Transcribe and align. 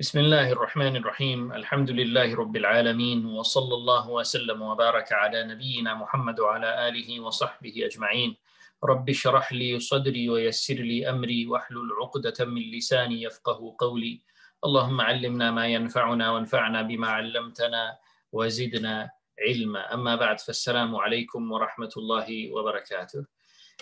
بسم 0.00 0.18
الله 0.18 0.52
الرحمن 0.52 0.96
الرحيم 0.96 1.52
الحمد 1.52 1.90
لله 1.90 2.34
رب 2.34 2.56
العالمين 2.56 3.26
وصلى 3.26 3.74
الله 3.74 4.10
وسلم 4.10 4.62
وبارك 4.62 5.12
على 5.12 5.42
نبينا 5.42 5.94
محمد 5.94 6.40
وعلى 6.40 6.88
آله 6.88 7.20
وصحبه 7.20 7.74
أجمعين 7.86 8.36
رب 8.84 9.10
اشرح 9.10 9.52
لي 9.52 9.80
صدري 9.80 10.30
ويسر 10.30 10.74
لي 10.74 11.10
أمري 11.10 11.46
واحلل 11.46 11.90
عقدة 12.00 12.44
من 12.44 12.62
لساني 12.62 13.22
يفقه 13.22 13.74
قولي 13.78 14.22
اللهم 14.64 15.00
علمنا 15.00 15.50
ما 15.50 15.66
ينفعنا 15.66 16.30
وانفعنا 16.30 16.82
بما 16.82 17.08
علمتنا 17.08 17.98
وزدنا 18.32 19.10
علما 19.46 19.94
أما 19.94 20.16
بعد 20.16 20.40
فالسلام 20.40 20.96
عليكم 20.96 21.52
ورحمة 21.52 21.92
الله 21.96 22.52
وبركاته 22.52 23.26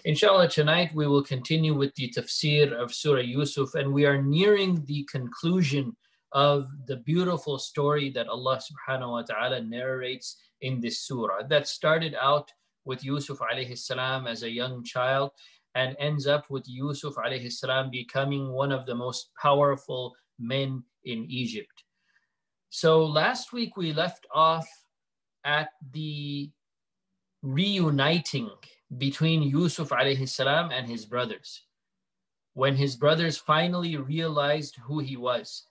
Inshallah, 0.05 0.49
tonight 0.49 0.95
we 0.95 1.07
will 1.07 1.23
continue 1.23 1.75
with 1.75 1.95
the 1.95 2.09
tafsir 2.09 2.71
of 2.73 2.95
Surah 2.95 3.23
Yusuf, 3.23 3.75
and 3.75 3.93
we 3.93 4.05
are 4.05 4.21
nearing 4.21 4.85
the 4.85 5.03
conclusion 5.05 5.97
of 6.33 6.69
the 6.87 6.97
beautiful 6.97 7.59
story 7.59 8.11
that 8.11 8.29
Allah 8.29 8.61
subhanahu 8.61 9.11
wa 9.11 9.23
ta'ala 9.23 9.63
narrates 9.63 10.37
in 10.61 10.81
this 10.81 11.01
surah 11.01 11.43
that 11.49 11.69
started 11.69 12.15
out 12.21 12.51
with 12.85 13.05
Yusuf 13.05 13.39
alayhi 13.39 13.77
salam 13.77 14.27
as 14.27 14.43
a 14.43 14.51
young 14.51 14.85
child 14.85 15.31
and 15.75 15.97
ends 15.99 16.27
up 16.27 16.49
with 16.51 16.65
Yusuf 16.67 17.15
alayhi 17.17 17.53
salam 17.53 17.91
becoming 17.91 18.53
one 18.53 18.73
of 18.73 18.87
the 18.87 18.95
most 18.95 19.31
powerful 19.41 20.15
men 20.39 20.83
in 21.05 21.27
Egypt. 21.29 21.85
So 22.71 23.05
last 23.05 23.53
week 23.53 23.77
we 23.77 23.93
left 23.93 24.27
off 24.35 24.69
at 25.45 25.71
the 25.93 26.51
reuniting 27.43 28.51
between 28.99 29.43
Yusuf 29.43 29.91
alayhi 29.91 30.29
salam 30.29 30.71
and 30.71 30.89
his 30.89 31.05
brothers 31.05 31.63
when 32.57 32.75
his 32.75 32.97
brothers 32.97 33.37
finally 33.37 33.99
realized 33.99 34.77
who 34.77 34.99
he 34.99 35.15
was 35.15 35.66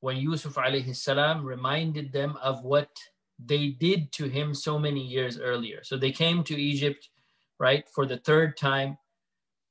when 0.00 0.16
Yusuf 0.16 0.54
alayhi 0.54 0.94
salam 0.94 1.44
reminded 1.44 2.12
them 2.12 2.36
of 2.42 2.62
what 2.62 2.90
they 3.38 3.68
did 3.68 4.12
to 4.12 4.28
him 4.28 4.54
so 4.54 4.78
many 4.78 5.00
years 5.00 5.38
earlier. 5.38 5.80
So 5.82 5.96
they 5.96 6.12
came 6.12 6.42
to 6.44 6.60
Egypt, 6.60 7.10
right, 7.58 7.84
for 7.94 8.06
the 8.06 8.18
third 8.18 8.56
time. 8.56 8.96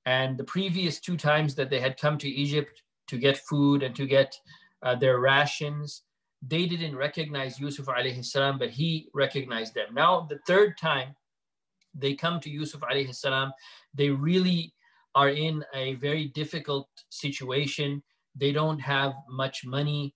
And 0.06 0.38
the 0.38 0.44
previous 0.44 1.00
two 1.00 1.18
times 1.18 1.56
that 1.56 1.70
they 1.70 1.80
had 1.80 2.00
come 2.00 2.18
to 2.20 2.30
Egypt 2.30 2.84
to 3.08 3.18
get 3.18 3.38
food 3.38 3.82
and 3.82 3.96
to 3.96 4.06
get 4.06 4.36
uh, 4.84 4.96
their 4.96 5.20
rations, 5.20 6.04
they 6.48 6.66
didn't 6.68 6.96
recognize 6.96 7.60
Yusuf 7.60 7.88
alayhi 7.88 8.24
salam, 8.24 8.60
but 8.60 8.70
he 8.70 9.10
recognized 9.14 9.74
them. 9.74 9.94
Now, 9.94 10.28
the 10.30 10.40
third 10.46 10.78
time 10.78 11.16
they 11.94 12.14
come 12.14 12.40
to 12.42 12.50
Yusuf 12.50 12.82
alayhi 12.82 13.16
salam, 13.16 13.52
they 13.94 14.10
really 14.10 14.74
are 15.16 15.30
in 15.30 15.64
a 15.74 15.96
very 15.96 16.26
difficult 16.28 16.90
situation 17.10 18.04
They 18.37 18.53
don't 18.53 18.79
have 18.79 19.13
much 19.29 19.65
money 19.65 20.15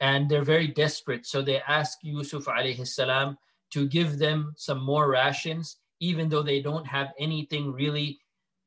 and 0.00 0.28
they're 0.28 0.44
very 0.44 0.68
desperate. 0.68 1.26
So 1.26 1.42
they 1.42 1.60
ask 1.66 1.98
Yusuf 2.02 2.44
alayhi 2.46 2.86
salam 2.86 3.36
to 3.72 3.88
give 3.88 4.18
them 4.18 4.54
some 4.56 4.82
more 4.82 5.10
rations, 5.10 5.76
even 6.00 6.28
though 6.28 6.42
they 6.42 6.60
don't 6.60 6.86
have 6.86 7.08
anything 7.18 7.72
really 7.72 8.18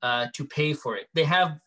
uh, 0.03 0.28
to 0.36 0.45
pay 0.45 0.73
for 0.73 0.97
it. 0.97 1.08
They 1.14 1.23
have 1.23 1.58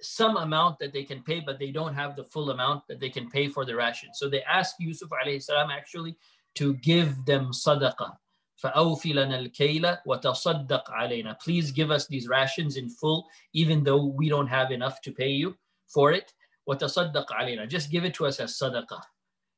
some 0.00 0.36
amount 0.36 0.78
that 0.78 0.92
they 0.92 1.04
can 1.04 1.22
pay, 1.22 1.40
but 1.40 1.58
they 1.58 1.72
don't 1.72 1.94
have 1.94 2.16
the 2.16 2.24
full 2.24 2.50
amount 2.50 2.84
that 2.88 3.00
they 3.00 3.10
can 3.10 3.28
pay 3.30 3.48
for 3.48 3.64
the 3.64 3.74
ration. 3.74 4.10
So 4.14 4.28
they 4.28 4.42
ask 4.42 4.76
Yusuf 4.78 5.08
alayhi 5.10 5.42
salam 5.42 5.70
actually 5.70 6.16
to 6.56 6.74
give 6.74 7.24
them 7.24 7.50
sadaqah. 7.52 8.12
فَأَوْفِ 8.64 9.02
لَنَا 9.04 9.52
الْكَيْلَ 9.52 9.98
وَتَصَدَّقْ 10.06 10.84
عَلَيْنَا 10.88 11.38
Please 11.40 11.70
give 11.70 11.90
us 11.90 12.06
these 12.06 12.26
rations 12.26 12.78
in 12.78 12.88
full, 12.88 13.26
even 13.52 13.84
though 13.84 14.06
we 14.06 14.30
don't 14.30 14.46
have 14.46 14.70
enough 14.70 15.00
to 15.02 15.12
pay 15.12 15.28
you 15.28 15.54
for 15.92 16.12
it. 16.12 16.32
وَتَصَدَّقْ 16.70 17.26
عَلَيْنَا 17.26 17.68
Just 17.68 17.90
give 17.90 18.04
it 18.04 18.14
to 18.14 18.26
us 18.26 18.40
as 18.40 18.58
sadaqah. 18.58 19.00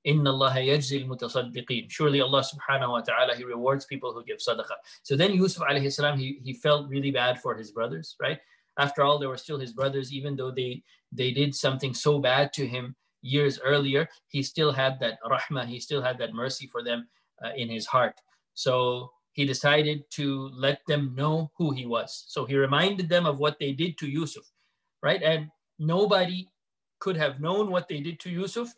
إِنَّ 0.06 0.22
اللَّهَ 0.22 0.54
يَجْزِي 0.54 1.06
الْمُتَصَدِّقِينَ 1.06 1.90
Surely 1.90 2.20
Allah 2.20 2.42
subhanahu 2.42 2.90
wa 2.90 3.00
ta'ala, 3.00 3.34
He 3.34 3.44
rewards 3.44 3.84
people 3.86 4.12
who 4.12 4.24
give 4.24 4.38
sadaqah. 4.38 4.76
So 5.02 5.16
then 5.16 5.32
Yusuf 5.32 5.66
alayhi 5.66 5.92
salam, 5.92 6.18
he, 6.18 6.38
he 6.42 6.52
felt 6.52 6.88
really 6.88 7.10
bad 7.10 7.40
for 7.40 7.54
his 7.54 7.72
brothers, 7.72 8.16
right? 8.20 8.38
After 8.78 9.02
all, 9.02 9.18
they 9.18 9.26
were 9.26 9.36
still 9.36 9.58
his 9.58 9.72
brothers, 9.72 10.12
even 10.12 10.36
though 10.36 10.52
they, 10.52 10.82
they 11.10 11.32
did 11.32 11.54
something 11.54 11.94
so 11.94 12.18
bad 12.20 12.52
to 12.54 12.66
him 12.66 12.94
years 13.22 13.58
earlier, 13.64 14.08
he 14.28 14.42
still 14.42 14.72
had 14.72 15.00
that 15.00 15.18
rahmah, 15.24 15.66
he 15.66 15.80
still 15.80 16.02
had 16.02 16.18
that 16.18 16.32
mercy 16.32 16.68
for 16.68 16.82
them 16.82 17.08
uh, 17.44 17.50
in 17.56 17.68
his 17.68 17.86
heart. 17.86 18.14
So 18.54 19.10
he 19.32 19.44
decided 19.44 20.04
to 20.12 20.50
let 20.54 20.80
them 20.86 21.14
know 21.14 21.50
who 21.56 21.72
he 21.72 21.86
was. 21.86 22.24
So 22.28 22.44
he 22.44 22.56
reminded 22.56 23.08
them 23.08 23.26
of 23.26 23.38
what 23.38 23.58
they 23.58 23.72
did 23.72 23.98
to 23.98 24.08
Yusuf, 24.08 24.44
right? 25.02 25.22
And 25.22 25.48
nobody 25.78 26.48
could 27.02 27.16
have 27.16 27.40
known 27.40 27.70
what 27.70 27.88
they 27.88 28.00
did 28.00 28.18
to 28.20 28.30
Yusuf 28.30 28.74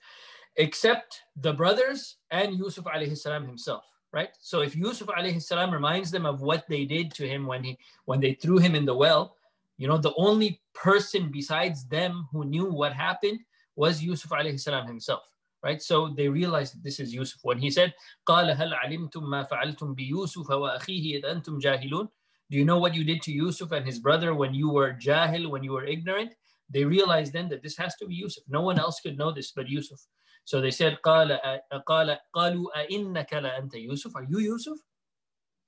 except 0.57 1.21
the 1.37 1.53
brothers 1.53 2.17
and 2.31 2.57
Yusuf 2.57 2.85
alayhi 2.85 3.17
salam 3.17 3.47
himself, 3.47 3.85
right? 4.13 4.31
So 4.41 4.61
if 4.61 4.77
Yusuf 4.77 5.09
alayhi 5.09 5.43
salam 5.43 5.71
reminds 5.71 6.11
them 6.11 6.27
of 6.27 6.43
what 6.43 6.67
they 6.69 6.85
did 6.85 7.13
to 7.15 7.27
him 7.27 7.47
when 7.47 7.65
he 7.65 7.79
when 8.05 8.21
they 8.21 8.35
threw 8.35 8.59
him 8.59 8.75
in 8.75 8.85
the 8.85 8.95
well, 8.95 9.37
you 9.79 9.89
know, 9.89 9.97
the 9.97 10.15
only 10.17 10.61
person 10.75 11.31
besides 11.33 11.87
them 11.87 12.29
who 12.33 12.45
knew 12.45 12.67
what 12.67 12.93
happened 12.93 13.41
was 13.77 14.03
Yusuf 14.03 14.31
alayhi 14.31 14.61
salam 14.61 14.87
himself, 14.87 15.23
right? 15.63 15.81
So 15.81 16.09
they 16.09 16.29
realized 16.29 16.75
that 16.75 16.85
this 16.85 17.01
is 17.01 17.15
Yusuf. 17.15 17.41
When 17.43 17.59
he 17.59 17.71
said, 17.71 17.95
قَالَ 18.29 18.55
هَلْ 18.55 18.75
عَلِمْتُم 18.85 19.23
مَا 19.23 19.49
فَعَلْتُم 19.49 19.97
بِيُوسُفَ 19.97 20.47
وَأَخِيهِ 20.47 21.23
إِذْ 21.23 21.25
أَنْتُمْ 21.25 21.63
جَاهِلُونَ 21.63 22.09
Do 22.51 22.59
you 22.59 22.65
know 22.65 22.79
what 22.79 22.95
you 22.95 23.05
did 23.05 23.23
to 23.23 23.33
Yusuf 23.33 23.73
and 23.73 23.87
his 23.87 23.99
brother 23.99 24.35
when 24.35 24.53
you 24.53 24.69
were 24.69 24.93
jahil, 24.93 25.49
when 25.49 25.63
you 25.63 25.73
were 25.73 25.85
ignorant? 25.85 26.35
They 26.69 26.85
realized 26.85 27.33
then 27.33 27.49
that 27.49 27.63
this 27.63 27.77
has 27.77 27.97
to 27.97 28.07
be 28.07 28.15
Yusuf. 28.15 28.45
No 28.49 28.61
one 28.63 28.79
else 28.79 29.01
could 29.01 29.19
know 29.19 29.33
this 29.33 29.53
but 29.53 29.69
Yusuf. 29.69 30.01
So 30.45 30.61
they 30.61 30.71
said, 30.71 30.99
قال, 31.05 31.39
قال, 31.87 32.19
قالوا 32.35 32.67
أئنك 32.77 33.33
لأنت 33.33 33.75
يوسف? 33.75 34.15
Are 34.15 34.25
you 34.25 34.39
Yusuf? 34.39 34.79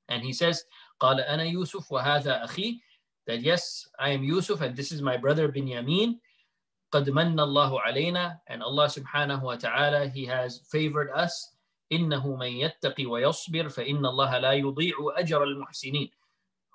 And 0.09 0.23
he 0.23 0.33
says, 0.33 0.65
قال 1.01 1.21
أنا 1.21 1.45
يوسف 1.45 1.91
وهذا 1.91 2.45
أخي. 2.45 2.81
That 3.27 3.41
yes, 3.41 3.89
I 3.99 4.11
am 4.11 4.25
Yusuf 4.25 4.61
and 4.61 4.77
this 4.77 4.93
is 4.93 5.03
my 5.03 5.17
brother 5.17 5.49
Binyamin. 5.49 6.19
قد 6.93 7.09
من 7.11 7.41
الله 7.41 7.81
علينا 7.81 8.39
and 8.49 8.63
Allah 8.63 8.87
subhanahu 8.87 9.43
wa 9.43 9.57
ta'ala 9.57 10.09
he 10.09 10.27
has 10.27 10.61
favored 10.71 11.11
us 11.15 11.57
إنه 11.93 12.37
من 12.37 12.53
يتقي 12.53 13.07
ويصبر 13.07 13.69
فإن 13.69 14.07
الله 14.07 14.39
لا 14.39 14.53
يضيع 14.53 14.95
أجر 15.17 15.45
المحسنين 15.45 16.11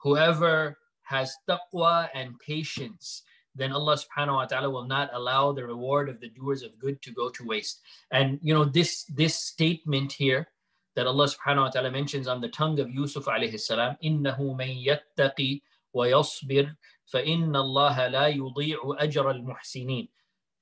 whoever 0.01 0.77
has 1.03 1.35
taqwa 1.47 2.09
and 2.13 2.39
patience 2.39 3.23
then 3.55 3.71
Allah 3.71 3.97
subhanahu 3.97 4.35
wa 4.35 4.45
ta'ala 4.45 4.69
will 4.69 4.85
not 4.85 5.09
allow 5.13 5.51
the 5.51 5.65
reward 5.65 6.09
of 6.09 6.21
the 6.21 6.29
doers 6.29 6.61
of 6.61 6.77
good 6.77 7.01
to 7.01 7.11
go 7.11 7.29
to 7.29 7.43
waste. 7.43 7.81
And 8.11 8.39
you 8.41 8.53
know, 8.53 8.65
this 8.65 9.03
this 9.05 9.35
statement 9.35 10.13
here 10.13 10.47
that 10.95 11.07
Allah 11.07 11.25
subhanahu 11.25 11.65
wa 11.65 11.69
ta'ala 11.69 11.91
mentions 11.91 12.27
on 12.27 12.41
the 12.41 12.49
tongue 12.49 12.79
of 12.79 12.89
Yusuf 12.89 13.25
alayhi 13.25 13.59
salam, 13.59 13.97
إِنَّهُ 14.03 14.37
مَن 14.37 14.71
يَتَّقِي 14.85 15.61
وَيَصْبِرْ 15.95 16.75
فَإِنَّ 17.13 17.53
اللَّهَ 17.53 17.97
لَا 18.11 18.27
يُضِيعُ 18.33 18.77
أَجْرَ 19.01 19.25
الْمُحْسِنِينَ 19.25 20.09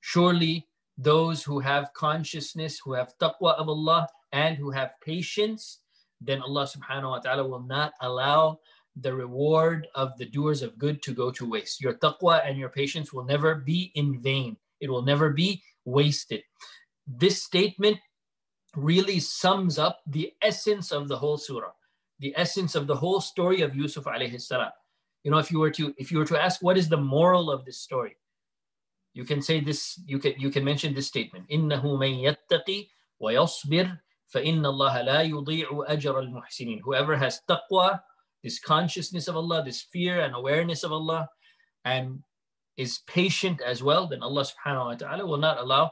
Surely 0.00 0.66
those 0.98 1.42
who 1.42 1.60
have 1.60 1.92
consciousness, 1.92 2.80
who 2.84 2.92
have 2.92 3.16
taqwa 3.18 3.54
of 3.56 3.68
Allah, 3.68 4.08
and 4.32 4.56
who 4.56 4.70
have 4.70 4.92
patience, 5.02 5.80
then 6.20 6.40
Allah 6.40 6.64
subhanahu 6.64 7.10
wa 7.10 7.18
ta'ala 7.18 7.46
will 7.46 7.62
not 7.62 7.92
allow 8.00 8.60
the 8.96 9.14
reward 9.14 9.86
of 9.94 10.16
the 10.18 10.24
doers 10.24 10.62
of 10.62 10.78
good 10.78 11.02
to 11.02 11.12
go 11.12 11.30
to 11.30 11.48
waste. 11.48 11.80
Your 11.80 11.94
taqwa 11.94 12.46
and 12.46 12.58
your 12.58 12.70
patience 12.70 13.12
will 13.12 13.24
never 13.24 13.54
be 13.54 13.92
in 13.94 14.20
vain. 14.20 14.56
It 14.80 14.90
will 14.90 15.02
never 15.02 15.30
be 15.30 15.62
wasted. 15.84 16.42
This 17.06 17.42
statement 17.42 17.98
really 18.74 19.20
sums 19.20 19.78
up 19.78 20.00
the 20.06 20.32
essence 20.42 20.92
of 20.92 21.08
the 21.08 21.16
whole 21.16 21.36
surah, 21.36 21.72
the 22.20 22.34
essence 22.36 22.74
of 22.74 22.86
the 22.86 22.96
whole 22.96 23.20
story 23.20 23.60
of 23.60 23.74
Yusuf 23.74 24.04
alayhi 24.04 24.40
salam. 24.40 24.70
You 25.24 25.30
know, 25.30 25.38
if 25.38 25.50
you 25.50 25.58
were 25.58 25.70
to 25.72 25.94
if 25.98 26.12
you 26.12 26.18
were 26.18 26.26
to 26.26 26.42
ask 26.42 26.62
what 26.62 26.76
is 26.78 26.88
the 26.88 26.96
moral 26.96 27.50
of 27.50 27.64
this 27.64 27.78
story, 27.78 28.16
you 29.12 29.24
can 29.24 29.42
say 29.42 29.60
this. 29.60 30.00
You 30.06 30.18
can 30.18 30.34
you 30.38 30.50
can 30.50 30.64
mention 30.64 30.94
this 30.94 31.06
statement: 31.06 31.48
إنه 31.48 31.82
من 31.82 32.20
يتقي 32.20 32.88
ويصبر 33.20 33.98
فإن 34.28 34.66
الله 34.66 35.02
لا 35.02 35.22
يضيع 35.22 35.84
أجر 35.88 36.18
المحسنين. 36.20 36.80
Whoever 36.82 37.16
has 37.16 37.40
taqwa 37.48 38.00
this 38.43 38.59
consciousness 38.59 39.27
of 39.27 39.35
Allah, 39.35 39.63
this 39.63 39.81
fear 39.81 40.21
and 40.21 40.35
awareness 40.35 40.83
of 40.83 40.91
Allah, 40.91 41.29
and 41.85 42.23
is 42.77 42.99
patient 43.07 43.61
as 43.61 43.83
well, 43.83 44.07
then 44.07 44.23
Allah 44.23 44.45
subhanahu 44.45 44.85
wa 44.85 44.95
ta'ala 44.95 45.25
will 45.25 45.37
not 45.37 45.59
allow 45.59 45.91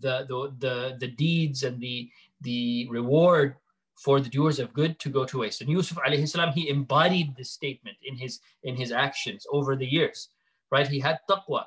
the, 0.00 0.24
the, 0.28 0.54
the, 0.58 0.96
the 0.98 1.08
deeds 1.08 1.62
and 1.62 1.80
the, 1.80 2.08
the 2.40 2.88
reward 2.90 3.56
for 3.96 4.20
the 4.20 4.28
doers 4.28 4.58
of 4.58 4.72
good 4.72 4.98
to 5.00 5.08
go 5.08 5.24
to 5.24 5.40
waste. 5.40 5.60
And 5.60 5.70
Yusuf 5.70 5.98
alayhi 5.98 6.28
salam, 6.28 6.52
he 6.52 6.68
embodied 6.68 7.36
this 7.36 7.50
statement 7.50 7.96
in 8.02 8.16
his, 8.16 8.40
in 8.62 8.76
his 8.76 8.92
actions 8.92 9.46
over 9.52 9.76
the 9.76 9.86
years, 9.86 10.28
right? 10.70 10.88
He 10.88 11.00
had 11.00 11.20
taqwa. 11.28 11.64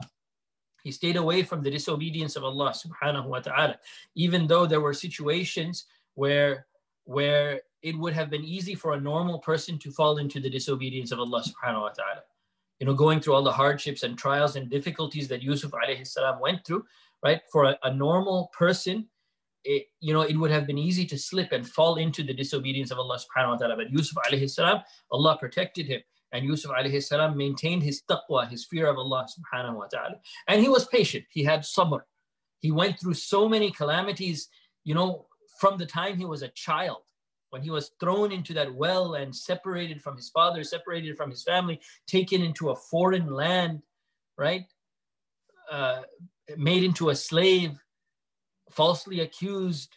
He 0.84 0.92
stayed 0.92 1.16
away 1.16 1.44
from 1.44 1.64
the 1.64 1.72
disobedience 1.72 2.36
of 2.36 2.44
Allah 2.44 2.74
subhanahu 2.74 3.28
wa 3.28 3.40
ta'ala, 3.40 3.78
even 4.16 4.48
though 4.48 4.66
there 4.66 4.82
were 4.82 4.94
situations 4.94 5.86
where, 6.14 6.68
where 7.06 7.62
it 7.86 7.96
would 8.00 8.14
have 8.14 8.32
been 8.32 8.44
easy 8.44 8.74
for 8.74 8.94
a 8.94 9.00
normal 9.00 9.38
person 9.38 9.78
to 9.78 9.92
fall 9.92 10.18
into 10.18 10.40
the 10.40 10.50
disobedience 10.50 11.12
of 11.12 11.20
Allah 11.20 11.44
subhanahu 11.50 11.82
wa 11.82 11.90
ta'ala. 11.90 12.24
you 12.80 12.86
know, 12.88 12.96
going 12.96 13.20
through 13.20 13.36
all 13.36 13.44
the 13.44 13.52
hardships 13.52 14.02
and 14.04 14.18
trials 14.18 14.56
and 14.56 14.72
difficulties 14.72 15.28
that 15.28 15.44
Yusuf 15.44 15.72
alayhi 15.72 16.06
salam 16.06 16.40
went 16.42 16.66
through, 16.66 16.84
right? 17.24 17.42
For 17.52 17.66
a, 17.66 17.78
a 17.84 17.94
normal 17.94 18.50
person, 18.58 19.08
it, 19.64 19.86
you 20.02 20.14
know, 20.16 20.24
it 20.32 20.36
would 20.36 20.52
have 20.52 20.66
been 20.66 20.80
easy 20.80 21.06
to 21.06 21.18
slip 21.18 21.52
and 21.52 21.66
fall 21.78 21.96
into 21.98 22.24
the 22.24 22.34
disobedience 22.34 22.92
of 22.92 22.98
Allah 22.98 23.20
subhanahu 23.26 23.52
wa 23.52 23.58
ta'ala. 23.58 23.76
But 23.78 23.92
Yusuf 23.92 24.18
alayhi 24.28 24.50
salam, 24.50 24.82
Allah 25.12 25.38
protected 25.40 25.86
him. 25.86 26.02
And 26.34 26.44
Yusuf 26.44 26.72
alayhi 26.72 27.02
salam 27.04 27.38
maintained 27.38 27.84
his 27.84 28.02
taqwa, 28.10 28.50
his 28.50 28.66
fear 28.66 28.88
of 28.88 28.98
Allah 28.98 29.26
subhanahu 29.36 29.76
wa 29.76 29.86
ta'ala. 29.86 30.16
And 30.48 30.60
he 30.60 30.70
was 30.70 30.86
patient. 30.88 31.26
He 31.30 31.44
had 31.44 31.62
sabr. 31.62 32.02
He 32.60 32.72
went 32.72 33.00
through 33.00 33.14
so 33.14 33.48
many 33.48 33.70
calamities, 33.72 34.50
you 34.84 34.96
know, 34.96 35.28
from 35.60 35.78
the 35.78 35.86
time 35.86 36.18
he 36.18 36.26
was 36.26 36.42
a 36.42 36.50
child 36.50 37.05
when 37.56 37.64
he 37.64 37.70
was 37.70 37.92
thrown 38.02 38.34
into 38.34 38.54
that 38.54 38.76
well 38.76 39.14
and 39.14 39.34
separated 39.34 40.02
from 40.02 40.18
his 40.18 40.28
father, 40.28 40.62
separated 40.62 41.16
from 41.16 41.30
his 41.30 41.42
family, 41.42 41.80
taken 42.06 42.42
into 42.42 42.72
a 42.72 42.76
foreign 42.76 43.28
land, 43.28 43.82
right? 44.38 44.66
Uh, 45.72 46.02
made 46.58 46.84
into 46.84 47.12
a 47.12 47.16
slave, 47.16 47.80
falsely 48.72 49.22
accused 49.22 49.96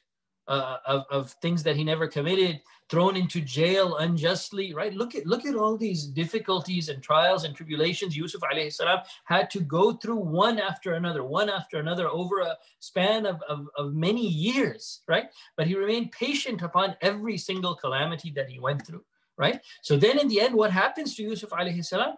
uh, 0.49 0.79
of, 0.87 1.05
of 1.11 1.31
things 1.43 1.62
that 1.62 1.77
he 1.77 1.85
never 1.85 2.09
committed, 2.09 2.61
thrown 2.89 3.17
into 3.17 3.41
jail 3.41 3.97
unjustly, 3.99 4.73
right? 4.73 4.95
Look 4.95 5.15
at 5.15 5.27
look 5.27 5.45
at 5.45 5.55
all 5.55 5.77
these 5.77 6.06
difficulties 6.06 6.89
and 6.89 7.03
trials 7.03 7.45
and 7.45 7.55
tribulations 7.55 8.17
Yusuf 8.17 8.41
alayhi 8.41 8.73
salam 8.73 9.00
had 9.25 9.50
to 9.50 9.61
go 9.61 9.93
through 9.93 10.17
one 10.17 10.59
after 10.59 10.95
another, 10.95 11.23
one 11.23 11.50
after 11.50 11.79
another 11.79 12.09
over 12.09 12.41
a 12.41 12.56
span 12.81 13.27
of, 13.27 13.43
of, 13.49 13.69
of 13.77 13.95
many 13.95 14.27
years, 14.27 15.03
right? 15.06 15.27
But 15.56 15.67
he 15.67 15.75
remained 15.75 16.12
patient 16.12 16.62
upon 16.62 16.97
every 17.03 17.37
single 17.37 17.75
calamity 17.75 18.33
that 18.35 18.49
he 18.49 18.59
went 18.59 18.87
through, 18.87 19.05
right? 19.37 19.61
So 19.83 19.97
then 19.97 20.19
in 20.19 20.29
the 20.29 20.41
end, 20.41 20.55
what 20.55 20.73
happens 20.73 21.15
to 21.17 21.23
Yusuf 21.23 21.51
alayhi 21.51 21.85
salam? 21.85 22.15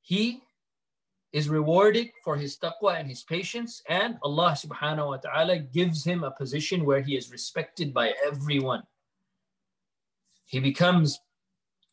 He 0.00 0.40
is 1.33 1.49
rewarded 1.49 2.07
for 2.23 2.37
his 2.37 2.57
taqwa 2.57 2.99
and 2.99 3.09
his 3.09 3.23
patience, 3.23 3.81
and 3.89 4.17
Allah 4.23 4.55
subhanahu 4.57 5.07
wa 5.07 5.17
ta'ala 5.17 5.59
gives 5.59 6.03
him 6.03 6.23
a 6.23 6.31
position 6.31 6.85
where 6.85 7.01
he 7.01 7.17
is 7.17 7.31
respected 7.31 7.93
by 7.93 8.13
everyone 8.25 8.83
he 10.45 10.59
becomes 10.59 11.19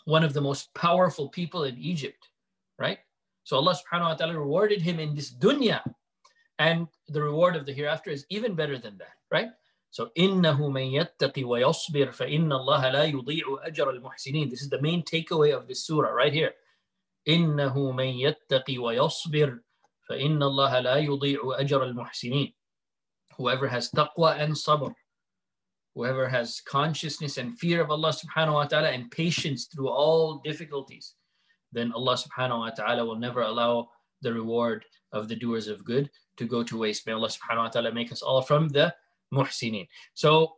one 0.04 0.24
of 0.24 0.34
the 0.34 0.40
most 0.40 0.72
powerful 0.74 1.28
people 1.28 1.64
in 1.64 1.76
Egypt, 1.78 2.28
right? 2.78 2.98
So 3.44 3.56
Allah 3.56 3.74
subhanahu 3.74 4.10
wa 4.10 4.14
ta'ala 4.14 4.38
rewarded 4.38 4.80
him 4.80 5.00
in 5.00 5.14
this 5.14 5.32
dunya. 5.32 5.80
And 6.58 6.86
the 7.08 7.22
reward 7.22 7.56
of 7.56 7.66
the 7.66 7.72
hereafter 7.72 8.10
is 8.10 8.26
even 8.28 8.54
better 8.54 8.78
than 8.78 8.98
that, 8.98 9.16
right? 9.30 9.48
So 9.90 10.10
إِنَّهُ 10.16 10.58
مَن 10.58 10.92
يَتَّقِ 10.92 11.34
وَيَصْبِرْ 11.44 12.14
فَإِنَّ 12.14 12.48
اللَّهَ 12.48 12.82
لَا 12.92 13.12
يُضِيعُ 13.12 13.68
أَجْرَ 13.68 14.00
الْمُحْسِنِينَ 14.00 14.50
This 14.50 14.62
is 14.62 14.70
the 14.70 14.80
main 14.80 15.02
takeaway 15.02 15.56
of 15.56 15.66
this 15.66 15.84
surah 15.84 16.10
right 16.10 16.32
here. 16.32 16.52
إِنَّهُ 17.28 17.92
مَن 17.92 18.06
يَتَّقِ 18.06 18.66
وَيَصْبِرْ 18.68 19.58
فَإِنَّ 20.08 20.42
اللَّهَ 20.42 20.80
لَا 20.80 20.96
يُضِيعُ 20.96 21.60
أَجْرَ 21.60 21.82
الْمُحْسِنِينَ 21.82 22.54
Whoever 23.38 23.68
has 23.68 23.90
taqwa 23.90 24.38
and 24.38 24.52
sabr, 24.52 24.92
whoever 25.94 26.28
has 26.28 26.60
consciousness 26.60 27.38
and 27.38 27.58
fear 27.58 27.80
of 27.80 27.90
Allah 27.90 28.12
subhanahu 28.12 28.54
wa 28.54 28.64
ta'ala 28.64 28.90
and 28.90 29.10
patience 29.10 29.66
through 29.66 29.88
all 29.88 30.40
difficulties, 30.44 31.14
then 31.72 31.92
Allah 31.92 32.16
subhanahu 32.16 32.58
wa 32.58 32.70
ta'ala 32.70 33.04
will 33.04 33.18
never 33.18 33.42
allow 33.42 33.88
the 34.20 34.32
reward 34.32 34.84
of 35.12 35.28
the 35.28 35.36
doers 35.36 35.68
of 35.68 35.84
good 35.84 36.10
to 36.36 36.44
go 36.44 36.62
to 36.62 36.78
waste. 36.78 37.06
May 37.06 37.12
Allah 37.12 37.28
subhanahu 37.28 37.64
wa 37.64 37.68
ta'ala 37.68 37.92
make 37.92 38.12
us 38.12 38.22
all 38.22 38.42
from 38.42 38.68
the 38.68 38.94
muhsinin. 39.32 39.88
So 40.14 40.54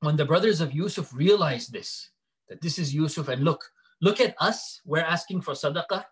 when 0.00 0.16
the 0.16 0.24
brothers 0.24 0.60
of 0.60 0.74
Yusuf 0.74 1.12
realized 1.14 1.72
this, 1.72 2.10
that 2.48 2.60
this 2.60 2.78
is 2.78 2.94
Yusuf, 2.94 3.28
and 3.28 3.42
look, 3.42 3.64
look 4.00 4.20
at 4.20 4.34
us, 4.40 4.80
we're 4.84 5.00
asking 5.00 5.42
for 5.42 5.54
sadaqah, 5.54 6.04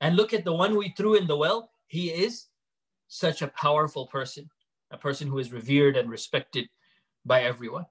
and 0.00 0.16
look 0.16 0.34
at 0.34 0.44
the 0.44 0.52
one 0.52 0.76
we 0.76 0.94
threw 0.96 1.14
in 1.14 1.26
the 1.26 1.36
well, 1.36 1.70
he 1.86 2.10
is 2.10 2.46
such 3.08 3.42
a 3.42 3.48
powerful 3.48 4.06
person, 4.06 4.48
a 4.90 4.98
person 4.98 5.28
who 5.28 5.38
is 5.38 5.52
revered 5.52 5.96
and 5.96 6.10
respected 6.10 6.68
by 7.24 7.42
everyone. 7.42 7.86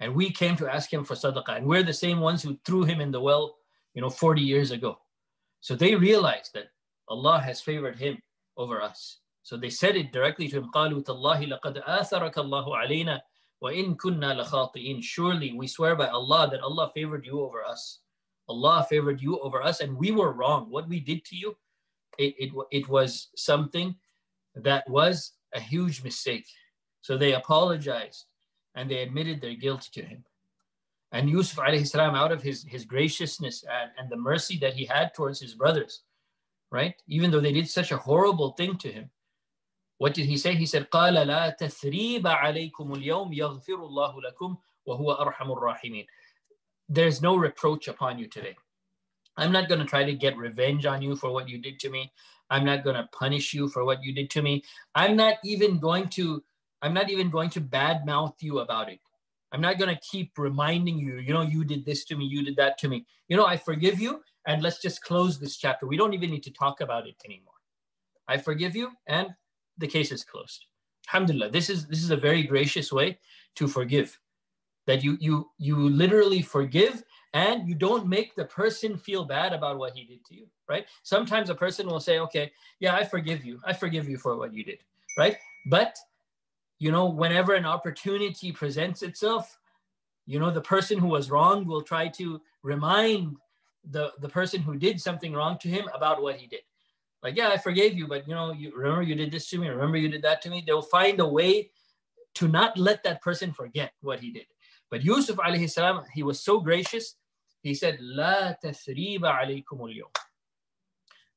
And 0.00 0.14
we 0.14 0.30
came 0.30 0.56
to 0.56 0.68
ask 0.68 0.92
him 0.92 1.04
for 1.04 1.14
sadaqah. 1.14 1.56
And 1.56 1.66
we're 1.66 1.82
the 1.82 1.92
same 1.92 2.20
ones 2.20 2.42
who 2.42 2.58
threw 2.64 2.84
him 2.84 3.00
in 3.00 3.10
the 3.10 3.20
well, 3.20 3.56
you 3.94 4.02
know, 4.02 4.10
40 4.10 4.42
years 4.42 4.70
ago. 4.70 4.98
So 5.60 5.74
they 5.74 5.94
realized 5.94 6.52
that 6.54 6.66
Allah 7.08 7.40
has 7.40 7.60
favored 7.60 7.98
him 7.98 8.18
over 8.56 8.82
us. 8.82 9.20
So 9.42 9.56
they 9.56 9.70
said 9.70 9.96
it 9.96 10.12
directly 10.12 10.48
to 10.48 10.58
him, 10.58 10.70
قَالُوا 10.74 11.04
تَاللَّهِ 11.04 11.60
لَقَدْ 11.60 11.84
آثَرَكَ 11.84 12.34
اللَّهُ 12.34 12.66
عَلَيْنَا 12.66 13.20
وَإِن 13.62 13.96
كُنَّا 13.96 14.42
لَخَاطِئِينَ 14.42 15.02
Surely 15.02 15.54
we 15.54 15.66
swear 15.66 15.96
by 15.96 16.08
Allah 16.08 16.48
that 16.50 16.60
Allah 16.60 16.90
favored 16.94 17.24
you 17.24 17.40
over 17.40 17.64
us. 17.64 18.00
Allah 18.50 18.86
favored 18.88 19.20
you 19.20 19.38
over 19.40 19.62
us 19.62 19.80
and 19.80 19.96
we 19.96 20.12
were 20.12 20.32
wrong. 20.32 20.70
What 20.70 20.88
we 20.88 21.00
did 21.00 21.24
to 21.26 21.36
you, 21.36 21.56
it, 22.18 22.34
it, 22.38 22.52
it 22.70 22.88
was 22.88 23.28
something 23.36 23.96
that 24.54 24.88
was 24.88 25.32
a 25.54 25.60
huge 25.60 26.02
mistake. 26.02 26.46
So 27.02 27.16
they 27.16 27.34
apologized 27.34 28.24
and 28.74 28.90
they 28.90 29.02
admitted 29.02 29.40
their 29.40 29.54
guilt 29.54 29.88
to 29.92 30.02
him. 30.02 30.24
And 31.12 31.30
Yusuf 31.30 31.64
alayhi 31.64 31.86
salam, 31.86 32.14
out 32.14 32.32
of 32.32 32.42
his, 32.42 32.64
his 32.64 32.84
graciousness 32.84 33.64
and, 33.64 33.90
and 33.98 34.10
the 34.10 34.16
mercy 34.16 34.58
that 34.58 34.74
he 34.74 34.84
had 34.84 35.14
towards 35.14 35.40
his 35.40 35.54
brothers, 35.54 36.02
right? 36.70 36.94
Even 37.06 37.30
though 37.30 37.40
they 37.40 37.52
did 37.52 37.68
such 37.68 37.92
a 37.92 37.96
horrible 37.96 38.52
thing 38.52 38.76
to 38.78 38.90
him, 38.90 39.10
what 39.98 40.14
did 40.14 40.26
he 40.26 40.36
say? 40.36 40.54
He 40.54 40.66
said, 40.66 40.90
قال 40.90 41.14
لا 41.14 41.56
تثريب 41.56 42.26
عليكم 42.26 42.92
اليوم 42.92 43.32
يغفر 43.32 43.86
الله 43.86 44.22
لكم 44.22 44.56
وهو 44.86 45.12
أرحم 45.12 45.52
الراحمين. 45.52 46.06
there's 46.93 47.21
no 47.21 47.37
reproach 47.37 47.87
upon 47.87 48.19
you 48.19 48.27
today. 48.27 48.57
I'm 49.37 49.53
not 49.53 49.69
going 49.69 49.79
to 49.79 49.85
try 49.85 50.03
to 50.03 50.13
get 50.13 50.35
revenge 50.35 50.85
on 50.85 51.01
you 51.01 51.15
for 51.15 51.31
what 51.31 51.47
you 51.47 51.57
did 51.57 51.79
to 51.79 51.89
me. 51.89 52.11
I'm 52.49 52.65
not 52.65 52.83
going 52.83 52.97
to 52.97 53.07
punish 53.17 53.53
you 53.53 53.69
for 53.69 53.85
what 53.85 54.03
you 54.03 54.13
did 54.13 54.29
to 54.31 54.41
me. 54.41 54.63
I'm 54.93 55.15
not 55.15 55.35
even 55.45 55.79
going 55.79 56.09
to 56.09 56.43
I'm 56.81 56.93
not 56.93 57.09
even 57.09 57.29
going 57.29 57.49
to 57.51 57.61
badmouth 57.61 58.33
you 58.41 58.59
about 58.59 58.89
it. 58.89 58.99
I'm 59.53 59.61
not 59.61 59.77
going 59.77 59.93
to 59.95 60.01
keep 60.01 60.31
reminding 60.37 60.97
you, 60.97 61.17
you 61.17 61.31
know, 61.33 61.43
you 61.43 61.63
did 61.63 61.85
this 61.85 62.03
to 62.05 62.15
me, 62.15 62.25
you 62.25 62.43
did 62.43 62.55
that 62.57 62.77
to 62.79 62.89
me. 62.89 63.05
You 63.29 63.37
know, 63.37 63.45
I 63.45 63.55
forgive 63.55 64.01
you, 64.01 64.21
and 64.47 64.63
let's 64.63 64.81
just 64.81 65.03
close 65.03 65.39
this 65.39 65.57
chapter. 65.57 65.85
We 65.85 65.97
don't 65.97 66.13
even 66.13 66.31
need 66.31 66.43
to 66.43 66.51
talk 66.51 66.81
about 66.81 67.07
it 67.07 67.15
anymore. 67.23 67.53
I 68.27 68.37
forgive 68.37 68.75
you, 68.75 68.91
and 69.07 69.29
the 69.77 69.87
case 69.87 70.11
is 70.11 70.23
closed. 70.23 70.65
Alhamdulillah. 71.07 71.51
This 71.51 71.69
is 71.69 71.85
this 71.87 72.03
is 72.03 72.11
a 72.11 72.17
very 72.17 72.43
gracious 72.43 72.91
way 72.91 73.19
to 73.55 73.67
forgive. 73.67 74.19
That 74.87 75.03
you 75.03 75.17
you 75.19 75.49
you 75.57 75.75
literally 75.77 76.41
forgive 76.41 77.03
and 77.33 77.67
you 77.67 77.75
don't 77.75 78.07
make 78.07 78.35
the 78.35 78.45
person 78.45 78.97
feel 78.97 79.23
bad 79.23 79.53
about 79.53 79.77
what 79.77 79.93
he 79.95 80.03
did 80.03 80.25
to 80.25 80.35
you, 80.35 80.47
right? 80.67 80.85
Sometimes 81.03 81.49
a 81.49 81.55
person 81.55 81.87
will 81.87 82.01
say, 82.01 82.19
okay, 82.19 82.51
yeah, 82.79 82.95
I 82.95 83.05
forgive 83.05 83.45
you. 83.45 83.61
I 83.63 83.71
forgive 83.73 84.09
you 84.09 84.17
for 84.17 84.35
what 84.35 84.53
you 84.53 84.65
did, 84.65 84.79
right? 85.17 85.37
But 85.67 85.97
you 86.79 86.91
know, 86.91 87.05
whenever 87.05 87.53
an 87.53 87.65
opportunity 87.65 88.51
presents 88.51 89.03
itself, 89.03 89.59
you 90.25 90.39
know, 90.39 90.49
the 90.49 90.61
person 90.61 90.97
who 90.97 91.07
was 91.07 91.29
wrong 91.29 91.65
will 91.65 91.83
try 91.83 92.07
to 92.07 92.41
remind 92.63 93.35
the, 93.89 94.11
the 94.19 94.29
person 94.29 94.61
who 94.61 94.75
did 94.75 94.99
something 94.99 95.33
wrong 95.33 95.57
to 95.59 95.67
him 95.67 95.87
about 95.93 96.21
what 96.21 96.37
he 96.37 96.47
did. 96.47 96.61
Like, 97.23 97.35
yeah, 97.35 97.49
I 97.49 97.57
forgave 97.57 97.95
you, 97.95 98.07
but 98.07 98.27
you 98.27 98.33
know, 98.33 98.51
you 98.51 98.75
remember 98.75 99.03
you 99.03 99.15
did 99.15 99.31
this 99.31 99.47
to 99.51 99.59
me, 99.59 99.67
remember 99.67 99.97
you 99.97 100.09
did 100.09 100.23
that 100.23 100.41
to 100.41 100.49
me. 100.49 100.63
They'll 100.65 100.81
find 100.81 101.19
a 101.19 101.27
way 101.27 101.69
to 102.35 102.47
not 102.47 102.77
let 102.77 103.03
that 103.03 103.21
person 103.21 103.51
forget 103.53 103.93
what 104.01 104.19
he 104.19 104.31
did. 104.31 104.45
But 104.91 105.03
Yusuf 105.03 105.37
alayhi 105.37 105.71
salam, 105.71 106.03
he 106.13 106.21
was 106.21 106.39
so 106.41 106.59
gracious. 106.59 107.15
He 107.63 107.73
said, 107.73 107.97
La 108.01 108.53
tathriba. 108.63 109.63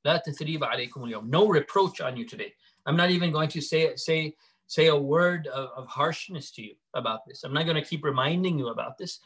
La 0.04 0.18
tathriba. 0.18 1.24
No 1.24 1.48
reproach 1.48 2.00
on 2.00 2.16
you 2.16 2.26
today. 2.26 2.52
I'm 2.84 2.96
not 2.96 3.10
even 3.10 3.30
going 3.30 3.48
to 3.50 3.60
say, 3.60 3.94
say, 3.96 4.34
say 4.66 4.88
a 4.88 4.96
word 4.96 5.46
of, 5.46 5.70
of 5.76 5.86
harshness 5.86 6.50
to 6.52 6.62
you 6.62 6.74
about 6.94 7.20
this. 7.26 7.44
I'm 7.44 7.54
not 7.54 7.64
going 7.64 7.82
to 7.82 7.88
keep 7.88 8.04
reminding 8.04 8.58
you 8.58 8.68
about 8.68 8.98
this. 8.98 9.20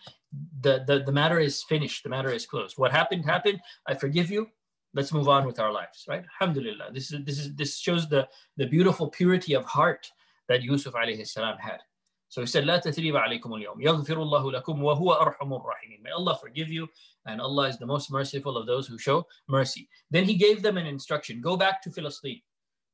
The, 0.61 0.85
the, 0.87 1.03
the 1.05 1.13
matter 1.13 1.39
is 1.41 1.63
finished. 1.63 2.05
The 2.05 2.11
matter 2.11 2.31
is 2.31 2.45
closed. 2.45 2.77
What 2.77 2.93
happened, 2.93 3.25
happened. 3.25 3.61
I 3.87 3.95
forgive 3.95 4.31
you 4.31 4.49
let's 4.95 5.13
move 5.13 5.29
on 5.29 5.47
with 5.47 5.61
our 5.61 5.73
lives 5.73 6.05
right 6.09 6.25
alhamdulillah 6.41 6.91
this 6.93 7.13
is 7.13 7.25
this 7.25 7.39
is 7.39 7.55
this 7.55 7.79
shows 7.79 8.09
the 8.09 8.27
the 8.57 8.67
beautiful 8.67 9.09
purity 9.09 9.55
of 9.55 9.65
heart 9.65 10.11
that 10.49 10.63
yusuf 10.63 10.95
alayhi 10.95 11.27
salam 11.27 11.59
had 11.59 11.81
So 12.30 12.42
he 12.42 12.48
said, 12.48 12.64
لا 12.64 12.78
تثريب 12.78 13.16
عليكم 13.16 13.54
اليوم 13.54 13.82
يغفر 13.82 14.22
الله 14.22 14.52
لكم 14.52 14.84
وهو 14.84 15.14
أرحم 15.14 15.54
الراحمين. 15.54 16.02
May 16.02 16.12
Allah 16.12 16.36
forgive 16.36 16.70
you 16.70 16.88
and 17.28 17.40
Allah 17.40 17.70
is 17.70 17.78
the 17.78 17.86
most 17.86 18.12
merciful 18.12 18.58
of 18.58 18.66
those 18.66 18.88
who 18.88 18.98
show 18.98 19.28
mercy. 19.48 19.88
Then 20.10 20.24
he 20.26 20.34
gave 20.34 20.64
them 20.64 20.78
an 20.78 20.88
instruction. 20.88 21.42
Go 21.42 21.56
back 21.56 21.82
to 21.84 21.92
Philistine. 21.92 22.42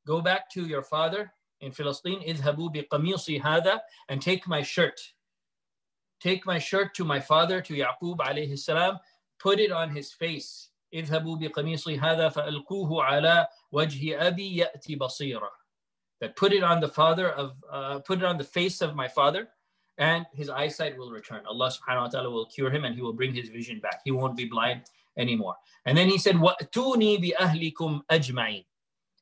Go 0.06 0.22
back 0.22 0.50
to 0.52 0.66
your 0.66 0.84
father 0.84 1.32
in 1.62 1.72
Philistine, 1.72 2.22
اذهبوا 2.22 2.70
بقميصي 2.70 3.42
هذا 3.42 3.80
and 4.10 4.22
take 4.22 4.48
my 4.48 4.62
shirt. 4.62 5.00
Take 6.20 6.46
my 6.46 6.60
shirt 6.60 6.94
to 6.96 7.06
my 7.06 7.20
father, 7.20 7.62
to 7.62 7.74
Yaqub 7.74 8.18
alayhi 8.18 8.60
salam, 8.60 9.00
put 9.40 9.60
it 9.60 9.72
on 9.72 9.90
his 9.90 10.12
face. 10.12 10.70
اذهبوا 10.94 11.38
بقميصي 11.38 12.00
هذا 12.00 12.30
فألقوه 12.30 13.04
على 13.04 13.48
وجه 13.72 14.28
أبي 14.28 14.58
يأتي 14.58 14.96
بصيرا. 14.96 15.50
that 16.21 16.37
put 16.37 16.53
it 16.53 16.63
on 16.63 16.81
the 16.81 16.89
father 16.89 17.31
of 17.31 17.53
uh, 17.71 17.99
put 18.01 18.19
it 18.19 18.25
on 18.25 18.39
the 18.39 18.45
face 18.45 18.81
of 18.81 18.95
my 18.95 19.09
father 19.09 19.49
and 19.99 20.27
his 20.33 20.51
eyesight 20.51 20.97
will 20.99 21.11
return. 21.11 21.43
Allah 21.47 21.71
subhanahu 21.71 22.03
wa 22.03 22.09
ta'ala 22.09 22.31
will 22.31 22.47
cure 22.47 22.71
him 22.71 22.85
and 22.85 22.95
he 22.95 23.03
will 23.03 23.13
bring 23.13 23.33
his 23.33 23.49
vision 23.49 23.79
back. 23.81 24.01
He 24.05 24.11
won't 24.11 24.37
be 24.37 24.47
blind 24.47 24.83
anymore. 25.17 25.57
And 25.87 25.97
then 25.97 26.09
he 26.09 26.19
said 26.19 26.37
"Tuni 26.37 27.21
bi 27.21 27.33
ahlikum 27.39 28.03
ajma'in. 28.11 28.65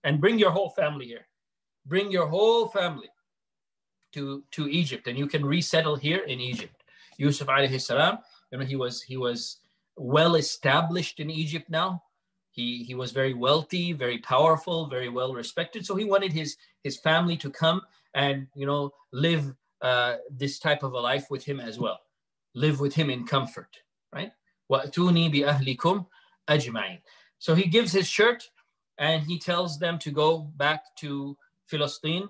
And 0.04 0.20
bring 0.20 0.38
your 0.38 0.50
whole 0.50 0.70
family 0.70 1.06
here. 1.06 1.26
Bring 1.86 2.10
your 2.10 2.26
whole 2.26 2.68
family 2.68 3.08
to 4.12 4.44
to 4.50 4.68
egypt 4.68 5.06
and 5.06 5.18
you 5.18 5.26
can 5.26 5.44
resettle 5.44 5.96
here 5.96 6.22
in 6.24 6.40
egypt. 6.40 6.84
Yusuf 7.16 7.48
alayhi 7.48 7.80
salam 7.80 8.18
you 8.50 8.58
know 8.58 8.64
he 8.64 8.76
was 8.76 9.02
he 9.02 9.16
was 9.16 9.58
well 9.96 10.36
established 10.36 11.20
in 11.20 11.30
egypt 11.30 11.68
now. 11.70 12.02
He, 12.51 12.83
he 12.83 12.95
was 12.95 13.11
very 13.11 13.33
wealthy, 13.33 13.93
very 13.93 14.17
powerful, 14.17 14.87
very 14.87 15.09
well 15.09 15.33
respected. 15.33 15.85
So 15.85 15.95
he 15.95 16.05
wanted 16.05 16.33
his, 16.33 16.57
his 16.83 16.97
family 16.97 17.37
to 17.37 17.49
come 17.49 17.81
and, 18.15 18.47
you 18.55 18.65
know, 18.65 18.91
live 19.13 19.53
uh, 19.81 20.15
this 20.31 20.57
type 20.57 20.81
of 20.81 20.93
a 20.93 20.99
life 20.99 21.29
with 21.29 21.43
him 21.43 21.59
as 21.59 21.77
well. 21.77 21.99
Live 22.55 22.79
with 22.79 22.95
him 22.95 23.09
in 23.09 23.25
comfort, 23.25 23.77
right? 24.13 24.31
وَأْتُونِي 24.71 25.33
بِأَهْلِكُمْ 25.33 26.05
أَجْمَعِينَ 26.49 27.01
So 27.37 27.53
he 27.53 27.67
gives 27.67 27.91
his 27.91 28.07
shirt 28.07 28.49
and 28.97 29.21
he 29.23 29.37
tells 29.37 29.77
them 29.77 29.99
to 29.99 30.11
go 30.11 30.39
back 30.57 30.83
to 30.97 31.37
Philistine, 31.67 32.29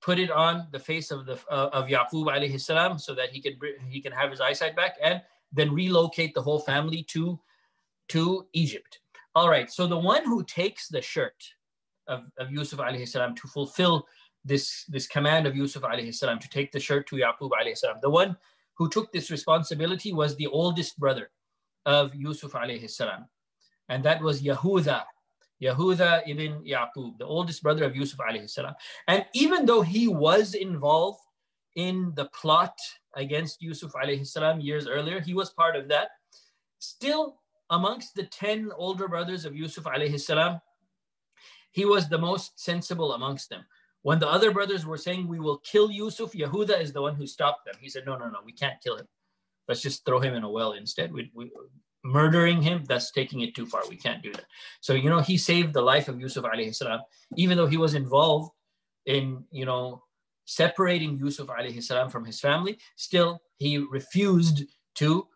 put 0.00 0.18
it 0.18 0.30
on 0.30 0.66
the 0.72 0.78
face 0.78 1.10
of 1.10 1.26
the 1.26 1.34
uh, 1.50 1.68
of 1.72 1.88
Yaqub 1.88 2.26
alayhi 2.26 2.60
salam 2.60 2.98
so 2.98 3.14
that 3.14 3.30
he 3.30 3.40
can 3.40 3.58
he 3.88 4.00
can 4.00 4.12
have 4.12 4.30
his 4.30 4.40
eyesight 4.40 4.74
back 4.74 4.96
and 5.02 5.20
then 5.52 5.72
relocate 5.72 6.34
the 6.34 6.42
whole 6.42 6.60
family 6.60 7.02
to 7.04 7.38
to 8.08 8.46
Egypt. 8.52 9.00
All 9.35 9.49
right, 9.49 9.69
so 9.69 9.85
the 9.85 9.97
one 9.97 10.23
who 10.23 10.45
takes 10.45 10.87
the 10.87 11.01
shirt 11.01 11.35
of, 12.07 12.23
of 12.39 12.51
Yusuf 12.51 12.79
alayhi 12.79 13.07
salam 13.07 13.35
to 13.35 13.47
fulfill 13.49 14.07
this, 14.45 14.85
this 14.87 15.07
command 15.07 15.45
of 15.45 15.57
Yusuf 15.57 15.83
alayhi 15.83 16.15
salam 16.15 16.39
to 16.39 16.49
take 16.49 16.71
the 16.71 16.79
shirt 16.79 17.05
to 17.07 17.17
Yaqub 17.17 17.49
alayhi 17.49 17.77
salam, 17.77 17.97
the 18.01 18.09
one 18.09 18.37
who 18.77 18.87
took 18.89 19.11
this 19.11 19.29
responsibility 19.29 20.13
was 20.13 20.37
the 20.37 20.47
oldest 20.47 20.97
brother 20.97 21.31
of 21.85 22.15
Yusuf 22.15 22.53
alayhi 22.53 22.89
salam. 22.89 23.25
And 23.89 24.03
that 24.05 24.21
was 24.21 24.41
Yahuda, 24.41 25.03
Yahuda 25.61 26.21
ibn 26.27 26.63
Yaqub, 26.63 27.17
the 27.17 27.25
oldest 27.25 27.61
brother 27.61 27.83
of 27.83 27.95
Yusuf 27.95 28.19
alayhi 28.19 28.49
salam. 28.49 28.73
And 29.07 29.25
even 29.33 29.65
though 29.65 29.81
he 29.81 30.07
was 30.07 30.53
involved 30.53 31.19
in 31.75 32.13
the 32.15 32.25
plot 32.25 32.77
against 33.15 33.61
Yusuf 33.61 33.91
alayhi 33.93 34.25
salam 34.25 34.61
years 34.61 34.87
earlier, 34.87 35.19
he 35.19 35.33
was 35.33 35.49
part 35.49 35.75
of 35.75 35.89
that. 35.89 36.09
Still, 36.79 37.41
amongst 37.69 38.15
the 38.15 38.23
10 38.23 38.71
older 38.75 39.07
brothers 39.07 39.45
of 39.45 39.55
Yusuf 39.55 39.83
alayhi 39.85 40.19
salam, 40.19 40.59
he 41.71 41.85
was 41.85 42.07
the 42.07 42.17
most 42.17 42.59
sensible 42.59 43.13
amongst 43.13 43.49
them. 43.49 43.65
When 44.01 44.19
the 44.19 44.29
other 44.29 44.51
brothers 44.51 44.85
were 44.85 44.97
saying, 44.97 45.27
we 45.27 45.39
will 45.39 45.57
kill 45.57 45.91
Yusuf, 45.91 46.33
Yehuda 46.33 46.79
is 46.79 46.93
the 46.93 47.01
one 47.01 47.15
who 47.15 47.25
stopped 47.25 47.65
them. 47.65 47.75
He 47.81 47.89
said, 47.89 48.05
no, 48.05 48.15
no, 48.15 48.29
no, 48.29 48.39
we 48.45 48.53
can't 48.53 48.79
kill 48.81 48.97
him. 48.97 49.07
Let's 49.67 49.81
just 49.81 50.05
throw 50.05 50.19
him 50.19 50.35
in 50.35 50.43
a 50.43 50.49
well 50.49 50.73
instead. 50.73 51.11
We, 51.11 51.31
we, 51.33 51.49
murdering 52.03 52.61
him, 52.61 52.83
that's 52.87 53.11
taking 53.11 53.41
it 53.41 53.55
too 53.55 53.65
far. 53.65 53.81
We 53.89 53.97
can't 53.97 54.21
do 54.21 54.31
that. 54.33 54.45
So, 54.79 54.93
you 54.93 55.09
know, 55.09 55.19
he 55.19 55.37
saved 55.37 55.73
the 55.73 55.81
life 55.81 56.07
of 56.07 56.19
Yusuf 56.19 56.45
alayhi 56.45 56.73
salam, 56.73 57.01
even 57.35 57.57
though 57.57 57.67
he 57.67 57.77
was 57.77 57.95
involved 57.95 58.51
in, 59.07 59.43
you 59.51 59.65
know, 59.65 60.03
separating 60.45 61.17
Yusuf 61.17 61.47
alayhi 61.47 61.81
salam 61.81 62.09
from 62.09 62.25
his 62.25 62.39
family, 62.39 62.77
still 62.95 63.41
he 63.57 63.79
refused 63.79 64.63
to 64.95 65.27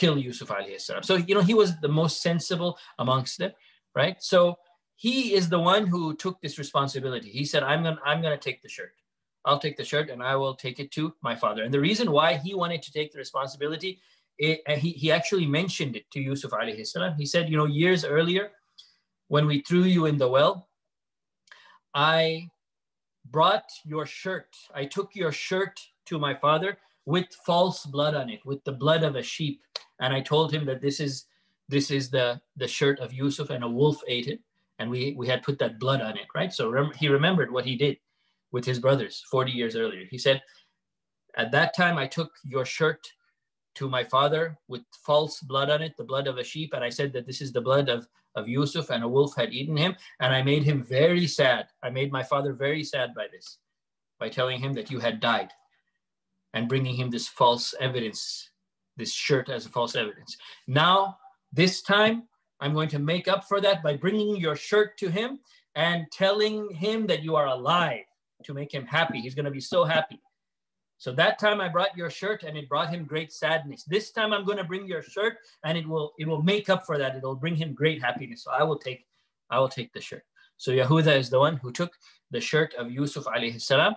kill 0.00 0.18
Yusuf 0.18 0.48
alayhi 0.48 0.80
salam. 0.80 1.02
So, 1.02 1.16
you 1.16 1.34
know, 1.34 1.46
he 1.50 1.54
was 1.62 1.70
the 1.80 1.88
most 1.88 2.22
sensible 2.28 2.78
amongst 2.98 3.38
them, 3.38 3.52
right? 3.94 4.16
So 4.32 4.38
he 4.96 5.34
is 5.34 5.48
the 5.48 5.58
one 5.58 5.86
who 5.86 6.14
took 6.14 6.40
this 6.40 6.58
responsibility. 6.58 7.30
He 7.30 7.44
said, 7.44 7.62
I'm 7.62 7.82
gonna, 7.82 8.00
I'm 8.04 8.20
gonna 8.22 8.44
take 8.48 8.62
the 8.62 8.68
shirt. 8.68 8.92
I'll 9.46 9.58
take 9.58 9.76
the 9.76 9.84
shirt 9.92 10.10
and 10.10 10.22
I 10.22 10.34
will 10.36 10.54
take 10.54 10.80
it 10.80 10.90
to 10.92 11.14
my 11.22 11.34
father. 11.34 11.62
And 11.64 11.72
the 11.72 11.80
reason 11.88 12.10
why 12.10 12.34
he 12.34 12.54
wanted 12.54 12.82
to 12.82 12.92
take 12.92 13.12
the 13.12 13.18
responsibility, 13.18 14.00
it, 14.38 14.60
he, 14.84 14.90
he 14.90 15.12
actually 15.12 15.46
mentioned 15.46 15.96
it 15.96 16.10
to 16.12 16.20
Yusuf 16.20 16.50
alayhi 16.50 16.86
salam. 16.86 17.14
He 17.16 17.26
said, 17.26 17.48
you 17.48 17.56
know, 17.56 17.66
years 17.66 18.04
earlier, 18.04 18.50
when 19.28 19.46
we 19.46 19.60
threw 19.62 19.84
you 19.96 20.06
in 20.06 20.18
the 20.18 20.28
well, 20.28 20.68
I 21.94 22.48
brought 23.30 23.68
your 23.84 24.04
shirt. 24.04 24.50
I 24.74 24.84
took 24.84 25.14
your 25.14 25.32
shirt 25.32 25.80
to 26.06 26.18
my 26.18 26.34
father 26.34 26.78
with 27.06 27.26
false 27.46 27.86
blood 27.86 28.14
on 28.14 28.28
it, 28.28 28.40
with 28.44 28.62
the 28.64 28.72
blood 28.72 29.02
of 29.02 29.16
a 29.16 29.22
sheep. 29.22 29.62
And 30.00 30.12
I 30.12 30.20
told 30.20 30.52
him 30.52 30.66
that 30.66 30.82
this 30.82 31.00
is 31.00 31.26
this 31.68 31.90
is 31.90 32.10
the, 32.10 32.40
the 32.56 32.68
shirt 32.68 33.00
of 33.00 33.12
Yusuf 33.12 33.50
and 33.50 33.64
a 33.64 33.68
wolf 33.68 34.00
ate 34.06 34.28
it. 34.28 34.40
And 34.78 34.90
we, 34.90 35.14
we 35.16 35.26
had 35.26 35.42
put 35.42 35.58
that 35.58 35.80
blood 35.80 36.00
on 36.00 36.16
it, 36.16 36.26
right? 36.34 36.52
So 36.52 36.68
rem- 36.70 36.92
he 36.96 37.08
remembered 37.08 37.50
what 37.50 37.64
he 37.64 37.76
did 37.76 37.96
with 38.52 38.64
his 38.64 38.78
brothers 38.78 39.24
40 39.30 39.50
years 39.50 39.74
earlier. 39.74 40.04
He 40.08 40.18
said, 40.18 40.42
At 41.36 41.50
that 41.52 41.74
time, 41.74 41.98
I 41.98 42.06
took 42.06 42.30
your 42.44 42.64
shirt 42.64 43.04
to 43.76 43.88
my 43.88 44.04
father 44.04 44.56
with 44.68 44.82
false 45.04 45.40
blood 45.40 45.70
on 45.70 45.82
it, 45.82 45.96
the 45.96 46.04
blood 46.04 46.26
of 46.26 46.38
a 46.38 46.44
sheep. 46.44 46.72
And 46.72 46.84
I 46.84 46.88
said 46.88 47.12
that 47.14 47.26
this 47.26 47.40
is 47.40 47.52
the 47.52 47.60
blood 47.60 47.88
of, 47.88 48.06
of 48.36 48.48
Yusuf 48.48 48.90
and 48.90 49.02
a 49.02 49.08
wolf 49.08 49.34
had 49.34 49.52
eaten 49.52 49.76
him. 49.76 49.96
And 50.20 50.32
I 50.32 50.42
made 50.42 50.62
him 50.62 50.84
very 50.84 51.26
sad. 51.26 51.66
I 51.82 51.90
made 51.90 52.12
my 52.12 52.22
father 52.22 52.52
very 52.52 52.84
sad 52.84 53.12
by 53.14 53.26
this, 53.32 53.58
by 54.20 54.28
telling 54.28 54.60
him 54.60 54.72
that 54.74 54.90
you 54.90 55.00
had 55.00 55.20
died 55.20 55.50
and 56.56 56.70
bringing 56.70 56.96
him 56.96 57.10
this 57.10 57.28
false 57.28 57.74
evidence, 57.80 58.50
this 58.96 59.12
shirt 59.12 59.50
as 59.50 59.66
a 59.66 59.68
false 59.68 59.94
evidence. 59.94 60.38
Now, 60.66 61.18
this 61.52 61.82
time, 61.82 62.22
I'm 62.60 62.72
going 62.72 62.88
to 62.88 62.98
make 62.98 63.28
up 63.28 63.44
for 63.44 63.60
that 63.60 63.82
by 63.82 63.94
bringing 63.94 64.36
your 64.36 64.56
shirt 64.56 64.96
to 65.00 65.10
him 65.10 65.40
and 65.74 66.06
telling 66.10 66.70
him 66.70 67.06
that 67.08 67.22
you 67.22 67.36
are 67.36 67.48
alive 67.48 68.06
to 68.44 68.54
make 68.54 68.72
him 68.72 68.86
happy. 68.86 69.20
He's 69.20 69.34
going 69.34 69.44
to 69.44 69.50
be 69.50 69.60
so 69.60 69.84
happy. 69.84 70.18
So 70.96 71.12
that 71.12 71.38
time 71.38 71.60
I 71.60 71.68
brought 71.68 71.94
your 71.94 72.08
shirt 72.08 72.42
and 72.42 72.56
it 72.56 72.70
brought 72.70 72.88
him 72.88 73.04
great 73.04 73.34
sadness. 73.34 73.84
This 73.84 74.10
time 74.10 74.32
I'm 74.32 74.46
going 74.46 74.56
to 74.56 74.64
bring 74.64 74.86
your 74.86 75.02
shirt 75.02 75.34
and 75.62 75.76
it 75.76 75.86
will 75.86 76.14
it 76.18 76.26
will 76.26 76.42
make 76.42 76.70
up 76.70 76.86
for 76.86 76.96
that. 76.96 77.16
It'll 77.16 77.34
bring 77.34 77.54
him 77.54 77.74
great 77.74 78.00
happiness. 78.02 78.44
So 78.44 78.50
I 78.50 78.62
will 78.62 78.78
take 78.78 79.04
I 79.50 79.60
will 79.60 79.68
take 79.68 79.92
the 79.92 80.00
shirt. 80.00 80.24
So 80.56 80.70
Yahuda 80.70 81.18
is 81.18 81.28
the 81.28 81.38
one 81.38 81.58
who 81.58 81.70
took 81.70 81.92
the 82.30 82.40
shirt 82.40 82.72
of 82.78 82.90
Yusuf 82.90 83.26
alayhi 83.26 83.60
salam 83.60 83.94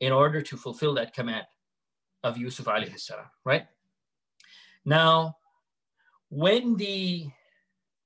in 0.00 0.12
order 0.12 0.42
to 0.42 0.56
fulfill 0.58 0.92
that 0.96 1.14
command 1.14 1.46
of 2.24 2.36
Yusuf 2.36 2.66
alayhi 2.66 2.98
salam, 2.98 3.26
right? 3.44 3.66
Now, 4.84 5.36
when 6.30 6.76
the 6.76 7.28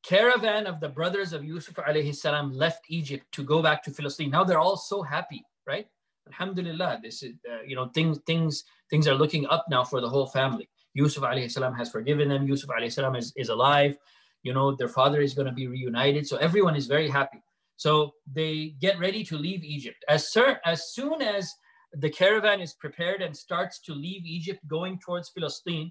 caravan 0.02 0.66
of 0.66 0.80
the 0.80 0.88
brothers 0.88 1.32
of 1.32 1.44
Yusuf 1.44 1.74
alayhi 1.76 2.14
salam 2.14 2.52
left 2.52 2.84
Egypt 2.88 3.24
to 3.32 3.42
go 3.42 3.62
back 3.62 3.82
to 3.84 3.90
Philistine, 3.90 4.30
now 4.30 4.44
they're 4.44 4.58
all 4.58 4.76
so 4.76 5.02
happy, 5.02 5.42
right? 5.66 5.86
Alhamdulillah, 6.26 7.00
this 7.02 7.22
is, 7.22 7.32
uh, 7.50 7.62
you 7.66 7.74
know, 7.74 7.88
things, 7.94 8.18
things, 8.26 8.64
things 8.90 9.08
are 9.08 9.14
looking 9.14 9.46
up 9.46 9.64
now 9.70 9.82
for 9.84 10.00
the 10.00 10.08
whole 10.08 10.26
family. 10.26 10.68
Yusuf 10.92 11.22
alayhi 11.22 11.50
salam 11.50 11.74
has 11.74 11.90
forgiven 11.90 12.28
them. 12.28 12.46
Yusuf 12.46 12.68
alayhi 12.70 12.92
salam 12.92 13.16
is, 13.16 13.32
is 13.36 13.48
alive. 13.48 13.96
You 14.42 14.52
know, 14.52 14.74
their 14.74 14.88
father 14.88 15.20
is 15.20 15.32
going 15.32 15.46
to 15.46 15.52
be 15.52 15.68
reunited. 15.68 16.26
So 16.26 16.36
everyone 16.36 16.76
is 16.76 16.86
very 16.86 17.08
happy. 17.08 17.42
So 17.76 18.12
they 18.30 18.74
get 18.80 18.98
ready 18.98 19.24
to 19.24 19.38
leave 19.38 19.62
Egypt. 19.64 20.04
As, 20.08 20.32
sir, 20.32 20.60
as 20.64 20.92
soon 20.92 21.22
as 21.22 21.54
the 21.92 22.10
caravan 22.10 22.60
is 22.60 22.74
prepared 22.74 23.22
and 23.22 23.36
starts 23.36 23.80
to 23.80 23.94
leave 23.94 24.24
Egypt 24.24 24.60
going 24.66 24.98
towards 24.98 25.30
Philistine, 25.30 25.90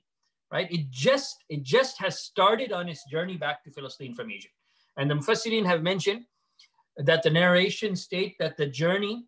right? 0.51 0.71
It 0.71 0.89
just 0.89 1.43
it 1.49 1.63
just 1.63 1.99
has 1.99 2.19
started 2.19 2.71
on 2.71 2.87
its 2.87 3.03
journey 3.09 3.37
back 3.37 3.63
to 3.63 3.71
Philistine 3.71 4.13
from 4.15 4.31
Egypt. 4.31 4.53
And 4.97 5.09
the 5.09 5.15
Mufassirin 5.15 5.65
have 5.65 5.83
mentioned 5.83 6.25
that 6.97 7.23
the 7.23 7.29
narration 7.29 7.95
state 7.95 8.35
that 8.39 8.57
the 8.57 8.65
journey, 8.65 9.25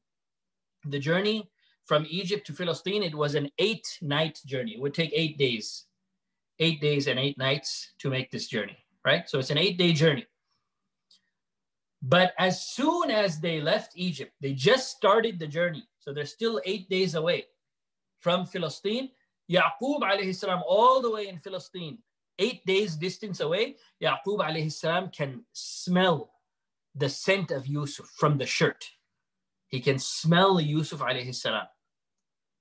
the 0.86 1.00
journey 1.00 1.50
from 1.86 2.06
Egypt 2.10 2.46
to 2.48 2.54
Philistine, 2.54 3.04
it 3.04 3.16
was 3.16 3.36
an 3.36 3.50
eight 3.58 3.86
night 4.02 4.40
journey. 4.46 4.74
It 4.76 4.82
would 4.82 4.94
take 4.94 5.12
eight 5.14 5.38
days, 5.38 5.86
eight 6.60 6.82
days 6.82 7.08
and 7.08 7.20
eight 7.20 7.38
nights 7.38 7.94
to 8.00 8.10
make 8.10 8.32
this 8.32 8.48
journey, 8.48 8.78
right? 9.06 9.30
So 9.30 9.40
it's 9.40 9.52
an 9.52 9.58
eight 9.58 9.78
day 9.78 9.94
journey. 9.94 10.26
But 12.02 12.34
as 12.38 12.66
soon 12.66 13.12
as 13.12 13.40
they 13.40 13.60
left 13.60 13.92
Egypt, 13.96 14.32
they 14.40 14.54
just 14.54 14.90
started 14.90 15.38
the 15.38 15.48
journey. 15.48 15.84
So 16.10 16.14
they're 16.14 16.26
still 16.26 16.60
eight 16.66 16.90
days 16.90 17.14
away 17.14 17.46
from 18.18 18.44
Philistine. 18.44 19.12
Yaqub 19.48 20.02
alayhi 20.02 20.34
salam, 20.34 20.64
all 20.68 21.04
the 21.04 21.12
way 21.12 21.28
in 21.28 21.38
Philistine, 21.38 22.00
eight 22.40 22.66
days 22.66 22.96
distance 22.96 23.42
away, 23.42 23.76
Yaqub 24.02 24.40
alayhi 24.40 24.72
salam 24.72 25.12
can 25.12 25.46
smell 25.54 26.32
the 26.96 27.08
scent 27.08 27.52
of 27.52 27.68
Yusuf 27.68 28.08
from 28.18 28.40
the 28.40 28.46
shirt. 28.48 28.90
He 29.68 29.80
can 29.80 30.00
smell 30.00 30.60
Yusuf 30.60 31.00
alayhi 31.00 31.36
salam, 31.36 31.68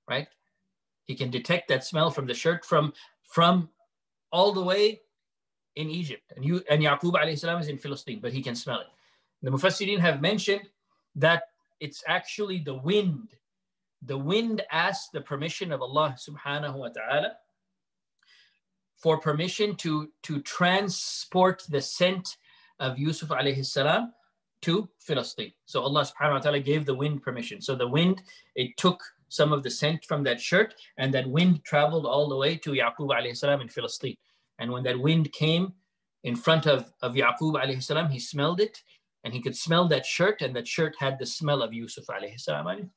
right? 0.07 0.27
He 1.05 1.15
can 1.15 1.31
detect 1.31 1.69
that 1.69 1.83
smell 1.83 2.11
from 2.11 2.27
the 2.27 2.35
shirt 2.35 2.63
from, 2.63 2.93
from 3.23 3.69
all 4.31 4.51
the 4.51 4.61
way 4.61 5.01
in 5.75 5.89
Egypt. 5.89 6.33
And, 6.35 6.45
you, 6.45 6.61
and 6.69 6.83
Yaqub 6.83 7.13
alayhi 7.13 7.39
salam 7.39 7.59
is 7.59 7.67
in 7.67 7.79
Philistine, 7.79 8.19
but 8.21 8.31
he 8.31 8.43
can 8.43 8.53
smell 8.53 8.81
it. 8.81 8.87
The 9.41 9.49
Mufassirin 9.49 9.97
have 9.97 10.21
mentioned 10.21 10.69
that 11.15 11.45
it's 11.79 12.03
actually 12.07 12.59
the 12.59 12.75
wind. 12.75 13.29
The 14.01 14.17
wind 14.17 14.63
asked 14.71 15.11
the 15.11 15.21
permission 15.21 15.71
of 15.71 15.81
Allah 15.81 16.15
subhanahu 16.17 16.75
wa 16.75 16.89
ta'ala 16.89 17.33
for 18.97 19.19
permission 19.19 19.75
to, 19.77 20.09
to 20.23 20.41
transport 20.41 21.63
the 21.69 21.81
scent 21.81 22.37
of 22.79 22.97
Yusuf 22.97 23.29
alayhi 23.29 23.65
salam 23.65 24.13
to 24.61 24.89
Philistine. 24.99 25.53
So 25.65 25.81
Allah 25.81 26.05
subhanahu 26.05 26.33
wa 26.33 26.39
ta'ala 26.39 26.59
gave 26.59 26.85
the 26.85 26.95
wind 26.95 27.21
permission. 27.23 27.61
So 27.61 27.75
the 27.75 27.87
wind, 27.87 28.21
it 28.55 28.75
took 28.77 29.01
some 29.29 29.53
of 29.53 29.63
the 29.63 29.69
scent 29.69 30.05
from 30.05 30.23
that 30.23 30.41
shirt 30.41 30.75
and 30.97 31.13
that 31.13 31.29
wind 31.29 31.63
traveled 31.63 32.05
all 32.05 32.27
the 32.29 32.35
way 32.35 32.55
to 32.57 32.71
Yaqub 32.71 33.09
alayhi 33.09 33.37
salam 33.37 33.61
in 33.61 33.69
Philistine. 33.69 34.17
And 34.59 34.71
when 34.71 34.83
that 34.83 34.99
wind 34.99 35.31
came 35.31 35.73
in 36.23 36.35
front 36.35 36.65
of, 36.65 36.91
of 37.01 37.13
Yaqub 37.13 37.61
alayhi 37.61 37.83
salam. 37.83 38.09
He 38.09 38.19
smelled 38.19 38.59
it 38.59 38.81
and 39.23 39.33
he 39.33 39.41
could 39.41 39.55
smell 39.55 39.87
that 39.89 40.05
shirt 40.05 40.41
and 40.41 40.55
that 40.55 40.67
shirt 40.67 40.95
had 40.99 41.17
the 41.19 41.25
smell 41.25 41.61
of 41.61 41.73
Yusuf 41.73 42.05
alayhi 42.07 42.39
salam, 42.39 42.89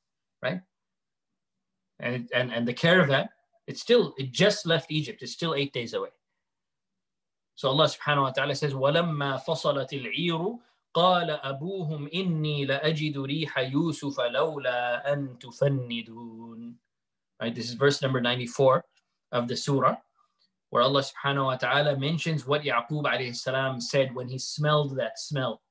right? 0.43 0.61
And, 2.02 2.30
and, 2.34 2.54
and 2.54 2.68
the 2.68 2.74
caravan, 2.74 3.30
it's 3.66 3.82
still, 3.82 4.14
it 4.18 4.32
just 4.32 4.66
left 4.66 4.92
Egypt. 4.92 5.22
It's 5.22 5.32
still 5.34 5.56
eight 5.56 5.74
days 5.74 5.94
away. 5.94 6.10
So 7.56 7.70
Allah 7.70 7.86
subhanahu 7.86 8.22
wa 8.22 8.32
ta'ala 8.32 8.56
says, 8.56 8.74
وَلَمَّا 8.74 9.44
فَصَلَتِ 9.46 9.90
الْعِيرُ 9.92 10.60
قال 10.98 11.30
أبوهم 11.30 12.10
إني 12.14 12.66
لأجد 12.66 13.18
ريح 13.18 13.58
يوسف 13.60 14.20
لولا 14.20 15.14
أن 15.14 15.40
تفندون 15.40 16.76
Right, 17.40 17.54
this 17.54 17.70
is 17.70 17.76
verse 17.76 18.02
number 18.02 18.20
94 18.20 18.84
of 19.32 19.48
the 19.48 19.56
surah, 19.56 19.98
where 20.72 20.82
Allah 20.82 21.04
subhanahu 21.04 21.46
wa 21.46 21.56
ta'ala 21.56 21.96
mentions 21.96 22.48
what 22.48 22.64
Yaqub 22.64 23.04
alayhi 23.04 23.36
salam 23.36 23.80
said 23.80 24.16
when 24.16 24.28
he 24.28 24.40
smelled 24.40 24.98
that 24.98 25.20
smell. 25.20 25.62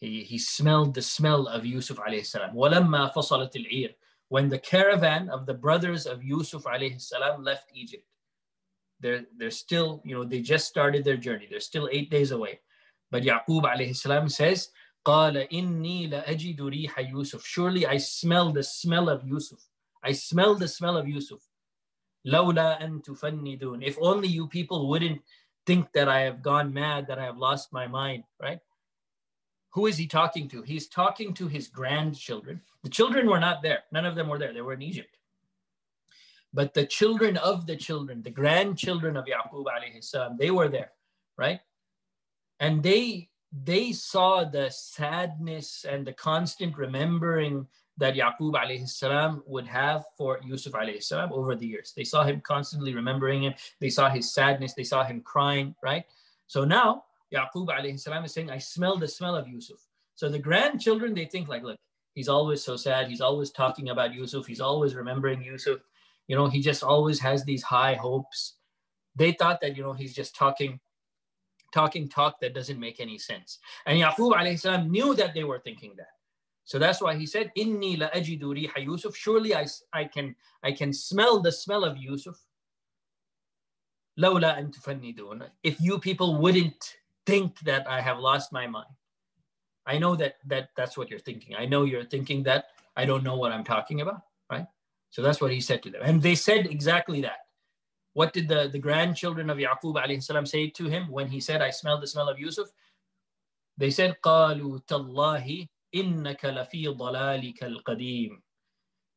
He, 0.00 0.24
he 0.24 0.36
smelled 0.36 0.94
the 0.94 1.02
smell 1.02 1.46
of 1.46 1.64
Yusuf 1.64 1.98
alayhi 1.98 2.26
salam. 2.26 2.56
وَلَمَّا 2.56 3.14
فَصَلَتِ 3.14 3.54
الْعِيرُ 3.54 3.94
When 4.28 4.48
the 4.48 4.58
caravan 4.58 5.28
of 5.28 5.46
the 5.46 5.54
brothers 5.54 6.06
of 6.06 6.24
Yusuf 6.24 6.64
alayhi 6.64 7.00
salam 7.00 7.44
left 7.44 7.70
Egypt, 7.74 8.04
they're, 9.00 9.24
they're 9.38 9.50
still, 9.50 10.00
you 10.04 10.14
know, 10.14 10.24
they 10.24 10.40
just 10.40 10.66
started 10.66 11.04
their 11.04 11.16
journey. 11.16 11.46
They're 11.50 11.60
still 11.60 11.88
eight 11.92 12.10
days 12.10 12.30
away. 12.30 12.60
But 13.10 13.22
Yaqub 13.22 13.62
alayhi 13.62 13.96
salam 13.96 14.28
says, 14.28 14.70
قال 15.04 15.36
إني 15.52 16.10
لأجد 16.10 16.60
ريح 16.60 16.98
يوسف. 16.98 17.44
Surely 17.44 17.86
I 17.86 17.98
smell 17.98 18.52
the 18.52 18.62
smell 18.62 19.10
of 19.10 19.22
Yusuf. 19.22 19.60
I 20.02 20.12
smell 20.12 20.54
the 20.54 20.68
smell 20.68 20.96
of 20.96 21.06
Yusuf. 21.06 21.46
لولا 22.26 22.82
أن 22.82 23.02
تفندون. 23.02 23.82
If 23.86 23.98
only 24.00 24.28
you 24.28 24.48
people 24.48 24.88
wouldn't 24.88 25.20
think 25.66 25.92
that 25.92 26.08
I 26.08 26.20
have 26.20 26.42
gone 26.42 26.72
mad, 26.72 27.06
that 27.08 27.18
I 27.18 27.24
have 27.24 27.36
lost 27.36 27.72
my 27.72 27.86
mind, 27.86 28.24
right? 28.40 28.60
Who 29.71 29.85
is 29.85 29.97
he 29.97 30.07
talking 30.07 30.47
to? 30.49 30.61
He's 30.63 30.87
talking 30.87 31.33
to 31.35 31.47
his 31.47 31.67
grandchildren. 31.67 32.61
The 32.83 32.89
children 32.89 33.29
were 33.29 33.39
not 33.39 33.61
there. 33.61 33.83
None 33.91 34.05
of 34.05 34.15
them 34.15 34.27
were 34.27 34.39
there. 34.39 34.53
They 34.53 34.61
were 34.61 34.73
in 34.73 34.81
Egypt. 34.81 35.17
But 36.53 36.73
the 36.73 36.85
children 36.85 37.37
of 37.37 37.67
the 37.67 37.75
children, 37.75 38.23
the 38.23 38.31
grandchildren 38.31 39.15
of 39.15 39.25
Yaqub 39.25 39.65
alayhi 39.65 40.03
salam, 40.03 40.37
they 40.39 40.49
were 40.49 40.67
there, 40.67 40.91
right? 41.37 41.59
and 42.59 42.83
they 42.83 43.29
they 43.51 43.91
saw 43.91 44.43
the 44.43 44.69
sadness 44.69 45.83
and 45.89 46.05
the 46.05 46.13
constant 46.13 46.77
remembering 46.77 47.65
that 47.97 48.13
Yaqub 48.13 48.53
alayhi 48.53 48.87
salam 48.87 49.41
would 49.47 49.65
have 49.65 50.05
for 50.15 50.39
Yusuf 50.45 50.73
alayhi 50.73 51.01
salam 51.01 51.33
over 51.33 51.55
the 51.55 51.65
years. 51.65 51.91
They 51.95 52.03
saw 52.03 52.23
him 52.23 52.41
constantly 52.41 52.93
remembering 52.93 53.43
him. 53.43 53.53
They 53.79 53.89
saw 53.89 54.09
his 54.09 54.31
sadness. 54.31 54.73
They 54.73 54.83
saw 54.83 55.03
him 55.03 55.21
crying, 55.21 55.75
right? 55.81 56.05
So 56.45 56.63
now 56.63 57.05
Yaqub 57.33 57.67
alayhi 57.67 57.99
salam 57.99 58.25
is 58.25 58.33
saying, 58.33 58.49
I 58.49 58.57
smell 58.57 58.97
the 58.97 59.07
smell 59.07 59.35
of 59.35 59.47
Yusuf. 59.47 59.79
So 60.15 60.29
the 60.29 60.39
grandchildren, 60.39 61.13
they 61.13 61.25
think 61.25 61.47
like, 61.47 61.63
look, 61.63 61.77
he's 62.13 62.29
always 62.29 62.63
so 62.63 62.75
sad. 62.75 63.07
He's 63.07 63.21
always 63.21 63.51
talking 63.51 63.89
about 63.89 64.13
Yusuf. 64.13 64.47
He's 64.47 64.61
always 64.61 64.95
remembering 64.95 65.41
Yusuf. 65.41 65.79
You 66.27 66.35
know, 66.35 66.47
he 66.47 66.61
just 66.61 66.83
always 66.83 67.19
has 67.19 67.43
these 67.43 67.63
high 67.63 67.93
hopes. 67.93 68.55
They 69.15 69.31
thought 69.31 69.61
that, 69.61 69.77
you 69.77 69.83
know, 69.83 69.93
he's 69.93 70.13
just 70.13 70.35
talking 70.35 70.79
talking 71.71 72.09
talk 72.09 72.39
that 72.39 72.55
doesn't 72.55 72.79
make 72.79 72.99
any 72.99 73.17
sense. 73.17 73.59
And 73.85 73.99
Yaqub 73.99 74.33
alayhi 74.33 74.59
salam 74.59 74.89
knew 74.89 75.13
that 75.15 75.33
they 75.33 75.43
were 75.43 75.59
thinking 75.59 75.93
that. 75.97 76.07
So 76.65 76.77
that's 76.77 77.01
why 77.01 77.15
he 77.15 77.25
said, 77.25 77.51
Inni 77.57 77.99
la 77.99 78.09
ajidu 78.09 78.43
riha 78.43 78.83
Yusuf. 78.83 79.15
Surely 79.15 79.55
I, 79.55 79.65
I, 79.93 80.05
can, 80.05 80.35
I 80.63 80.71
can 80.71 80.93
smell 80.93 81.39
the 81.39 81.51
smell 81.51 81.83
of 81.83 81.97
Yusuf. 81.97 82.39
Lawla 84.19 84.57
an. 84.57 85.43
If 85.63 85.79
you 85.79 85.97
people 85.99 86.39
wouldn't 86.39 86.95
think 87.28 87.58
that 87.60 87.88
I 87.88 88.00
have 88.00 88.18
lost 88.18 88.52
my 88.52 88.66
mind. 88.66 88.90
I 89.86 89.98
know 89.98 90.16
that, 90.16 90.36
that 90.46 90.70
that's 90.76 90.96
what 90.96 91.10
you're 91.10 91.18
thinking. 91.18 91.54
I 91.56 91.66
know 91.66 91.84
you're 91.84 92.04
thinking 92.04 92.42
that 92.44 92.66
I 92.96 93.04
don't 93.04 93.24
know 93.24 93.36
what 93.36 93.52
I'm 93.52 93.64
talking 93.64 94.00
about, 94.00 94.22
right? 94.50 94.66
So 95.10 95.22
that's 95.22 95.40
what 95.40 95.52
he 95.52 95.60
said 95.60 95.82
to 95.82 95.90
them. 95.90 96.02
And 96.02 96.22
they 96.22 96.34
said 96.34 96.66
exactly 96.66 97.20
that. 97.22 97.38
What 98.14 98.32
did 98.32 98.48
the, 98.48 98.68
the 98.72 98.78
grandchildren 98.78 99.50
of 99.50 99.58
Yaqub 99.58 99.96
alayhi 99.96 100.22
salam 100.22 100.46
say 100.46 100.70
to 100.70 100.84
him 100.84 101.10
when 101.10 101.28
he 101.28 101.40
said, 101.40 101.60
I 101.60 101.70
smell 101.70 102.00
the 102.00 102.06
smell 102.06 102.28
of 102.28 102.38
Yusuf? 102.38 102.68
They 103.76 103.90
said, 103.90 104.16
قَالُوا 104.22 104.86
تَاللَّهِ 104.86 105.68
إِنَّكَ 105.94 106.40
لَفِي 106.40 106.96
ضَلَالِكَ 106.96 107.62
الْقَدِيمِ 107.62 108.30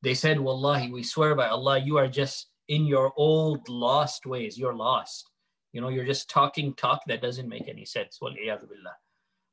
They 0.02 0.14
said, 0.16 0.40
Wallahi, 0.40 0.92
we 0.92 1.04
swear 1.04 1.36
by 1.36 1.48
Allah, 1.48 1.78
you 1.78 1.98
are 1.98 2.08
just 2.08 2.48
in 2.68 2.86
your 2.86 3.14
old 3.16 3.70
lost 3.70 4.26
ways. 4.26 4.58
You're 4.58 4.76
lost. 4.76 5.30
You 5.73 5.81
know, 5.81 5.89
you're 5.89 6.05
just 6.05 6.29
talking 6.29 6.75
talk 6.75 7.03
that 7.07 7.23
doesn't 7.23 7.49
make 7.49 7.69
any 7.69 7.85
sense. 7.85 8.19
Well, 8.21 8.35
billah. 8.35 8.97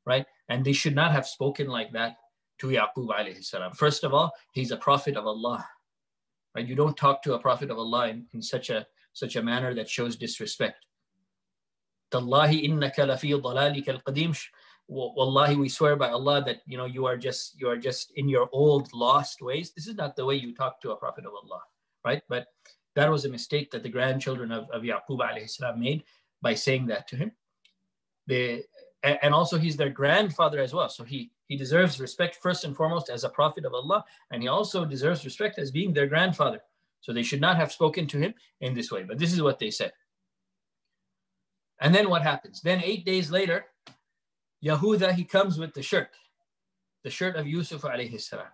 Right? 0.06 0.26
And 0.48 0.64
they 0.64 0.72
should 0.72 0.94
not 0.94 1.12
have 1.12 1.26
spoken 1.26 1.66
like 1.66 1.92
that 1.92 2.16
to 2.60 2.68
Yaqub 2.68 3.08
alayhi 3.08 3.44
salam. 3.44 3.72
First 3.72 4.04
of 4.04 4.12
all, 4.12 4.32
he's 4.52 4.70
a 4.70 4.76
prophet 4.76 5.16
of 5.16 5.26
Allah. 5.26 5.66
Right? 6.54 6.66
You 6.66 6.74
don't 6.74 6.96
talk 6.96 7.22
to 7.22 7.34
a 7.34 7.38
prophet 7.38 7.70
of 7.70 7.78
Allah 7.78 8.08
in, 8.08 8.26
in 8.34 8.42
such 8.42 8.70
a 8.70 8.86
such 9.12 9.36
a 9.36 9.42
manner 9.42 9.74
that 9.74 9.88
shows 9.88 10.16
disrespect. 10.16 10.86
Tallahi 12.10 12.68
innaka. 12.68 13.06
Wallahi, 14.92 15.54
we 15.54 15.68
swear 15.68 15.94
by 15.94 16.08
Allah 16.08 16.42
that 16.44 16.62
you 16.66 16.76
know 16.76 16.84
you 16.84 17.06
are 17.06 17.16
just 17.16 17.60
you 17.60 17.68
are 17.68 17.76
just 17.76 18.12
in 18.16 18.28
your 18.28 18.48
old 18.52 18.92
lost 18.92 19.40
ways. 19.40 19.70
This 19.70 19.86
is 19.86 19.94
not 19.94 20.16
the 20.16 20.26
way 20.26 20.34
you 20.34 20.52
talk 20.52 20.80
to 20.80 20.90
a 20.90 20.96
prophet 20.96 21.24
of 21.24 21.32
Allah, 21.32 21.62
right? 22.04 22.22
But 22.28 22.48
that 22.96 23.10
was 23.10 23.24
a 23.24 23.28
mistake 23.28 23.70
that 23.70 23.82
the 23.82 23.88
grandchildren 23.88 24.50
of, 24.52 24.68
of 24.70 24.82
Yaqub 24.82 25.48
salam 25.48 25.80
made 25.80 26.04
by 26.42 26.54
saying 26.54 26.86
that 26.86 27.06
to 27.08 27.16
him. 27.16 27.32
They, 28.26 28.64
and 29.02 29.32
also 29.32 29.58
he's 29.58 29.76
their 29.76 29.90
grandfather 29.90 30.60
as 30.60 30.74
well. 30.74 30.88
So 30.88 31.04
he 31.04 31.30
he 31.46 31.56
deserves 31.56 31.98
respect 31.98 32.38
first 32.40 32.64
and 32.64 32.76
foremost 32.76 33.08
as 33.08 33.24
a 33.24 33.28
prophet 33.28 33.64
of 33.64 33.74
Allah, 33.74 34.04
and 34.30 34.42
he 34.42 34.48
also 34.48 34.84
deserves 34.84 35.24
respect 35.24 35.58
as 35.58 35.70
being 35.70 35.92
their 35.92 36.06
grandfather. 36.06 36.60
So 37.00 37.12
they 37.12 37.22
should 37.22 37.40
not 37.40 37.56
have 37.56 37.72
spoken 37.72 38.06
to 38.08 38.18
him 38.18 38.34
in 38.60 38.74
this 38.74 38.92
way. 38.92 39.02
But 39.02 39.18
this 39.18 39.32
is 39.32 39.42
what 39.42 39.58
they 39.58 39.70
said. 39.70 39.92
And 41.80 41.94
then 41.94 42.10
what 42.10 42.22
happens? 42.22 42.60
Then 42.60 42.82
eight 42.84 43.06
days 43.06 43.30
later, 43.30 43.64
Yahuda, 44.64 45.14
he 45.14 45.24
comes 45.24 45.58
with 45.58 45.72
the 45.72 45.82
shirt, 45.82 46.10
the 47.02 47.10
shirt 47.10 47.36
of 47.36 47.46
Yusuf 47.46 47.82
alayhi 47.82 48.20
salam. 48.20 48.46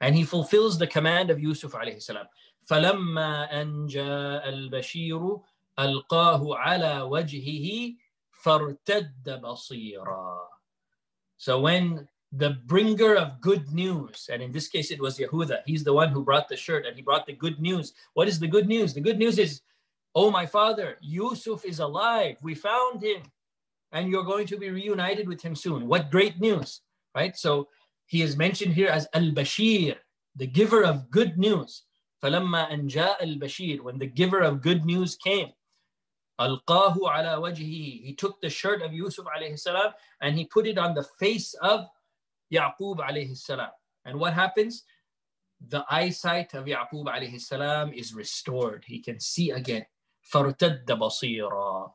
And 0.00 0.14
he 0.14 0.22
fulfills 0.22 0.78
the 0.78 0.86
command 0.86 1.30
of 1.30 1.40
Yusuf 1.40 1.72
alayhi 1.72 2.02
salam. 2.02 2.26
فَلَمَّا 2.65 3.49
أَنْ 3.61 3.87
جَاءَ 3.87 4.49
الْبَشِيرُ 4.49 5.41
أَلْقَاهُ 5.79 6.41
عَلَى 6.55 7.01
وَجْهِهِ 7.09 7.95
فَارْتَدَّ 8.43 9.41
بَصِيرًا 9.41 10.37
So 11.37 11.59
when 11.61 12.07
the 12.31 12.51
bringer 12.65 13.15
of 13.15 13.41
good 13.41 13.71
news. 13.73 14.29
And 14.31 14.41
in 14.41 14.51
this 14.51 14.67
case, 14.67 14.91
it 14.91 15.01
was 15.01 15.17
Yehuda. 15.17 15.61
He's 15.65 15.83
the 15.83 15.93
one 15.93 16.09
who 16.09 16.23
brought 16.23 16.47
the 16.47 16.55
shirt 16.55 16.85
and 16.85 16.95
he 16.95 17.01
brought 17.01 17.25
the 17.25 17.33
good 17.33 17.59
news. 17.59 17.93
What 18.13 18.27
is 18.27 18.39
the 18.39 18.47
good 18.47 18.67
news? 18.67 18.93
The 18.93 19.01
good 19.01 19.17
news 19.17 19.39
is, 19.39 19.61
oh, 20.13 20.29
my 20.29 20.45
father, 20.45 20.97
Yusuf 21.01 21.65
is 21.65 21.79
alive. 21.79 22.37
We 22.41 22.53
found 22.53 23.01
him 23.01 23.23
and 23.91 24.09
you're 24.09 24.23
going 24.23 24.45
to 24.47 24.57
be 24.57 24.69
reunited 24.69 25.27
with 25.27 25.41
him 25.41 25.55
soon. 25.55 25.87
What 25.87 26.11
great 26.11 26.39
news, 26.39 26.81
right? 27.15 27.35
So 27.35 27.67
he 28.05 28.21
is 28.21 28.37
mentioned 28.37 28.73
here 28.73 28.89
as 28.89 29.07
Al 29.13 29.31
Bashir, 29.31 29.95
the 30.35 30.47
giver 30.47 30.83
of 30.83 31.09
good 31.09 31.37
news. 31.37 31.83
فلما 32.23 32.73
أن 32.73 32.87
جاء 32.87 33.23
البشير 33.23 33.81
when 33.83 33.97
the 33.97 34.05
giver 34.05 34.41
of 34.41 34.61
good 34.61 34.85
news 34.85 35.15
came 35.15 35.53
ألقاه 36.39 36.95
على 37.03 37.35
وجهه 37.35 38.05
he 38.05 38.13
took 38.13 38.41
the 38.41 38.49
shirt 38.49 38.81
of 38.81 38.93
Yusuf 38.93 39.25
alayhi 39.25 39.59
salam 39.59 39.93
and 40.21 40.37
he 40.37 40.45
put 40.45 40.67
it 40.67 40.77
on 40.77 40.93
the 40.93 41.03
face 41.19 41.53
of 41.61 41.87
Yaqub 42.51 42.97
alayhi 42.99 43.37
salam. 43.37 43.69
And 44.05 44.19
what 44.19 44.33
happens? 44.33 44.83
The 45.67 45.85
eyesight 45.89 46.53
of 46.53 46.65
Yaqub 46.65 47.05
alayhi 47.05 47.39
salam 47.39 47.93
is 47.93 48.13
restored. 48.13 48.83
He 48.87 48.99
can 48.99 49.19
see 49.19 49.51
again. 49.51 49.85
فَارْتَدَّ 50.33 50.85
بَصِيرًا 50.85 51.91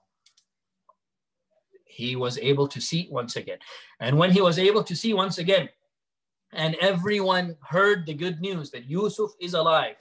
He 1.86 2.16
was 2.16 2.38
able 2.38 2.68
to 2.68 2.80
see 2.80 3.08
once 3.10 3.36
again. 3.36 3.58
And 4.00 4.18
when 4.18 4.30
he 4.30 4.40
was 4.40 4.58
able 4.58 4.84
to 4.84 4.96
see 4.96 5.14
once 5.14 5.38
again, 5.38 5.68
and 6.52 6.76
everyone 6.80 7.56
heard 7.62 8.06
the 8.06 8.14
good 8.14 8.40
news 8.40 8.70
that 8.70 8.88
Yusuf 8.88 9.32
is 9.40 9.54
alive, 9.54 9.96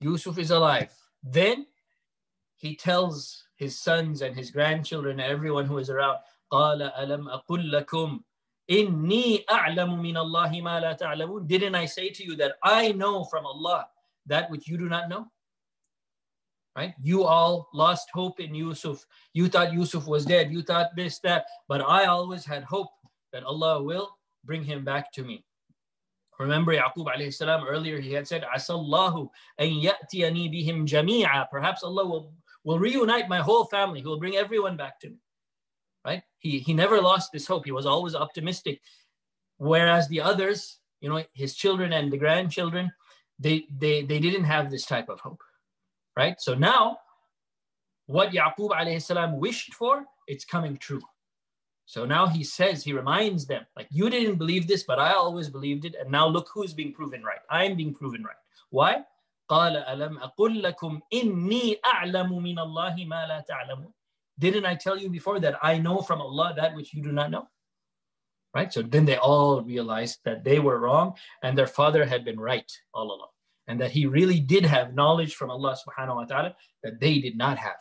Yusuf 0.00 0.38
is 0.38 0.50
alive, 0.50 0.92
then 1.22 1.66
he 2.56 2.76
tells 2.76 3.44
his 3.56 3.78
sons 3.78 4.22
and 4.22 4.36
his 4.36 4.50
grandchildren 4.50 5.20
and 5.20 5.30
everyone 5.30 5.66
who 5.66 5.78
is 5.78 5.90
around, 5.90 6.18
قال 6.52 6.92
ألم 6.98 7.28
أقل 7.28 7.72
لكم 7.72 8.20
Inni 8.68 9.44
a'lamu 9.46 10.00
min 10.00 10.16
Allahi 10.16 10.60
ma 10.60 10.78
la 10.78 10.94
ta'lamun. 10.94 11.46
Didn't 11.46 11.74
I 11.74 11.86
say 11.86 12.10
to 12.10 12.24
you 12.24 12.34
that 12.36 12.56
I 12.64 12.92
know 12.92 13.24
from 13.24 13.46
Allah 13.46 13.86
that 14.26 14.50
which 14.50 14.66
you 14.66 14.76
do 14.76 14.88
not 14.88 15.08
know? 15.08 15.28
Right? 16.74 16.94
You 17.00 17.24
all 17.24 17.68
lost 17.72 18.10
hope 18.12 18.40
in 18.40 18.54
Yusuf. 18.54 19.06
You 19.32 19.48
thought 19.48 19.72
Yusuf 19.72 20.06
was 20.06 20.26
dead. 20.26 20.52
You 20.52 20.62
thought 20.62 20.94
this, 20.96 21.20
that. 21.20 21.46
But 21.68 21.80
I 21.80 22.04
always 22.06 22.44
had 22.44 22.64
hope 22.64 22.90
that 23.32 23.44
Allah 23.44 23.82
will 23.82 24.18
bring 24.44 24.62
him 24.64 24.84
back 24.84 25.12
to 25.12 25.22
me. 25.22 25.44
Remember 26.39 26.73
Yaqub 26.73 27.05
alayhi 27.05 27.33
salam 27.33 27.65
earlier 27.67 27.99
he 27.99 28.13
had 28.13 28.27
said, 28.27 28.43
Asallahu 28.55 29.29
an 29.57 29.67
ya'tiyani 29.67 30.51
bihim 30.51 30.87
jami'a. 30.87 31.49
Perhaps 31.51 31.83
Allah 31.83 32.05
will, 32.05 32.33
will 32.63 32.79
reunite 32.79 33.29
my 33.29 33.39
whole 33.39 33.65
family. 33.65 34.01
He 34.01 34.07
will 34.07 34.19
bring 34.19 34.35
everyone 34.35 34.75
back 34.75 34.99
to 35.01 35.09
me. 35.09 35.17
Right? 36.03 36.23
He, 36.39 36.59
he 36.59 36.73
never 36.73 36.99
lost 36.99 37.31
this 37.31 37.45
hope. 37.45 37.65
He 37.65 37.71
was 37.71 37.85
always 37.85 38.15
optimistic. 38.15 38.81
Whereas 39.57 40.07
the 40.07 40.21
others, 40.21 40.79
you 40.99 41.09
know, 41.09 41.23
his 41.33 41.53
children 41.53 41.93
and 41.93 42.11
the 42.11 42.17
grandchildren, 42.17 42.91
they, 43.37 43.65
they, 43.77 44.01
they 44.03 44.19
didn't 44.19 44.45
have 44.45 44.71
this 44.71 44.85
type 44.85 45.09
of 45.09 45.19
hope. 45.19 45.41
Right? 46.17 46.41
So 46.41 46.55
now, 46.55 46.97
what 48.07 48.31
Yaqub 48.31 48.71
alayhi 48.71 49.01
salam 49.01 49.39
wished 49.39 49.75
for, 49.75 50.05
it's 50.27 50.43
coming 50.43 50.75
true. 50.77 51.01
So 51.85 52.05
now 52.05 52.27
he 52.27 52.43
says, 52.43 52.83
he 52.83 52.93
reminds 52.93 53.45
them, 53.45 53.65
like, 53.75 53.87
you 53.91 54.09
didn't 54.09 54.37
believe 54.37 54.67
this, 54.67 54.83
but 54.83 54.99
I 54.99 55.13
always 55.13 55.49
believed 55.49 55.83
it. 55.85 55.95
And 55.99 56.09
now 56.09 56.27
look 56.27 56.47
who's 56.53 56.73
being 56.73 56.93
proven 56.93 57.23
right. 57.23 57.39
I'm 57.49 57.75
being 57.75 57.93
proven 57.93 58.23
right. 58.23 58.35
Why? 58.69 59.03
Didn't 64.39 64.65
I 64.65 64.75
tell 64.75 64.97
you 64.97 65.09
before 65.09 65.39
that 65.41 65.59
I 65.61 65.77
know 65.77 66.01
from 66.01 66.21
Allah 66.21 66.53
that 66.55 66.73
which 66.75 66.93
you 66.93 67.03
do 67.03 67.11
not 67.11 67.31
know? 67.31 67.47
Right? 68.55 68.71
So 68.71 68.81
then 68.81 69.03
they 69.05 69.17
all 69.17 69.61
realized 69.61 70.19
that 70.23 70.45
they 70.45 70.59
were 70.59 70.79
wrong 70.79 71.15
and 71.43 71.57
their 71.57 71.67
father 71.67 72.05
had 72.05 72.23
been 72.23 72.39
right 72.39 72.71
all 72.93 73.07
along. 73.07 73.27
And 73.67 73.79
that 73.81 73.91
he 73.91 74.05
really 74.05 74.39
did 74.39 74.65
have 74.65 74.93
knowledge 74.93 75.35
from 75.35 75.51
Allah 75.51 75.75
subhanahu 75.75 76.15
wa 76.15 76.25
ta'ala 76.25 76.55
that 76.83 76.99
they 77.01 77.19
did 77.19 77.37
not 77.37 77.57
have. 77.57 77.75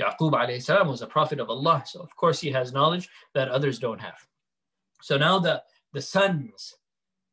Yaqub 0.00 0.32
alayhi 0.32 0.62
salam 0.62 0.88
was 0.88 1.02
a 1.02 1.06
prophet 1.06 1.40
of 1.40 1.50
Allah. 1.50 1.82
So 1.86 2.00
of 2.00 2.14
course 2.16 2.40
he 2.40 2.50
has 2.50 2.72
knowledge 2.72 3.08
that 3.34 3.48
others 3.48 3.78
don't 3.78 4.00
have. 4.00 4.18
So 5.02 5.16
now 5.16 5.38
the, 5.38 5.62
the 5.92 6.02
sons 6.02 6.74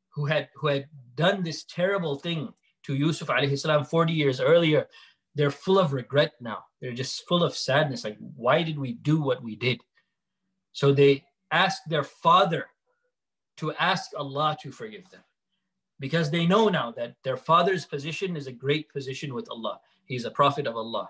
who 0.09 0.25
had 0.25 0.49
who 0.55 0.67
had 0.67 0.87
done 1.15 1.43
this 1.43 1.63
terrible 1.63 2.15
thing 2.15 2.53
to 2.83 2.95
Yusuf 2.95 3.29
alayhi 3.29 3.57
salam 3.57 3.85
40 3.85 4.13
years 4.13 4.39
earlier, 4.39 4.87
they're 5.35 5.51
full 5.51 5.79
of 5.79 5.93
regret 5.93 6.33
now. 6.39 6.65
They're 6.81 6.93
just 6.93 7.27
full 7.27 7.43
of 7.43 7.55
sadness. 7.55 8.03
Like, 8.03 8.17
why 8.35 8.63
did 8.63 8.77
we 8.77 8.93
do 8.93 9.21
what 9.21 9.41
we 9.41 9.55
did? 9.55 9.81
So 10.73 10.91
they 10.91 11.25
asked 11.51 11.83
their 11.87 12.03
father 12.03 12.67
to 13.57 13.73
ask 13.73 14.11
Allah 14.17 14.57
to 14.61 14.71
forgive 14.71 15.09
them 15.09 15.21
because 15.99 16.31
they 16.31 16.45
know 16.45 16.67
now 16.67 16.91
that 16.91 17.15
their 17.23 17.37
father's 17.37 17.85
position 17.85 18.35
is 18.35 18.47
a 18.47 18.51
great 18.51 18.91
position 18.91 19.33
with 19.33 19.47
Allah. 19.49 19.79
He's 20.05 20.25
a 20.25 20.31
prophet 20.31 20.67
of 20.67 20.75
Allah 20.75 21.09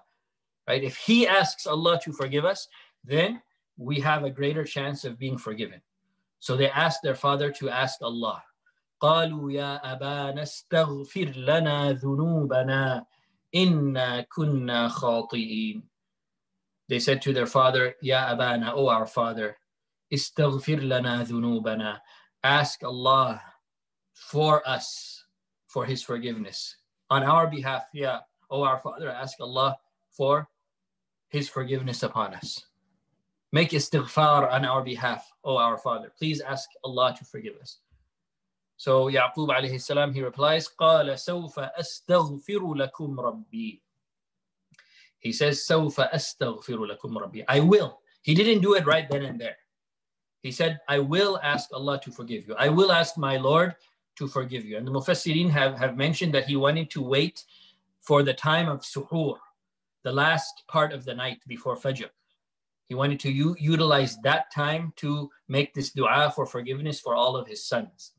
right? 0.68 0.82
If 0.82 0.96
he 0.96 1.26
asks 1.26 1.66
Allah 1.66 2.00
to 2.04 2.12
forgive 2.12 2.44
us, 2.44 2.68
then 3.04 3.42
we 3.76 4.00
have 4.00 4.24
a 4.24 4.30
greater 4.30 4.64
chance 4.64 5.04
of 5.04 5.18
being 5.18 5.38
forgiven. 5.38 5.80
So 6.40 6.56
they 6.56 6.70
asked 6.70 7.02
their 7.02 7.14
father 7.14 7.50
to 7.52 7.70
ask 7.70 8.00
Allah. 8.02 8.42
قالوا 9.00 9.52
يا 9.52 9.92
أبانا 9.92 10.42
استغفر 10.42 11.32
لنا 11.36 11.92
ذنوبنا 11.92 13.04
إنا 13.54 14.26
كنا 14.28 14.88
خاطئين. 14.88 15.82
They 16.88 16.98
said 16.98 17.20
to 17.22 17.32
their 17.32 17.46
father, 17.46 17.94
Ya 18.00 18.32
Abana, 18.32 18.72
O 18.74 18.88
our 18.88 19.06
father, 19.06 19.58
استغفر 20.12 20.80
لنا 20.80 21.24
ذنوبنا. 21.24 22.00
Ask 22.42 22.82
Allah 22.84 23.42
for 24.14 24.66
us, 24.66 25.24
for 25.66 25.84
his 25.84 26.02
forgiveness. 26.02 26.76
On 27.10 27.22
our 27.22 27.48
behalf, 27.48 27.84
yeah, 27.92 28.20
O 28.50 28.62
our 28.62 28.78
father, 28.78 29.10
ask 29.10 29.38
Allah 29.40 29.76
for 30.20 30.48
his 31.28 31.48
forgiveness 31.48 32.02
upon 32.02 32.34
us. 32.34 32.64
Make 33.52 33.70
istighfar 33.70 34.52
on 34.52 34.64
our 34.64 34.82
behalf, 34.82 35.30
O 35.44 35.56
our 35.56 35.78
Father. 35.78 36.12
Please 36.18 36.40
ask 36.40 36.68
Allah 36.84 37.14
to 37.18 37.24
forgive 37.24 37.56
us. 37.60 37.78
So 38.76 39.08
Yaqub 39.08 39.48
alayhi 39.48 39.80
salam, 39.80 40.12
he 40.12 40.22
replies, 40.22 40.68
قَالَ 40.68 41.08
سَوْفَ 41.14 41.70
أَسْتَغْفِرُ 41.80 42.90
لَكُمْ 42.90 43.16
رَبِّي 43.16 43.80
He 45.18 45.32
says, 45.32 45.66
سَوْفَ 45.66 46.12
أَسْتَغْفِرُ 46.12 46.98
لَكُمْ 46.98 47.16
رَبِّي 47.16 47.44
I 47.48 47.60
will. 47.60 48.00
He 48.22 48.34
didn't 48.34 48.60
do 48.60 48.74
it 48.74 48.86
right 48.86 49.08
then 49.08 49.24
and 49.24 49.40
there. 49.40 49.56
He 50.42 50.52
said, 50.52 50.78
I 50.88 50.98
will 50.98 51.40
ask 51.42 51.70
Allah 51.72 51.98
to 52.04 52.10
forgive 52.10 52.46
you. 52.46 52.54
I 52.58 52.68
will 52.68 52.92
ask 52.92 53.16
my 53.16 53.36
Lord 53.36 53.74
to 54.16 54.28
forgive 54.28 54.64
you. 54.64 54.76
And 54.76 54.86
the 54.86 54.92
Mufassirin 54.92 55.50
have, 55.50 55.78
have 55.78 55.96
mentioned 55.96 56.34
that 56.34 56.44
he 56.44 56.56
wanted 56.56 56.90
to 56.90 57.02
wait 57.02 57.44
for 58.00 58.22
the 58.22 58.34
time 58.34 58.68
of 58.68 58.80
suhoor, 58.80 59.38
the 60.04 60.12
last 60.12 60.62
part 60.68 60.92
of 60.92 61.04
the 61.04 61.14
night 61.14 61.38
before 61.46 61.76
Fajr. 61.76 62.08
He 62.88 62.94
wanted 62.94 63.18
to 63.20 63.30
u- 63.30 63.56
utilize 63.58 64.16
that 64.22 64.52
time 64.52 64.92
to 64.96 65.30
make 65.48 65.74
this 65.74 65.90
dua 65.90 66.32
for 66.34 66.46
forgiveness 66.46 67.00
for 67.00 67.14
all 67.14 67.36
of 67.36 67.48
his 67.48 67.66
sons. 67.66 68.12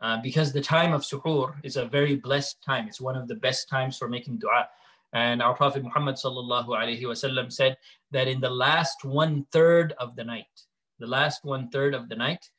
Uh, 0.00 0.20
because 0.22 0.52
the 0.52 0.60
time 0.60 0.92
of 0.92 1.02
suhoor 1.02 1.54
is 1.64 1.76
a 1.76 1.86
very 1.86 2.16
blessed 2.16 2.62
time. 2.62 2.86
It's 2.86 3.00
one 3.00 3.16
of 3.16 3.28
the 3.28 3.34
best 3.36 3.68
times 3.68 3.96
for 3.96 4.08
making 4.08 4.38
dua. 4.38 4.68
And 5.12 5.40
our 5.40 5.54
Prophet 5.54 5.82
Muhammad 5.82 6.16
sallallahu 6.16 6.68
alaihi 6.68 7.02
wasallam 7.02 7.52
said 7.52 7.76
that 8.10 8.28
in 8.28 8.40
the 8.40 8.50
last 8.50 9.04
one 9.04 9.46
third 9.52 9.94
of 9.98 10.16
the 10.16 10.24
night, 10.24 10.54
the 10.98 11.06
last 11.06 11.44
one 11.44 11.70
third 11.70 11.94
of 11.94 12.08
the 12.08 12.16
night, 12.16 12.50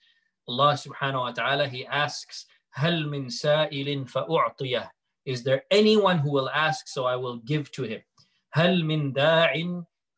Allah 0.47 0.73
subhanahu 0.73 1.19
wa 1.19 1.31
ta'ala, 1.31 1.67
He 1.67 1.85
asks, 1.85 2.45
هل 2.75 3.07
من 3.07 3.29
سائل 3.29 4.07
فأعطيه 4.07 4.89
is 5.25 5.43
there 5.43 5.63
anyone 5.69 6.19
who 6.19 6.31
will 6.31 6.49
ask, 6.49 6.87
so 6.87 7.05
I 7.05 7.15
will 7.15 7.37
give 7.37 7.71
to 7.73 7.83
him? 7.83 8.01
هل 8.55 8.83
من 8.83 9.13
داع 9.13 9.53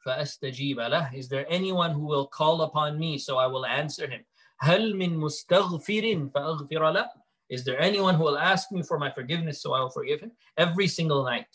فأستجيب 0.06 0.80
له? 0.80 1.14
Is 1.14 1.28
there 1.28 1.46
anyone 1.50 1.92
who 1.92 2.06
will 2.06 2.28
call 2.28 2.62
upon 2.62 2.98
me, 2.98 3.18
so 3.18 3.38
I 3.38 3.48
will 3.48 3.66
answer 3.66 4.08
him? 4.08 4.24
هل 4.62 4.96
من 4.96 5.18
مستغفر 5.18 6.32
فأغفر 6.34 6.94
له? 6.94 7.10
Is 7.50 7.66
there 7.66 7.80
anyone 7.82 8.16
who 8.16 8.24
will 8.24 8.38
ask 8.38 8.72
me 8.72 8.82
for 8.82 8.98
my 8.98 9.12
forgiveness, 9.12 9.62
so 9.62 9.74
I 9.74 9.82
will 9.82 9.90
forgive 9.90 10.22
him? 10.22 10.32
Every 10.58 10.88
single 10.88 11.26
night, 11.26 11.48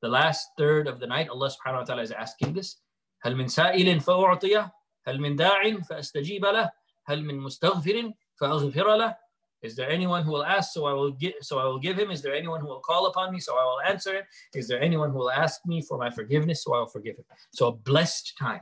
the 0.00 0.08
last 0.08 0.48
third 0.56 0.88
of 0.88 0.98
the 0.98 1.06
night, 1.06 1.28
Allah 1.28 1.50
subhanahu 1.50 1.80
wa 1.80 1.84
ta'ala 1.84 2.02
is 2.02 2.12
asking 2.12 2.54
this. 2.54 2.76
هل 3.24 3.36
من 3.36 3.48
سائل 3.48 4.00
فأعطيه؟ 4.00 4.72
هل 5.06 5.20
من 5.20 5.36
داع 5.36 5.80
فأستجيب 5.88 6.44
له؟ 6.44 6.70
هل 7.06 7.24
من 7.24 7.38
مستغفر 7.38 8.12
فأغفر 8.40 8.96
له? 8.96 9.16
is 9.61 9.75
there 9.75 9.89
anyone 9.89 10.23
who 10.23 10.31
will 10.31 10.45
ask? 10.45 10.73
So 10.73 10.85
I 10.85 10.93
will 10.93 11.11
give. 11.11 11.33
So 11.41 11.57
I 11.59 11.65
will 11.65 11.79
give 11.79 11.97
him. 11.97 12.11
Is 12.11 12.21
there 12.21 12.33
anyone 12.33 12.61
who 12.61 12.67
will 12.67 12.79
call 12.79 13.07
upon 13.07 13.33
me? 13.33 13.39
So 13.39 13.57
I 13.57 13.63
will 13.63 13.81
answer 13.81 14.15
him. 14.17 14.23
Is 14.53 14.67
there 14.67 14.79
anyone 14.81 15.09
who 15.11 15.17
will 15.17 15.31
ask 15.31 15.65
me 15.65 15.81
for 15.81 15.97
my 15.97 16.09
forgiveness? 16.09 16.63
So 16.63 16.75
I 16.75 16.79
will 16.79 16.87
forgive 16.87 17.17
him. 17.17 17.25
So 17.51 17.67
a 17.67 17.71
blessed 17.71 18.37
time. 18.37 18.61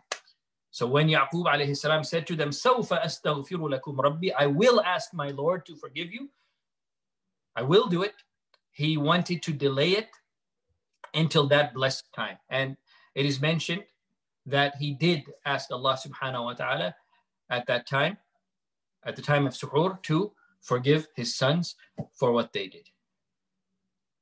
So 0.71 0.87
when 0.87 1.07
Yaqub 1.07 1.45
alayhi 1.45 1.75
salam 1.75 2.03
said 2.03 2.27
to 2.27 2.35
them, 2.35 2.49
"Sawfa 2.49 3.03
astaghfiru 3.03 3.69
lakum 3.73 3.97
Rabbi," 3.97 4.29
I 4.37 4.45
will 4.45 4.81
ask 4.81 5.13
my 5.13 5.29
Lord 5.29 5.65
to 5.65 5.75
forgive 5.75 6.13
you. 6.13 6.29
I 7.55 7.63
will 7.63 7.87
do 7.87 8.03
it. 8.03 8.15
He 8.71 8.97
wanted 8.97 9.41
to 9.43 9.53
delay 9.53 9.91
it 9.91 10.09
until 11.13 11.47
that 11.47 11.73
blessed 11.73 12.11
time, 12.13 12.37
and 12.49 12.75
it 13.15 13.25
is 13.25 13.39
mentioned 13.39 13.83
that 14.45 14.75
he 14.75 14.93
did 14.93 15.23
ask 15.45 15.71
Allah 15.71 15.97
subhanahu 15.97 16.43
wa 16.45 16.55
taala 16.55 16.93
at 17.49 17.65
that 17.67 17.87
time, 17.87 18.17
at 19.05 19.15
the 19.15 19.21
time 19.21 19.47
of 19.47 19.53
suhoor, 19.53 20.01
to 20.03 20.33
forgive 20.65 21.07
his 21.15 21.35
sons 21.35 21.75
for 22.13 22.31
what 22.31 22.51
they 22.51 22.67
did. 22.67 22.89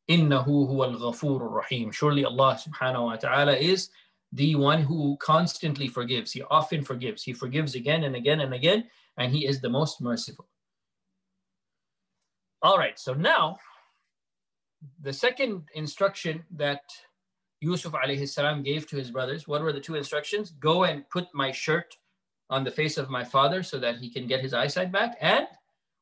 Innahu 0.09 0.67
huwa 0.69 0.85
al 0.91 1.39
rahim. 1.39 1.91
Surely 1.91 2.25
Allah 2.25 2.59
subhanahu 2.61 3.05
wa 3.05 3.15
ta'ala 3.15 3.55
is 3.55 3.89
the 4.33 4.55
one 4.55 4.81
who 4.81 5.17
constantly 5.21 5.87
forgives. 5.87 6.31
He 6.31 6.41
often 6.51 6.83
forgives. 6.83 7.23
He 7.23 7.33
forgives 7.33 7.75
again 7.75 8.03
and 8.03 8.15
again 8.15 8.41
and 8.41 8.53
again, 8.53 8.85
and 9.17 9.31
he 9.31 9.45
is 9.45 9.61
the 9.61 9.69
most 9.69 10.01
merciful. 10.01 10.49
All 12.61 12.77
right, 12.77 12.99
so 12.99 13.13
now 13.13 13.57
the 15.01 15.13
second 15.13 15.63
instruction 15.75 16.43
that 16.55 16.81
Yusuf 17.61 17.93
alayhi 17.93 18.27
salam 18.27 18.63
gave 18.63 18.87
to 18.87 18.97
his 18.97 19.11
brothers, 19.11 19.47
what 19.47 19.61
were 19.61 19.71
the 19.71 19.79
two 19.79 19.95
instructions? 19.95 20.51
Go 20.59 20.83
and 20.83 21.09
put 21.09 21.27
my 21.33 21.51
shirt 21.51 21.95
on 22.49 22.65
the 22.65 22.71
face 22.71 22.97
of 22.97 23.09
my 23.09 23.23
father 23.23 23.63
so 23.63 23.79
that 23.79 23.97
he 23.97 24.09
can 24.09 24.27
get 24.27 24.41
his 24.41 24.53
eyesight 24.53 24.91
back, 24.91 25.17
and 25.21 25.47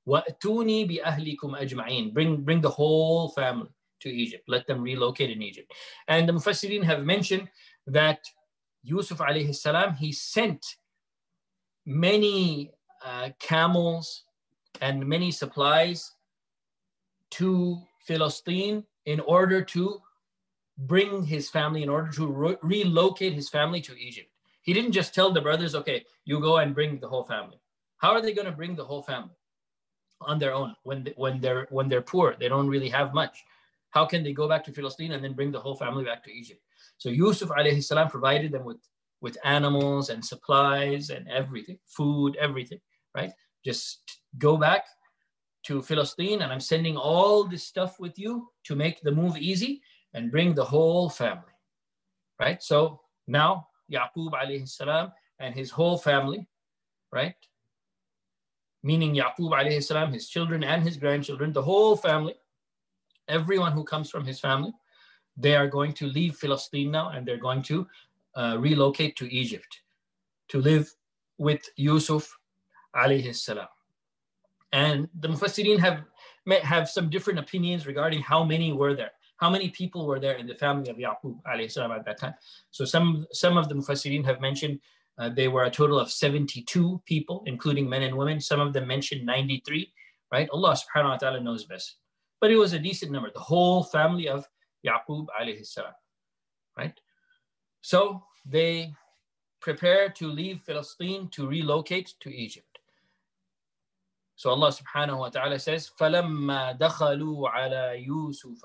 وَأْتُونِي 0.08 0.88
بِأَهْلِكُمْ 0.88 1.60
أَجْمَعِينَ 1.60 2.14
Bring, 2.14 2.42
bring 2.42 2.60
the 2.60 2.70
whole 2.70 3.30
family 3.30 3.68
to 4.00 4.08
Egypt. 4.08 4.44
Let 4.48 4.66
them 4.66 4.82
relocate 4.82 5.30
in 5.30 5.42
Egypt. 5.42 5.72
And 6.08 6.28
the 6.28 6.32
Mufassirin 6.32 6.84
have 6.84 7.04
mentioned 7.04 7.48
that 7.86 8.20
Yusuf 8.82 9.18
alayhi 9.18 9.54
salam, 9.54 9.94
he 9.94 10.12
sent 10.12 10.64
many 11.84 12.70
uh, 13.04 13.30
camels 13.40 14.24
and 14.80 15.06
many 15.06 15.30
supplies 15.30 16.12
to 17.30 17.80
Philistine 18.06 18.84
in 19.06 19.20
order 19.20 19.62
to 19.62 20.00
bring 20.78 21.24
his 21.24 21.48
family, 21.48 21.82
in 21.82 21.88
order 21.88 22.10
to 22.12 22.26
re- 22.26 22.56
relocate 22.62 23.32
his 23.32 23.48
family 23.48 23.80
to 23.80 23.98
Egypt. 23.98 24.28
He 24.62 24.72
didn't 24.72 24.92
just 24.92 25.14
tell 25.14 25.32
the 25.32 25.40
brothers, 25.40 25.74
okay, 25.74 26.04
you 26.24 26.40
go 26.40 26.58
and 26.58 26.74
bring 26.74 27.00
the 27.00 27.08
whole 27.08 27.24
family. 27.24 27.60
How 27.98 28.10
are 28.12 28.20
they 28.20 28.34
going 28.34 28.46
to 28.46 28.52
bring 28.52 28.76
the 28.76 28.84
whole 28.84 29.02
family? 29.02 29.34
On 30.21 30.39
their 30.39 30.53
own 30.53 30.75
when 30.83 31.03
they, 31.03 31.13
when 31.15 31.39
they're 31.39 31.67
when 31.69 31.89
they're 31.89 32.01
poor 32.01 32.35
they 32.39 32.47
don't 32.47 32.67
really 32.67 32.89
have 32.89 33.13
much 33.13 33.43
how 33.91 34.05
can 34.05 34.23
they 34.23 34.33
go 34.33 34.47
back 34.47 34.63
to 34.63 34.71
Palestine 34.71 35.11
and 35.11 35.23
then 35.23 35.33
bring 35.33 35.51
the 35.51 35.59
whole 35.59 35.75
family 35.75 36.03
back 36.03 36.23
to 36.23 36.31
Egypt 36.31 36.61
so 36.97 37.09
Yusuf 37.09 37.49
alayhi 37.49 37.83
salam 37.83 38.09
provided 38.09 38.51
them 38.51 38.63
with 38.63 38.81
with 39.21 39.37
animals 39.43 40.09
and 40.09 40.23
supplies 40.23 41.09
and 41.09 41.27
everything 41.27 41.77
food 41.85 42.35
everything 42.37 42.79
right 43.15 43.31
just 43.65 44.19
go 44.37 44.57
back 44.57 44.85
to 45.63 45.81
Palestine 45.81 46.41
and 46.41 46.51
I'm 46.51 46.59
sending 46.59 46.97
all 46.97 47.43
this 47.43 47.63
stuff 47.63 47.99
with 47.99 48.17
you 48.17 48.49
to 48.65 48.75
make 48.75 49.01
the 49.01 49.11
move 49.11 49.37
easy 49.37 49.81
and 50.13 50.31
bring 50.31 50.55
the 50.55 50.65
whole 50.65 51.09
family 51.09 51.51
right? 52.41 52.61
So 52.61 52.99
now 53.27 53.67
Yaqub 53.93 54.33
alayhi 54.33 54.67
salam 54.67 55.11
and 55.39 55.53
his 55.53 55.69
whole 55.69 55.97
family, 55.97 56.47
right? 57.13 57.35
Meaning 58.83 59.15
Yaqub 59.15 59.51
alayhi 59.51 59.83
salam, 59.83 60.11
his 60.11 60.27
children 60.27 60.63
and 60.63 60.83
his 60.83 60.97
grandchildren, 60.97 61.53
the 61.53 61.61
whole 61.61 61.95
family, 61.95 62.35
everyone 63.27 63.71
who 63.71 63.83
comes 63.83 64.09
from 64.09 64.25
his 64.25 64.39
family, 64.39 64.73
they 65.37 65.55
are 65.55 65.67
going 65.67 65.93
to 65.93 66.07
leave 66.07 66.35
Philistine 66.35 66.91
now 66.91 67.09
and 67.09 67.25
they're 67.25 67.37
going 67.37 67.61
to 67.63 67.87
uh, 68.35 68.57
relocate 68.59 69.15
to 69.17 69.31
Egypt 69.33 69.81
to 70.49 70.59
live 70.59 70.93
with 71.37 71.61
Yusuf 71.75 72.37
alayhi 72.95 73.35
salam. 73.35 73.67
And 74.73 75.09
the 75.19 75.27
Mufassirin 75.27 75.79
have, 75.79 76.03
have 76.63 76.89
some 76.89 77.09
different 77.09 77.39
opinions 77.39 77.85
regarding 77.85 78.21
how 78.21 78.43
many 78.43 78.73
were 78.73 78.95
there 78.95 79.11
how 79.41 79.49
many 79.49 79.69
people 79.69 80.05
were 80.05 80.19
there 80.19 80.35
in 80.35 80.45
the 80.45 80.53
family 80.53 80.89
of 80.89 80.97
Yaqub 80.97 81.35
alayhi 81.51 81.71
salam 81.71 81.91
at 81.91 82.05
that 82.05 82.19
time. 82.19 82.35
So 82.69 82.85
some, 82.85 83.25
some 83.31 83.57
of 83.57 83.67
the 83.69 83.75
Mufassirin 83.75 84.23
have 84.23 84.39
mentioned 84.39 84.79
uh, 85.20 85.30
they 85.30 85.48
were 85.48 85.64
a 85.64 85.70
total 85.70 85.98
of 85.98 86.10
72 86.10 87.02
people, 87.06 87.42
including 87.46 87.88
men 87.88 88.02
and 88.02 88.16
women. 88.16 88.40
Some 88.40 88.60
of 88.60 88.72
them 88.72 88.86
mentioned 88.86 89.24
93, 89.24 89.92
right? 90.32 90.48
Allah 90.52 90.76
subhanahu 90.76 91.10
wa 91.10 91.16
ta'ala 91.16 91.40
knows 91.40 91.64
best. 91.64 91.96
But 92.40 92.50
it 92.50 92.56
was 92.56 92.74
a 92.74 92.78
decent 92.78 93.12
number, 93.12 93.30
the 93.32 93.40
whole 93.40 93.82
family 93.84 94.28
of 94.28 94.46
Yaqub 94.86 95.26
alayhi 95.40 95.66
salam, 95.66 95.92
right? 96.76 96.98
So 97.80 98.22
they 98.44 98.92
prepare 99.60 100.10
to 100.10 100.28
leave 100.28 100.60
Palestine 100.66 101.28
to 101.32 101.48
relocate 101.48 102.14
to 102.20 102.34
Egypt. 102.34 102.78
So 104.36 104.50
Allah 104.50 104.70
subhanahu 104.70 105.18
wa 105.18 105.28
ta'ala 105.30 105.58
says, 105.58 105.90
فَلَمَّا 105.98 106.78
دَخَلُوا 106.78 107.50
عَلَى 107.50 108.06
يُوسُفَ 108.06 108.60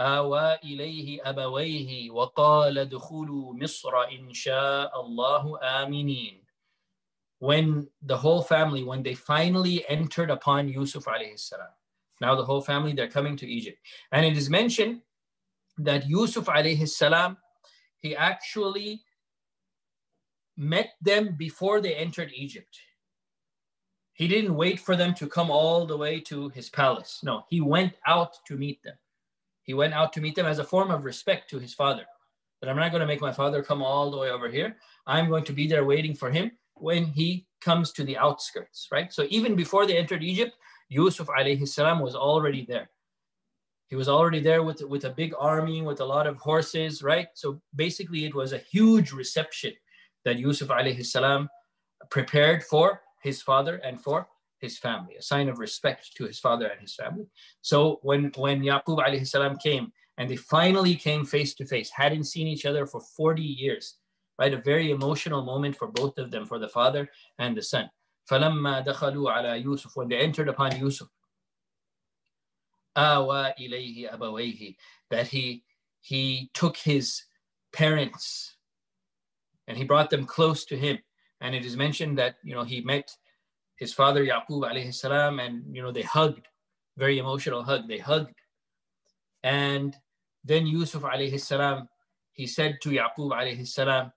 آوى 0.00 0.54
إليه 0.64 1.20
أبويه 1.30 2.10
وقال 2.10 2.78
ادخلوا 2.78 3.54
مصر 3.54 4.02
إن 4.10 4.32
شاء 4.32 5.00
الله 5.00 5.58
آمنين 5.62 6.44
when 7.38 7.88
the 8.02 8.16
whole 8.16 8.42
family 8.42 8.82
when 8.82 9.02
they 9.02 9.14
finally 9.14 9.84
entered 9.88 10.30
upon 10.30 10.68
Yusuf 10.68 11.04
alayhi 11.04 11.38
salam 11.38 11.68
now 12.20 12.34
the 12.34 12.44
whole 12.44 12.60
family 12.60 12.92
they're 12.92 13.08
coming 13.08 13.36
to 13.36 13.46
Egypt 13.46 13.78
and 14.12 14.24
it 14.26 14.36
is 14.36 14.50
mentioned 14.50 15.00
that 15.78 16.08
Yusuf 16.08 16.46
alayhi 16.46 16.88
salam 16.88 17.36
he 17.98 18.16
actually 18.16 19.02
met 20.56 20.90
them 21.02 21.34
before 21.36 21.80
they 21.80 21.94
entered 21.94 22.30
Egypt 22.34 22.78
he 24.12 24.26
didn't 24.26 24.56
wait 24.56 24.80
for 24.80 24.96
them 24.96 25.12
to 25.14 25.26
come 25.28 25.50
all 25.50 25.86
the 25.86 25.96
way 25.96 26.18
to 26.20 26.48
his 26.48 26.68
palace 26.68 27.20
no 27.22 27.44
he 27.48 27.60
went 27.60 27.92
out 28.06 28.32
to 28.46 28.56
meet 28.56 28.82
them 28.82 28.96
he 29.69 29.75
went 29.75 29.93
out 29.93 30.11
to 30.11 30.19
meet 30.19 30.33
them 30.33 30.47
as 30.47 30.57
a 30.57 30.63
form 30.63 30.89
of 30.89 31.05
respect 31.05 31.47
to 31.47 31.59
his 31.59 31.75
father. 31.75 32.03
That 32.59 32.71
I'm 32.71 32.75
not 32.75 32.89
going 32.89 33.01
to 33.01 33.05
make 33.05 33.21
my 33.21 33.31
father 33.31 33.61
come 33.61 33.83
all 33.83 34.09
the 34.09 34.17
way 34.17 34.31
over 34.31 34.49
here. 34.49 34.77
I'm 35.05 35.29
going 35.29 35.43
to 35.43 35.53
be 35.53 35.67
there 35.67 35.85
waiting 35.85 36.15
for 36.15 36.31
him 36.31 36.49
when 36.73 37.05
he 37.05 37.45
comes 37.61 37.91
to 37.91 38.03
the 38.03 38.17
outskirts, 38.17 38.87
right? 38.91 39.13
So 39.13 39.27
even 39.29 39.55
before 39.55 39.85
they 39.85 39.95
entered 39.95 40.23
Egypt, 40.23 40.53
Yusuf 40.87 41.27
alayhi 41.27 41.67
salam 41.67 41.99
was 41.99 42.15
already 42.15 42.65
there. 42.67 42.89
He 43.89 43.95
was 43.95 44.09
already 44.09 44.39
there 44.39 44.63
with, 44.63 44.81
with 44.81 45.05
a 45.05 45.11
big 45.11 45.35
army, 45.37 45.83
with 45.83 46.01
a 46.01 46.05
lot 46.15 46.25
of 46.25 46.37
horses, 46.37 47.03
right? 47.03 47.27
So 47.35 47.61
basically, 47.75 48.25
it 48.25 48.33
was 48.33 48.53
a 48.53 48.65
huge 48.73 49.11
reception 49.11 49.73
that 50.25 50.39
Yusuf 50.39 50.69
alayhi 50.69 51.05
salam 51.05 51.47
prepared 52.09 52.63
for 52.63 53.03
his 53.21 53.43
father 53.43 53.75
and 53.85 54.01
for 54.01 54.27
his 54.60 54.78
family, 54.78 55.14
a 55.16 55.22
sign 55.22 55.48
of 55.48 55.58
respect 55.58 56.16
to 56.16 56.24
his 56.24 56.38
father 56.38 56.66
and 56.66 56.80
his 56.80 56.94
family. 56.94 57.26
So 57.60 58.00
when, 58.02 58.32
when 58.36 58.62
Yaqub 58.62 58.98
alayhi 58.98 59.26
salam 59.26 59.56
came 59.56 59.92
and 60.18 60.28
they 60.28 60.36
finally 60.36 60.94
came 60.94 61.24
face 61.24 61.54
to 61.56 61.66
face, 61.66 61.90
hadn't 61.90 62.24
seen 62.24 62.46
each 62.46 62.66
other 62.66 62.86
for 62.86 63.00
40 63.00 63.42
years, 63.42 63.96
right? 64.38 64.54
A 64.54 64.58
very 64.58 64.90
emotional 64.90 65.44
moment 65.44 65.76
for 65.76 65.88
both 65.88 66.18
of 66.18 66.30
them, 66.30 66.46
for 66.46 66.58
the 66.58 66.68
father 66.68 67.08
and 67.38 67.56
the 67.56 67.62
son. 67.62 67.90
فَلَمَّا 68.30 68.86
دَخَلُوا 68.86 69.30
عَلَى 69.36 69.64
يُوسُف 69.64 69.90
When 69.94 70.08
they 70.08 70.18
entered 70.18 70.48
upon 70.48 70.78
Yusuf, 70.78 71.08
آوَى 72.96 73.52
إِلَيْهِ 73.60 74.14
أَبَوَيْهِ 74.14 74.76
That 75.10 75.28
he, 75.28 75.64
he 76.00 76.50
took 76.54 76.76
his 76.76 77.22
parents 77.72 78.56
and 79.66 79.76
he 79.76 79.84
brought 79.84 80.10
them 80.10 80.24
close 80.24 80.64
to 80.66 80.76
him. 80.76 80.98
And 81.40 81.54
it 81.54 81.64
is 81.64 81.76
mentioned 81.76 82.16
that, 82.18 82.36
you 82.42 82.54
know, 82.54 82.64
he 82.64 82.80
met 82.80 83.10
his 83.79 83.93
father 83.93 84.23
Yaqub 84.25 84.61
alayhi 84.69 84.93
salam, 84.93 85.39
and 85.39 85.75
you 85.75 85.81
know 85.81 85.91
they 85.91 86.03
hugged, 86.03 86.47
very 86.97 87.17
emotional 87.17 87.63
hug. 87.63 87.87
They 87.87 87.97
hugged, 87.97 88.35
and 89.43 89.95
then 90.43 90.67
Yusuf 90.67 91.03
alayhi 91.03 91.39
salam, 91.39 91.87
he 92.33 92.45
said 92.45 92.77
to 92.81 92.89
Yaqub 92.89 93.31
alayhi 93.31 93.67
salam, 93.67 94.11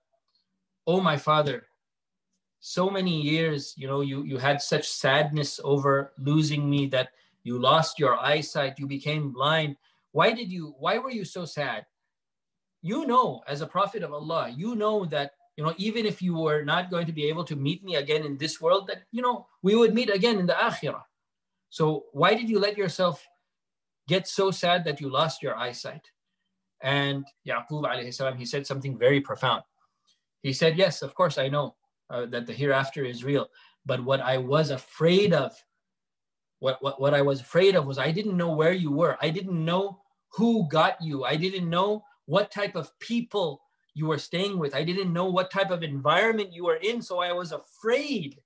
"Oh 0.85 0.99
my 0.99 1.17
father, 1.17 1.67
so 2.59 2.89
many 2.89 3.21
years, 3.21 3.73
you 3.77 3.87
know, 3.87 4.01
you 4.01 4.23
you 4.23 4.37
had 4.37 4.61
such 4.61 4.87
sadness 4.87 5.59
over 5.63 6.13
losing 6.17 6.69
me 6.69 6.87
that 6.87 7.09
you 7.43 7.59
lost 7.59 7.99
your 7.99 8.17
eyesight, 8.17 8.79
you 8.79 8.87
became 8.87 9.31
blind. 9.31 9.75
Why 10.11 10.31
did 10.31 10.51
you? 10.51 10.75
Why 10.79 10.97
were 10.97 11.11
you 11.11 11.25
so 11.25 11.43
sad? 11.45 11.85
You 12.81 13.05
know, 13.05 13.41
as 13.47 13.61
a 13.61 13.67
prophet 13.67 14.03
of 14.03 14.13
Allah, 14.13 14.49
you 14.49 14.75
know 14.75 15.05
that 15.05 15.31
you 15.55 15.63
know, 15.63 15.73
even 15.77 16.05
if 16.05 16.21
you 16.21 16.35
were 16.35 16.63
not 16.63 16.89
going 16.89 17.05
to 17.05 17.11
be 17.11 17.25
able 17.25 17.43
to 17.45 17.55
meet 17.55 17.83
me 17.83 17.95
again 17.95 18.25
in 18.25 18.37
this 18.37 18.59
world, 18.59 18.87
that, 18.87 19.03
you 19.11 19.21
know, 19.21 19.47
we 19.61 19.75
would 19.75 19.93
meet 19.93 20.09
again 20.09 20.39
in 20.39 20.45
the 20.45 20.53
akhirah. 20.53 21.03
So 21.69 22.05
why 22.11 22.33
did 22.33 22.49
you 22.49 22.59
let 22.59 22.77
yourself 22.77 23.25
get 24.07 24.27
so 24.27 24.51
sad 24.51 24.83
that 24.85 24.99
you 24.99 25.09
lost 25.09 25.43
your 25.43 25.55
eyesight? 25.55 26.09
And 26.81 27.25
Yaqub 27.47 27.83
alayhi 27.83 28.13
salam, 28.13 28.37
he 28.37 28.45
said 28.45 28.67
something 28.67 28.97
very 28.97 29.21
profound. 29.21 29.63
He 30.41 30.53
said, 30.53 30.77
yes, 30.77 31.01
of 31.01 31.15
course, 31.15 31.37
I 31.37 31.47
know 31.47 31.75
uh, 32.09 32.25
that 32.27 32.45
the 32.45 32.53
hereafter 32.53 33.05
is 33.05 33.23
real. 33.23 33.47
But 33.85 34.03
what 34.03 34.21
I 34.21 34.37
was 34.37 34.71
afraid 34.71 35.33
of, 35.33 35.53
what, 36.59 36.81
what, 36.81 36.99
what 36.99 37.13
I 37.13 37.21
was 37.21 37.41
afraid 37.41 37.75
of 37.75 37.85
was 37.85 37.97
I 37.97 38.11
didn't 38.11 38.37
know 38.37 38.53
where 38.53 38.73
you 38.73 38.91
were. 38.91 39.17
I 39.21 39.29
didn't 39.29 39.63
know 39.63 40.01
who 40.33 40.67
got 40.67 41.01
you. 41.01 41.23
I 41.25 41.35
didn't 41.35 41.69
know 41.69 42.03
what 42.25 42.51
type 42.51 42.75
of 42.75 42.91
people 42.99 43.61
you 43.93 44.07
were 44.07 44.17
staying 44.17 44.57
with. 44.57 44.75
I 44.75 44.83
didn't 44.83 45.13
know 45.13 45.25
what 45.25 45.51
type 45.51 45.71
of 45.71 45.83
environment 45.83 46.53
you 46.53 46.65
were 46.65 46.77
in. 46.77 47.01
So 47.01 47.19
I 47.19 47.31
was 47.31 47.51
afraid. 47.51 48.39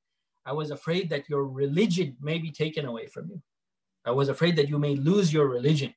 I 0.46 0.54
was 0.54 0.72
afraid 0.72 1.10
that 1.10 1.30
your 1.30 1.46
religion 1.46 2.16
may 2.22 2.38
be 2.38 2.52
taken 2.52 2.86
away 2.86 3.08
from 3.08 3.30
you. 3.30 3.42
I 4.06 4.12
was 4.12 4.30
afraid 4.30 4.56
that 4.58 4.70
you 4.70 4.80
may 4.80 4.96
lose 4.96 5.34
your 5.34 5.48
religion 5.48 5.94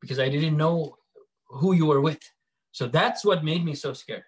because 0.00 0.18
I 0.18 0.28
didn't 0.28 0.56
know 0.56 0.96
who 1.48 1.72
you 1.72 1.86
were 1.86 2.00
with. 2.00 2.20
So 2.72 2.86
that's 2.86 3.24
what 3.24 3.44
made 3.44 3.64
me 3.64 3.74
so 3.74 3.92
scared. 3.92 4.24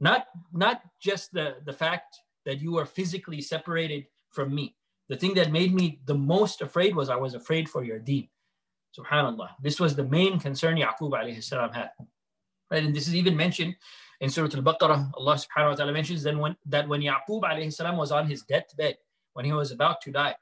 Not, 0.00 0.26
not 0.52 0.82
just 1.00 1.32
the, 1.32 1.56
the 1.64 1.72
fact 1.72 2.16
that 2.46 2.60
you 2.60 2.72
were 2.72 2.86
physically 2.86 3.40
separated 3.40 4.06
from 4.30 4.54
me. 4.54 4.76
The 5.08 5.16
thing 5.16 5.34
that 5.34 5.50
made 5.50 5.74
me 5.74 6.00
the 6.06 6.14
most 6.14 6.62
afraid 6.62 6.94
was 6.94 7.08
I 7.08 7.16
was 7.16 7.34
afraid 7.34 7.68
for 7.68 7.82
your 7.82 7.98
deen. 7.98 8.28
Subhanallah. 8.98 9.50
This 9.62 9.80
was 9.80 9.96
the 9.96 10.04
main 10.04 10.38
concern 10.38 10.76
Yaqub 10.76 11.12
alayhi 11.12 11.42
salam 11.42 11.72
had. 11.72 11.90
Right? 12.71 12.83
And 12.83 12.95
this 12.95 13.07
is 13.07 13.15
even 13.15 13.35
mentioned 13.35 13.75
in 14.19 14.29
Surah 14.29 14.49
Al-Baqarah. 14.53 15.11
Allah 15.15 15.35
subhanahu 15.35 15.69
wa 15.69 15.75
ta'ala 15.75 15.91
mentions 15.91 16.23
then 16.23 16.39
when, 16.39 16.55
that 16.65 16.87
when 16.87 17.01
Yaqub 17.01 17.41
alayhi 17.41 17.73
salam 17.73 17.97
was 17.97 18.11
on 18.11 18.27
his 18.27 18.43
deathbed, 18.43 18.97
when 19.33 19.45
he 19.45 19.53
was 19.53 19.71
about 19.71 20.01
to 20.01 20.11
die, 20.11 20.35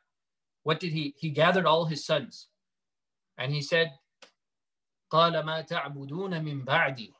what 0.63 0.79
did 0.79 0.91
he? 0.91 1.15
He 1.17 1.29
gathered 1.29 1.65
all 1.65 1.85
his 1.85 2.05
sons 2.05 2.47
and 3.37 3.51
he 3.51 3.61
said, 3.61 3.91
قال 5.11 5.33
ما 5.43 5.61
تعبدون 5.61 6.41
من 6.43 6.65
بعدي 6.65 7.11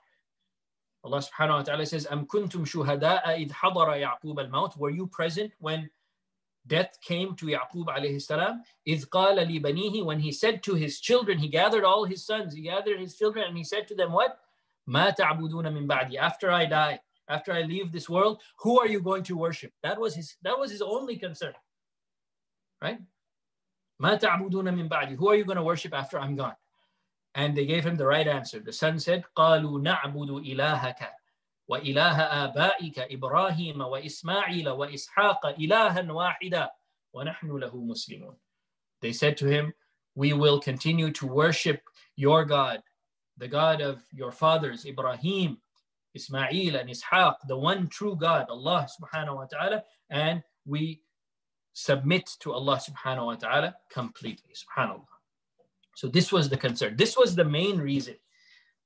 Allah 1.04 1.18
subhanahu 1.18 1.58
wa 1.58 1.64
ta'ala 1.64 1.86
says, 1.86 2.06
أم 2.06 2.28
كنتم 2.28 2.66
شهداء 2.66 3.26
إذ 3.26 3.52
حضر 3.52 3.96
يعقوب 3.96 4.40
الموت 4.40 4.78
Were 4.78 4.92
you 4.92 5.08
present 5.08 5.52
when 5.60 5.90
death 6.68 6.96
came 7.02 7.36
to 7.36 7.48
Yaqub 7.48 7.88
alayhi 7.88 8.22
salam? 8.22 8.62
إذ 8.88 9.06
قال 9.06 9.38
لبنيه 9.38 10.06
When 10.06 10.20
he 10.20 10.32
said 10.32 10.62
to 10.64 10.76
his 10.76 11.00
children, 11.00 11.40
he 11.40 11.48
gathered 11.48 11.84
all 11.84 12.06
his 12.06 12.24
sons, 12.24 12.54
he 12.54 12.62
gathered 12.62 13.00
his 13.00 13.18
children 13.18 13.46
and 13.48 13.58
he 13.58 13.64
said 13.64 13.88
to 13.88 13.96
them 13.96 14.12
what? 14.12 14.40
ما 14.88 15.10
تعبدون 15.10 15.74
من 15.74 15.88
بعدي 15.88 16.20
after 16.20 16.52
I 16.52 16.66
die 16.66 17.00
after 17.30 17.54
I 17.54 17.62
leave 17.62 17.92
this 17.92 18.10
world 18.10 18.42
who 18.60 18.80
are 18.80 18.88
you 18.88 19.02
going 19.02 19.24
to 19.24 19.38
worship 19.38 19.72
that 19.84 20.00
was 20.00 20.16
his 20.16 20.36
that 20.42 20.58
was 20.58 20.72
his 20.72 20.82
only 20.82 21.18
concern 21.18 21.54
right 22.82 23.00
ما 24.00 24.16
تعبدون 24.16 24.74
من 24.74 24.88
بعدي 24.88 25.18
who 25.18 25.30
are 25.30 25.36
you 25.36 25.46
going 25.46 25.58
to 25.58 25.64
worship 25.64 25.94
after 25.94 26.20
I'm 26.20 26.36
gone 26.36 26.56
and 27.36 27.56
they 27.56 27.66
gave 27.66 27.86
him 27.86 27.96
the 27.96 28.06
right 28.06 28.28
answer 28.28 28.60
the 28.60 28.74
son 28.74 29.00
said 29.00 29.24
قالوا 29.36 29.80
نعبد 29.80 30.30
إلهك 30.30 31.22
وإله 31.68 32.22
آبائك 32.22 33.00
إبراهيم 33.00 33.82
وإسماعيل 33.82 34.70
وإسحاق 34.70 35.46
إلها 35.46 36.12
واحدا 36.12 36.70
ونحن 37.14 37.48
له 37.58 37.76
مسلمون 37.76 38.38
they 39.02 39.14
said 39.14 39.38
to 39.38 39.48
him 39.48 39.74
we 40.16 40.34
will 40.34 40.60
continue 40.60 41.12
to 41.12 41.26
worship 41.26 41.82
your 42.16 42.44
God 42.46 42.82
the 43.37 43.49
God 43.49 43.81
of 43.81 44.03
your 44.13 44.33
fathers, 44.33 44.87
Ibrahim, 44.87 45.59
Ismail, 46.15 46.77
and 46.77 46.89
Ishaq, 46.89 47.35
the 47.47 47.57
one 47.57 47.89
true 47.89 48.17
God, 48.17 48.47
Allah 48.49 48.89
subhanahu 49.01 49.37
wa 49.37 49.45
ta'ala, 49.45 49.85
and 50.11 50.43
we 50.65 51.03
submit 51.73 52.31
to 52.41 52.53
Allah 52.53 52.81
subhanahu 52.81 53.27
wa 53.27 53.35
ta'ala 53.35 53.77
completely. 53.93 54.53
Subhanallah. 54.55 55.05
So 55.95 56.09
this 56.09 56.33
was 56.33 56.49
the 56.49 56.57
concern. 56.57 56.97
This 56.97 57.17
was 57.17 57.35
the 57.35 57.45
main 57.45 57.79
reason 57.79 58.17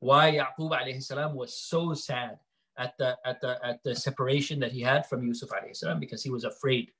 why 0.00 0.32
Yaqub 0.32 0.70
alayhi 0.72 1.02
salam 1.02 1.34
was 1.34 1.54
so 1.54 1.94
sad 1.94 2.38
at 2.78 2.96
the, 2.98 3.16
at, 3.24 3.40
the, 3.40 3.58
at 3.64 3.82
the 3.84 3.94
separation 3.94 4.58
that 4.60 4.72
he 4.72 4.80
had 4.80 5.06
from 5.06 5.22
Yusuf 5.22 5.50
alayhi 5.50 5.76
salam 5.76 6.00
because 6.00 6.22
he 6.22 6.30
was 6.30 6.44
afraid. 6.44 6.90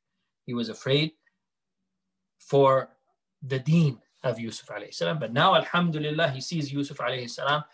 He 0.46 0.54
was 0.54 0.68
afraid 0.68 1.12
for 2.38 2.90
the 3.42 3.58
deen 3.58 3.98
of 4.22 4.38
Yusuf 4.38 4.68
alayhi 4.68 4.94
salam. 4.94 5.18
But 5.18 5.32
now, 5.32 5.54
alhamdulillah, 5.54 6.30
he 6.30 6.40
sees 6.40 6.72
Yusuf 6.72 6.98
alayhi 6.98 7.30
salam 7.30 7.64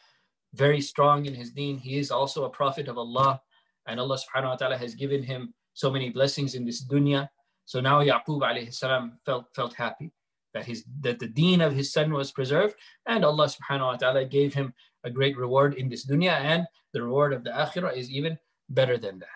very 0.55 0.81
strong 0.81 1.27
in 1.27 1.35
his 1.35 1.51
deen. 1.51 1.79
He 1.79 1.99
is 1.99 2.11
also 2.11 2.45
a 2.45 2.51
prophet 2.51 2.89
of 2.89 2.99
Allah. 2.99 3.41
And 3.87 4.01
Allah 4.01 4.19
subhanahu 4.19 4.49
wa 4.49 4.57
ta'ala 4.57 4.79
has 4.79 4.95
given 4.95 5.23
him 5.23 5.55
so 5.75 5.91
many 5.91 6.11
blessings 6.11 6.55
in 6.55 6.65
this 6.65 6.85
dunya. 6.85 7.29
So 7.65 7.81
now 7.81 8.01
Yaqub 8.01 8.41
alayhi 8.41 8.73
salam 8.73 9.19
felt, 9.25 9.47
felt 9.55 9.75
happy 9.75 10.13
that 10.55 10.65
his 10.65 10.85
that 11.01 11.19
the 11.19 11.29
deen 11.29 11.61
of 11.61 11.75
his 11.75 11.93
son 11.93 12.13
was 12.13 12.33
preserved. 12.33 12.75
And 13.07 13.25
Allah 13.25 13.47
subhanahu 13.47 13.93
wa 13.93 13.97
ta'ala 13.97 14.25
gave 14.25 14.55
him 14.55 14.73
a 15.05 15.11
great 15.11 15.37
reward 15.37 15.75
in 15.75 15.89
this 15.89 16.07
dunya. 16.07 16.33
And 16.33 16.67
the 16.93 17.03
reward 17.03 17.33
of 17.33 17.45
the 17.45 17.51
akhirah 17.51 17.97
is 17.97 18.11
even 18.11 18.39
better 18.71 18.97
than 18.99 19.19
that. 19.19 19.29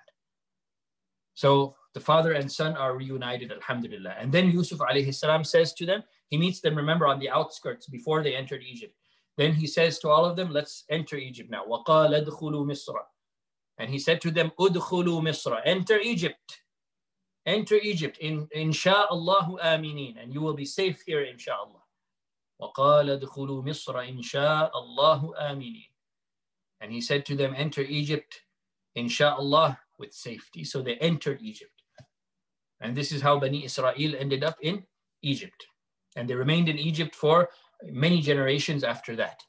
So 1.35 1.77
the 1.95 2.01
father 2.01 2.33
and 2.33 2.51
son 2.51 2.77
are 2.77 2.97
reunited, 2.97 3.53
alhamdulillah. 3.53 4.17
And 4.19 4.33
then 4.33 4.51
Yusuf 4.51 4.79
alayhi 4.79 5.15
salam 5.15 5.45
says 5.45 5.75
to 5.75 5.87
them, 5.87 6.03
he 6.30 6.38
meets 6.38 6.62
them, 6.62 6.76
remember, 6.76 7.08
on 7.08 7.20
the 7.20 7.30
outskirts 7.30 7.88
before 7.88 8.24
they 8.24 8.36
entered 8.36 8.64
Egypt. 8.64 8.96
Then 9.38 9.54
he 9.54 9.68
says 9.68 10.00
to 10.00 10.10
all 10.10 10.26
of 10.26 10.36
them, 10.36 10.52
let's 10.52 10.86
enter 10.90 11.18
Egypt 11.18 11.50
now. 11.50 11.66
وَقَالَ 11.66 12.26
ادْخُلُوا 12.26 12.66
مِصْرَ 12.66 12.96
And 13.78 13.90
he 13.90 14.00
said 14.00 14.22
to 14.22 14.32
them, 14.32 14.52
ادْخُلُوا 14.60 15.22
مِصْرَ 15.22 15.62
Enter 15.66 16.00
Egypt. 16.00 16.62
Enter 17.46 17.76
Egypt, 17.76 18.18
in, 18.20 18.48
insha'Allahu 18.56 19.60
aminin. 19.62 20.22
And 20.22 20.34
you 20.34 20.42
will 20.42 20.56
be 20.56 20.66
safe 20.66 21.04
here, 21.06 21.26
insha'Allah. 21.26 21.82
وَقَالَ 22.62 23.20
ادْخُلُوا 23.20 23.64
مِصْرَ 23.64 23.96
insha'Allahu 23.96 25.34
aminin. 25.42 25.90
And 26.82 26.92
he 26.92 27.02
said 27.02 27.26
to 27.28 27.36
them, 27.36 27.54
enter 27.56 27.82
Egypt, 27.82 28.42
insha'Allah, 28.98 29.78
with 30.00 30.14
safety. 30.14 30.64
So 30.64 30.82
they 30.82 30.96
entered 30.96 31.42
Egypt. 31.42 31.72
And 32.82 32.96
this 32.96 33.12
is 33.12 33.22
how 33.22 33.40
Bani 33.40 33.64
Israel 33.66 34.16
ended 34.18 34.44
up 34.44 34.58
in 34.62 34.84
Egypt. 35.22 35.66
And 36.17 36.29
they 36.29 36.35
remained 36.35 36.69
in 36.69 36.79
Egypt 36.79 37.15
for 37.15 37.49
many 37.85 38.21
generations 38.21 38.85
after 38.85 39.17
that, 39.17 39.41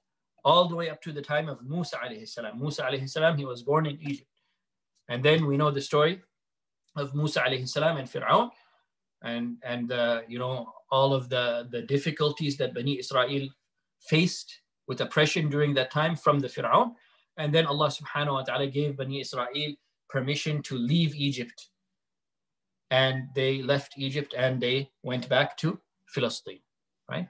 all 0.45 0.67
the 0.67 0.75
way 0.75 0.89
up 0.89 1.01
to 1.03 1.11
the 1.11 1.21
time 1.21 1.49
of 1.49 1.61
Musa 1.63 1.97
alayhi 1.97 2.27
salam. 2.27 2.59
Musa 2.59 2.83
alayhi 2.83 3.09
salam, 3.09 3.37
he 3.37 3.45
was 3.45 3.63
born 3.63 3.85
in 3.85 3.97
Egypt. 4.01 4.29
And 5.09 5.23
then 5.23 5.45
we 5.45 5.57
know 5.57 5.71
the 5.71 5.81
story 5.81 6.21
of 6.95 7.13
Musa 7.15 7.41
alayhi 7.41 7.67
salam 7.67 7.97
and 7.97 8.07
Fir'aun 8.07 8.49
and, 9.23 9.57
and 9.63 9.91
uh, 9.91 10.21
you 10.27 10.39
know, 10.39 10.71
all 10.91 11.13
of 11.13 11.29
the, 11.29 11.67
the 11.71 11.81
difficulties 11.81 12.57
that 12.57 12.73
Bani 12.73 12.99
Israel 12.99 13.47
faced 14.01 14.61
with 14.87 15.01
oppression 15.01 15.49
during 15.49 15.73
that 15.75 15.91
time 15.91 16.15
from 16.15 16.39
the 16.39 16.47
Fir'aun. 16.47 16.93
And 17.37 17.53
then 17.53 17.65
Allah 17.65 17.87
subhanahu 17.89 18.33
wa 18.33 18.43
ta'ala 18.43 18.67
gave 18.67 18.97
Bani 18.97 19.21
Israel 19.21 19.75
permission 20.09 20.61
to 20.63 20.75
leave 20.75 21.15
Egypt. 21.15 21.69
And 22.89 23.29
they 23.35 23.61
left 23.61 23.93
Egypt 23.97 24.33
and 24.37 24.61
they 24.61 24.89
went 25.01 25.29
back 25.29 25.55
to 25.57 25.79
Philistine, 26.10 26.60
right? 27.10 27.28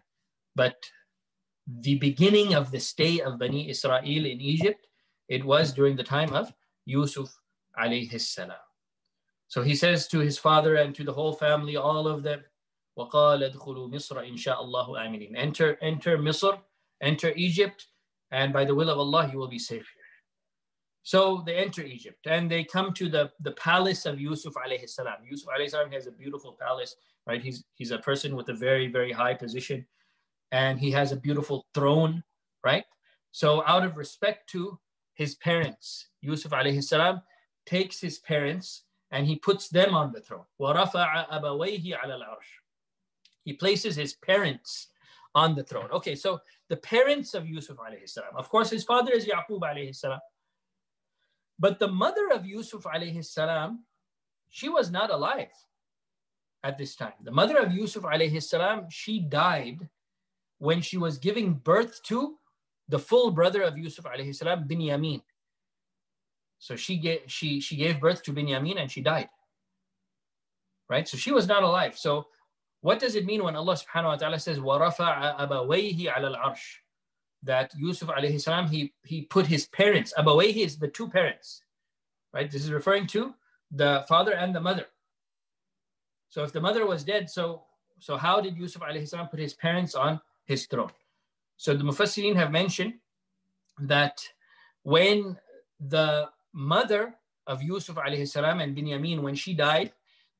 But 0.55 0.76
the 1.66 1.98
beginning 1.98 2.55
of 2.55 2.70
the 2.70 2.81
stay 2.81 3.20
of 3.20 3.38
Bani 3.38 3.68
Israel 3.68 4.05
in 4.05 4.40
Egypt, 4.40 4.87
it 5.29 5.44
was 5.44 5.72
during 5.72 5.96
the 5.96 6.05
time 6.05 6.33
of 6.33 6.52
Yusuf 6.85 7.29
alayhi 7.79 8.20
salam. 8.20 8.57
So 9.48 9.62
he 9.62 9.74
says 9.74 10.09
to 10.09 10.18
his 10.18 10.38
father 10.38 10.76
and 10.76 10.94
to 10.94 11.05
the 11.05 11.12
whole 11.12 11.33
family, 11.33 11.76
all 11.76 12.09
of 12.09 12.22
them, 12.22 12.42
وَقَالَ 12.98 13.52
ادْخُلُوا 13.52 13.92
مِصْرَ 13.92 14.16
إِنْ 14.26 14.35
شَاءَ 14.35 14.59
اللَّهُ 14.59 14.88
آمِنِينَ 14.88 15.33
Enter, 15.37 15.76
enter 15.83 16.16
Misr, 16.16 16.59
enter 17.02 17.33
Egypt, 17.37 17.87
and 18.31 18.52
by 18.52 18.64
the 18.64 18.74
will 18.74 18.90
of 18.90 18.98
Allah, 18.98 19.29
you 19.31 19.38
will 19.38 19.48
be 19.48 19.59
safe 19.59 19.87
here. 19.94 20.02
So 21.02 21.44
they 21.46 21.55
enter 21.55 21.83
Egypt 21.83 22.26
and 22.26 22.50
they 22.50 22.64
come 22.64 22.92
to 22.94 23.09
the, 23.09 23.31
the 23.40 23.52
palace 23.52 24.07
of 24.07 24.20
Yusuf 24.20 24.55
alayhi 24.55 24.88
salam. 24.88 25.18
Yusuf 25.24 25.48
alayhi 25.57 25.70
salam 25.70 25.92
has 25.92 26.09
a 26.09 26.11
beautiful 26.11 26.57
palace, 26.61 26.96
right? 27.27 27.41
He's, 27.41 27.63
he's 27.75 27.91
a 27.91 27.99
person 27.99 28.36
with 28.36 28.49
a 28.49 28.53
very, 28.53 28.88
very 28.88 29.12
high 29.12 29.34
position 29.34 29.86
and 30.51 30.79
he 30.79 30.91
has 30.91 31.12
a 31.12 31.15
beautiful 31.15 31.65
throne, 31.73 32.23
right? 32.63 32.84
So 33.31 33.63
out 33.65 33.86
of 33.86 33.97
respect 33.97 34.49
to 34.51 34.79
his 35.13 35.36
parents, 35.36 36.07
Yusuf 36.21 36.51
alayhi 36.51 36.84
salam 36.84 37.21
takes 37.65 37.99
his 37.99 38.19
parents 38.19 38.84
and 39.12 39.27
he 39.27 39.38
puts 39.38 39.69
them 39.69 39.93
on 39.93 40.12
the 40.12 40.21
throne. 40.21 40.45
He 43.43 43.53
places 43.53 43.95
his 43.95 44.13
parents 44.13 44.88
on 45.34 45.55
the 45.55 45.63
throne. 45.63 45.89
Okay, 45.91 46.15
so 46.15 46.39
the 46.69 46.77
parents 46.77 47.34
of 47.34 47.47
Yusuf 47.47 47.77
alayhi 47.77 48.10
salam. 48.10 48.36
Of 48.36 48.49
course, 48.49 48.69
his 48.69 48.84
father 48.84 49.12
is 49.13 49.25
Yaqub 49.25 49.62
alayhi 49.62 49.95
salam. 49.95 50.19
But 51.60 51.79
the 51.79 51.88
mother 51.88 52.29
of 52.34 52.45
Yusuf 52.45 52.84
alayhi 52.84 53.23
salam, 53.23 53.86
she 54.49 54.67
was 54.67 54.91
not 54.91 55.12
alive 55.12 55.51
at 56.62 56.79
this 56.79 56.96
time. 56.96 57.12
The 57.22 57.31
mother 57.31 57.59
of 57.59 57.72
Yusuf 57.72 58.02
alayhi 58.02 58.42
salam, 58.42 58.87
she 58.90 59.20
died 59.20 59.88
when 60.59 60.81
she 60.81 60.96
was 60.96 61.18
giving 61.18 61.55
birth 61.55 62.02
to 62.05 62.37
the 62.88 62.98
full 62.98 63.31
brother 63.31 63.62
of 63.62 63.76
Yusuf 63.76 64.05
alayhi 64.05 64.35
salam, 64.35 64.66
Binyamin. 64.68 65.22
So 66.59 66.76
she 66.76 66.96
gave, 66.96 67.20
she, 67.26 67.61
she 67.61 67.76
gave 67.76 68.00
birth 68.00 68.22
to 68.24 68.33
Binyamin 68.33 68.81
and 68.81 68.90
she 68.90 69.02
died. 69.02 69.29
Right? 70.88 71.07
So 71.07 71.16
she 71.16 71.33
was 71.33 71.46
not 71.46 71.62
alive. 71.62 71.98
So 71.98 72.26
what 72.81 72.98
does 72.98 73.14
it 73.16 73.26
mean 73.26 73.42
when 73.42 73.57
Allah 73.57 73.74
subhanahu 73.74 74.05
wa 74.05 74.16
ta'ala 74.16 74.38
says, 74.38 74.59
وَرَفَعَ 74.59 75.40
أَبَوَيْهِ 75.40 76.07
عَلَى 76.07 76.37
الْعَرْشِ 76.37 76.61
that 77.46 77.72
Yusuf 77.76 78.09
alayhi 78.09 78.40
salam, 78.40 78.68
he, 78.68 78.92
he 79.05 79.22
put 79.22 79.46
his 79.46 79.66
parents, 79.66 80.12
Abawayhi 80.18 80.64
is 80.64 80.79
the 80.79 80.88
two 80.88 81.09
parents, 81.09 81.62
right? 82.33 82.50
This 82.50 82.64
is 82.64 82.72
referring 82.72 83.07
to 83.09 83.35
the 83.70 84.05
father 84.09 84.33
and 84.33 84.55
the 84.55 84.61
mother. 84.61 84.87
So 86.32 86.44
if 86.44 86.52
the 86.52 86.60
mother 86.60 86.88
was 86.88 87.04
dead, 87.04 87.30
so, 87.30 87.62
so 88.00 88.17
how 88.17 88.41
did 88.41 88.58
Yusuf 88.58 88.82
salam 89.06 89.28
put 89.28 89.39
his 89.39 89.54
parents 89.54 89.94
on 89.94 90.20
his 90.46 90.65
throne? 90.65 90.89
So 91.58 91.76
the 91.76 91.84
Mufassirin 91.84 92.36
have 92.36 92.52
mentioned 92.52 92.96
that 93.82 94.20
when 94.82 95.38
the 95.80 96.30
mother 96.54 97.13
of 97.46 97.62
Yusuf 97.62 97.98
salam 98.26 98.60
and 98.62 98.76
Binyamin, 98.76 99.22
when 99.22 99.36
she 99.36 99.54
died, 99.54 99.91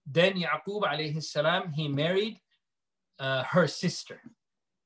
then 0.08 0.34
Yaqub 0.34 1.22
salam, 1.22 1.72
he 1.72 1.88
married 1.88 2.40
uh, 3.20 3.44
her 3.44 3.68
sister 3.68 4.20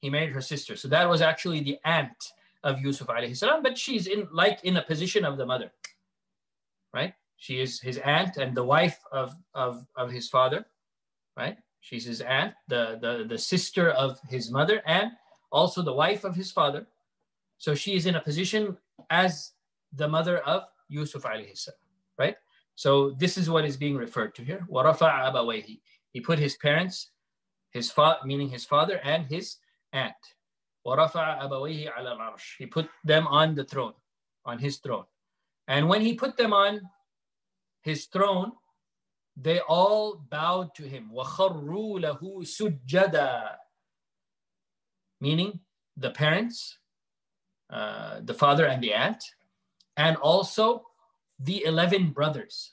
he 0.06 0.12
married 0.12 0.34
her 0.34 0.41
sister. 0.41 0.76
So 0.76 0.88
that 0.89 1.10
was 1.10 1.22
actually 1.22 1.62
the 1.62 1.80
aunt 1.84 2.34
of 2.63 2.80
Yusuf 2.80 3.10
salam, 3.34 3.63
but 3.63 3.76
she's 3.76 4.06
in 4.06 4.28
like 4.32 4.63
in 4.63 4.78
a 4.78 4.84
position 4.84 5.26
of 5.26 5.36
the 5.38 5.48
mother, 5.48 5.72
right? 6.94 7.15
She 7.38 7.60
is 7.60 7.80
his 7.82 7.98
aunt 7.98 8.38
and 8.38 8.56
the 8.56 8.63
wife 8.63 9.00
of, 9.12 9.36
of, 9.56 9.84
of 9.96 10.12
his 10.12 10.30
father, 10.30 10.65
right? 11.37 11.57
She's 11.81 12.05
his 12.05 12.20
aunt, 12.20 12.55
the, 12.68 12.98
the, 13.00 13.24
the 13.29 13.38
sister 13.38 13.90
of 13.90 14.18
his 14.29 14.50
mother, 14.50 14.83
and 14.87 15.12
also 15.50 15.83
the 15.83 15.92
wife 15.92 16.24
of 16.24 16.35
his 16.35 16.50
father. 16.50 16.87
So 17.59 17.74
she 17.74 17.94
is 17.94 18.07
in 18.07 18.16
a 18.16 18.20
position 18.20 18.76
as 19.11 19.53
the 19.94 20.09
mother 20.09 20.38
of 20.38 20.64
Yusuf 20.88 21.22
alayhi 21.22 21.57
salam, 21.57 21.79
right? 22.18 22.37
So 22.74 23.11
this 23.18 23.37
is 23.37 23.50
what 23.50 23.64
is 23.64 23.76
being 23.76 23.96
referred 23.96 24.35
to 24.37 24.44
here. 24.44 24.66
He 26.12 26.20
put 26.20 26.38
his 26.38 26.57
parents, 26.57 27.11
his 27.70 27.90
father, 27.90 28.18
meaning 28.24 28.48
his 28.48 28.64
father 28.64 29.00
and 29.05 29.26
his 29.26 29.57
aunt. 29.92 30.14
وَرَفَعَ 30.87 31.42
أَبَوَيْهِ 31.42 31.92
عَلَى 31.92 32.16
الْعَرْشِ 32.16 32.57
He 32.59 32.66
put 32.66 32.88
them 33.05 33.26
on 33.26 33.55
the 33.55 33.64
throne, 33.64 33.92
on 34.46 34.59
his 34.59 34.79
throne. 34.79 35.05
And 35.68 35.88
when 35.88 36.00
he 36.00 36.14
put 36.14 36.37
them 36.37 36.53
on 36.53 36.81
his 37.83 38.07
throne, 38.07 38.53
they 39.37 39.61
all 39.61 40.16
bowed 40.16 40.74
to 40.76 40.83
him. 40.83 41.11
وَخَرُّوا 41.14 42.00
لَهُ 42.00 42.20
سُجَّدًا 42.20 43.57
Meaning 45.20 45.61
the 45.96 46.11
parents, 46.11 46.79
uh, 47.70 48.20
the 48.22 48.35
father 48.35 48.66
and 48.66 48.83
the 48.83 48.92
aunt, 48.92 49.22
and 49.96 50.16
also 50.16 50.85
the 51.38 51.64
11 51.64 52.11
brothers. 52.11 52.72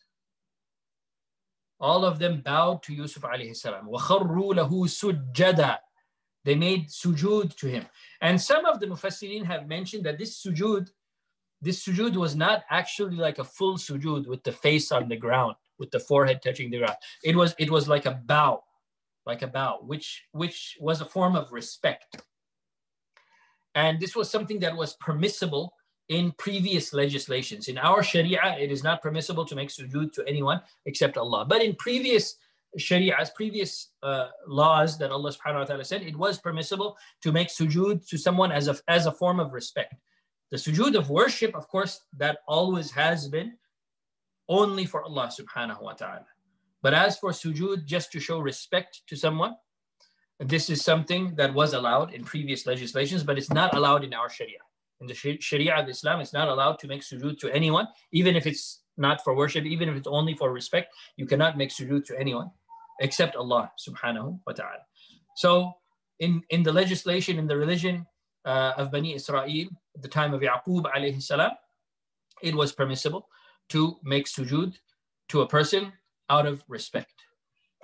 All 1.80 2.03
of 2.03 2.20
them 2.20 2.41
bowed 2.41 2.84
to 2.84 2.93
Yusuf 2.93 3.24
alayhi 3.24 3.55
salam. 3.55 3.88
وَخَرُّوا 3.88 4.55
لَهُ 4.55 4.72
سُجَّدًا 4.72 5.78
they 6.47 6.55
made 6.55 6.88
sujud 6.88 7.53
to 7.57 7.68
him. 7.68 7.86
And 8.22 8.41
some 8.41 8.65
of 8.65 8.80
the 8.80 8.86
mufassirin 8.86 9.45
have 9.45 9.68
mentioned 9.68 10.05
that 10.05 10.18
this 10.18 10.41
sujud, 10.41 10.89
this 11.61 11.86
sujud 11.86 12.15
was 12.15 12.38
not 12.38 12.63
actually 12.70 13.18
like 13.18 13.38
a 13.38 13.43
full 13.43 13.76
sujud 13.76 14.28
with 14.28 14.43
the 14.45 14.53
face 14.53 14.93
on 14.93 15.09
the 15.09 15.18
ground, 15.18 15.55
with 15.83 15.91
the 15.91 16.01
forehead 16.11 16.39
touching 16.41 16.70
the 16.70 16.78
ground. 16.78 16.99
It 17.24 17.35
was 17.35 17.51
it 17.59 17.70
was 17.76 17.89
like 17.95 18.07
a 18.07 18.14
bow, 18.33 18.62
like 19.26 19.43
a 19.43 19.51
bow, 19.59 19.72
which 19.91 20.09
which 20.43 20.78
was 20.80 21.01
a 21.01 21.11
form 21.16 21.35
of 21.35 21.53
respect. 21.61 22.22
And 23.74 23.99
this 23.99 24.14
was 24.14 24.30
something 24.30 24.61
that 24.61 24.76
was 24.76 24.95
permissible 25.09 25.74
in 26.09 26.24
previous 26.47 26.93
legislations. 26.93 27.68
In 27.72 27.78
our 27.78 28.03
Sharia, 28.03 28.57
it 28.64 28.70
is 28.70 28.83
not 28.85 29.03
permissible 29.03 29.45
to 29.47 29.55
make 29.61 29.70
sujud 29.70 30.12
to 30.12 30.22
anyone 30.33 30.61
except 30.87 31.16
Allah. 31.16 31.45
But 31.53 31.62
in 31.66 31.74
previous 31.74 32.37
Sharia's 32.78 33.30
previous 33.30 33.70
uh, 34.03 34.28
laws 34.47 34.99
that 34.99 35.11
Allah 35.11 35.33
subhanahu 35.33 35.62
wa 35.62 35.64
ta'ala 35.64 35.85
said, 35.85 36.03
it 36.03 36.16
was 36.16 36.39
permissible 36.39 36.97
to 37.22 37.33
make 37.33 37.49
sujood 37.49 38.07
to 38.09 38.16
someone 38.16 38.53
as 38.53 38.68
a, 38.68 38.76
as 38.89 39.07
a 39.07 39.12
form 39.12 39.41
of 39.41 39.53
respect. 39.53 39.95
The 40.51 40.57
sujood 40.57 40.95
of 40.97 41.11
worship, 41.11 41.55
of 41.55 41.68
course, 41.68 42.01
that 42.18 42.39
always 42.47 42.91
has 42.93 43.28
been 43.28 43.57
only 44.49 44.84
for 44.84 45.03
Allah 45.03 45.30
subhanahu 45.30 45.82
wa 45.82 45.93
ta'ala. 45.93 46.26
But 46.82 46.95
as 46.95 47.18
for 47.18 47.30
sujood, 47.30 47.84
just 47.84 48.11
to 48.12 48.20
show 48.20 48.40
respect 48.40 49.03
to 49.07 49.16
someone, 49.16 49.55
this 50.40 50.68
is 50.68 50.84
something 50.84 51.34
that 51.36 51.55
was 51.55 51.74
allowed 51.74 52.12
in 52.12 52.24
previous 52.24 52.66
legislations, 52.66 53.22
but 53.22 53.38
it's 53.38 53.51
not 53.51 53.74
allowed 53.76 54.03
in 54.03 54.12
our 54.12 54.28
Sharia. 54.28 54.59
In 55.01 55.07
the 55.07 55.14
Sharia 55.14 55.76
of 55.76 55.88
Islam, 55.88 56.20
it's 56.20 56.32
not 56.32 56.49
allowed 56.49 56.78
to 56.80 56.88
make 56.88 57.03
sujood 57.03 57.38
to 57.40 57.55
anyone, 57.55 57.86
even 58.12 58.34
if 58.34 58.47
it's 58.47 58.82
not 58.97 59.22
for 59.22 59.34
worship, 59.34 59.64
even 59.64 59.88
if 59.88 59.97
it's 59.97 60.07
only 60.09 60.34
for 60.34 60.53
respect. 60.53 60.93
You 61.16 61.26
cannot 61.26 61.57
make 61.57 61.70
sujood 61.70 62.05
to 62.07 62.18
anyone 62.18 62.51
except 63.01 63.36
Allah 63.36 63.70
subhanahu 63.78 64.40
wa 64.47 64.53
ta'ala. 64.53 64.82
So 65.36 65.72
in, 66.18 66.43
in 66.51 66.62
the 66.62 66.72
legislation, 66.72 67.38
in 67.38 67.47
the 67.47 67.57
religion 67.57 68.07
uh, 68.45 68.72
of 68.76 68.90
Bani 68.90 69.14
Israel, 69.14 69.45
at 69.95 70.03
the 70.03 70.09
time 70.09 70.34
of 70.34 70.40
Yaqub 70.40 70.84
alayhi 70.93 71.22
salam, 71.22 71.53
it 72.43 72.55
was 72.55 72.72
permissible 72.72 73.28
to 73.70 73.97
make 74.03 74.26
sujood 74.26 74.76
to 75.30 75.41
a 75.41 75.47
person 75.47 75.93
out 76.30 76.45
of 76.45 76.63
respect. 76.68 77.13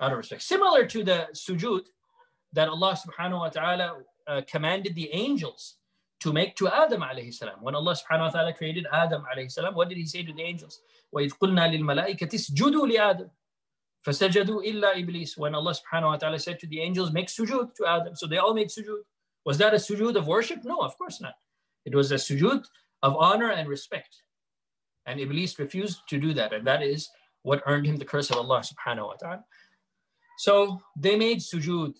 Out 0.00 0.12
of 0.12 0.18
respect. 0.18 0.42
Similar 0.42 0.86
to 0.86 1.04
the 1.04 1.28
sujood 1.32 1.82
that 2.52 2.68
Allah 2.68 2.96
subhanahu 2.96 3.38
wa 3.38 3.48
ta'ala 3.48 4.02
uh, 4.26 4.40
commanded 4.46 4.94
the 4.94 5.10
angels 5.12 5.76
to 6.20 6.32
make 6.32 6.56
to 6.56 6.68
Adam 6.68 7.02
alayhi 7.02 7.34
salam. 7.34 7.56
When 7.60 7.74
Allah 7.74 7.94
subhanahu 7.94 8.26
wa 8.26 8.30
ta'ala 8.30 8.52
created 8.54 8.86
Adam 8.92 9.24
alayhi 9.32 9.52
salam, 9.52 9.74
what 9.74 9.88
did 9.88 9.98
he 9.98 10.06
say 10.06 10.22
to 10.22 10.32
the 10.32 10.42
angels? 10.42 10.80
وَإِذْ 11.14 11.32
قُلْنَا 11.38 11.68
لِلْمَلَائِكَةِ 11.74 12.32
اسْجُدُوا 12.32 12.88
لِآدَمَ 12.92 13.30
فَسَجَدُوا 14.06 14.64
إِلَّا 14.64 14.94
إِبْلِيسَ 14.96 15.38
When 15.38 15.54
Allah 15.54 15.74
subhanahu 15.74 16.12
wa 16.12 16.16
ta'ala 16.16 16.38
said 16.38 16.58
to 16.60 16.66
the 16.66 16.80
angels, 16.80 17.12
make 17.12 17.28
sujood 17.28 17.74
to 17.76 17.86
Adam. 17.86 18.14
So 18.14 18.26
they 18.26 18.38
all 18.38 18.54
made 18.54 18.68
sujood. 18.68 19.02
Was 19.44 19.58
that 19.58 19.74
a 19.74 19.76
sujood 19.76 20.16
of 20.16 20.26
worship? 20.26 20.64
No, 20.64 20.78
of 20.78 20.96
course 20.98 21.20
not. 21.20 21.34
It 21.84 21.94
was 21.94 22.12
a 22.12 22.16
sujood 22.16 22.64
of 23.02 23.16
honor 23.16 23.50
and 23.50 23.68
respect. 23.68 24.22
And 25.09 25.19
Iblis 25.19 25.57
refused 25.57 26.07
to 26.09 26.19
do 26.19 26.33
that. 26.35 26.53
And 26.53 26.65
that 26.67 26.83
is 26.83 27.09
what 27.41 27.63
earned 27.65 27.87
him 27.87 27.97
the 27.97 28.05
curse 28.05 28.29
of 28.29 28.37
Allah 28.37 28.61
subhanahu 28.61 29.07
wa 29.07 29.13
ta'ala. 29.13 29.43
So 30.37 30.81
they 30.95 31.15
made 31.15 31.39
sujood. 31.39 31.95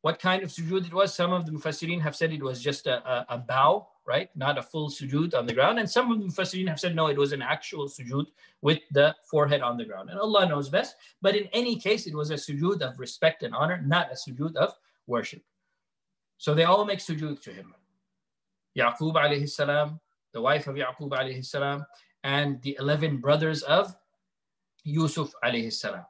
What 0.00 0.18
kind 0.18 0.42
of 0.42 0.48
sujood 0.48 0.86
it 0.86 0.94
was? 0.94 1.14
Some 1.14 1.30
of 1.30 1.44
the 1.44 1.52
mufassirin 1.52 2.00
have 2.00 2.16
said 2.16 2.32
it 2.32 2.42
was 2.42 2.62
just 2.62 2.86
a, 2.86 3.06
a, 3.06 3.26
a 3.36 3.38
bow, 3.38 3.86
right? 4.06 4.30
Not 4.34 4.56
a 4.56 4.62
full 4.62 4.88
sujood 4.88 5.34
on 5.34 5.44
the 5.46 5.52
ground. 5.52 5.78
And 5.78 5.90
some 5.90 6.10
of 6.10 6.18
the 6.18 6.24
mufassirin 6.24 6.68
have 6.68 6.80
said 6.80 6.96
no, 6.96 7.08
it 7.08 7.18
was 7.18 7.32
an 7.32 7.42
actual 7.42 7.86
sujood 7.86 8.28
with 8.62 8.80
the 8.92 9.14
forehead 9.30 9.60
on 9.60 9.76
the 9.76 9.84
ground. 9.84 10.08
And 10.08 10.18
Allah 10.18 10.48
knows 10.48 10.70
best. 10.70 10.96
But 11.20 11.36
in 11.36 11.48
any 11.52 11.76
case, 11.76 12.06
it 12.06 12.14
was 12.14 12.30
a 12.30 12.34
sujood 12.34 12.80
of 12.80 12.98
respect 12.98 13.42
and 13.42 13.54
honor, 13.54 13.82
not 13.84 14.10
a 14.10 14.14
sujood 14.14 14.56
of 14.56 14.72
worship. 15.06 15.42
So 16.38 16.54
they 16.54 16.64
all 16.64 16.86
make 16.86 17.00
sujood 17.00 17.42
to 17.42 17.52
him. 17.52 17.74
Yaqub 18.78 19.14
alayhi 19.14 19.50
salam, 19.50 20.00
the 20.33 20.41
wife 20.41 20.67
of 20.67 20.75
Yaqub 20.75 21.11
alayhi 21.11 21.45
salam, 21.45 21.85
and 22.23 22.61
the 22.61 22.75
11 22.79 23.17
brothers 23.17 23.61
of 23.63 23.95
Yusuf 24.83 25.31
alayhi 25.43 25.71
salam. 25.71 26.05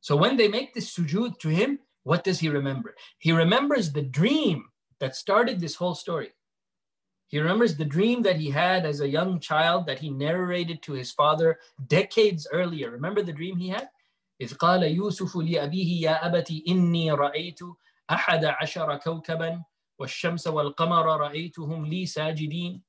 So 0.00 0.16
when 0.16 0.36
they 0.36 0.48
make 0.48 0.74
this 0.74 0.94
sujood 0.94 1.38
to 1.40 1.48
him, 1.48 1.78
what 2.04 2.24
does 2.24 2.40
he 2.40 2.48
remember? 2.48 2.94
He 3.18 3.32
remembers 3.32 3.92
the 3.92 4.02
dream 4.02 4.64
that 5.00 5.16
started 5.16 5.60
this 5.60 5.74
whole 5.74 5.94
story. 5.94 6.30
He 7.26 7.38
remembers 7.38 7.76
the 7.76 7.84
dream 7.84 8.22
that 8.22 8.36
he 8.36 8.48
had 8.50 8.86
as 8.86 9.00
a 9.00 9.08
young 9.08 9.38
child 9.38 9.86
that 9.86 9.98
he 9.98 10.08
narrated 10.10 10.82
to 10.84 10.94
his 10.94 11.12
father 11.12 11.58
decades 11.86 12.48
earlier. 12.52 12.90
Remember 12.90 13.22
the 13.22 13.32
dream 13.32 13.56
he 13.56 13.68
had? 13.68 13.88
إذ 14.40 14.54
قال 14.54 14.82
يوسف 14.82 15.36
لأبيه 15.36 16.02
يا 16.02 16.26
أبت 16.26 16.62
إني 16.68 17.12
رأيت 17.12 17.58
أحد 18.10 18.44
عشر 18.44 18.96
كوكبا 18.96 19.64
والشمس 19.98 20.46
والقمر 20.46 21.06
رأيتهم 21.06 21.86
لي 21.86 22.06
ساجدين 22.06 22.82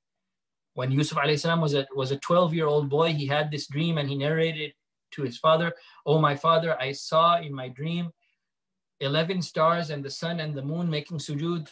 when 0.75 0.91
Yusuf 0.91 1.19
salam 1.39 1.61
was 1.61 1.75
a, 1.75 1.87
was 1.95 2.11
a 2.11 2.19
12 2.19 2.53
year 2.55 2.67
old 2.67 2.89
boy, 2.91 3.13
he 3.13 3.27
had 3.27 3.51
this 3.51 3.67
dream 3.67 3.99
and 3.99 4.09
he 4.09 4.17
narrated 4.17 4.75
to 5.13 5.23
his 5.23 5.39
father, 5.39 5.73
Oh, 6.05 6.21
my 6.21 6.35
father, 6.37 6.79
I 6.81 6.93
saw 6.93 7.41
in 7.41 7.55
my 7.55 7.69
dream 7.69 8.11
11 9.01 9.43
stars 9.43 9.91
and 9.91 10.05
the 10.05 10.11
sun 10.11 10.41
and 10.41 10.55
the 10.55 10.63
moon 10.63 10.91
making 10.91 11.19
sujood 11.19 11.69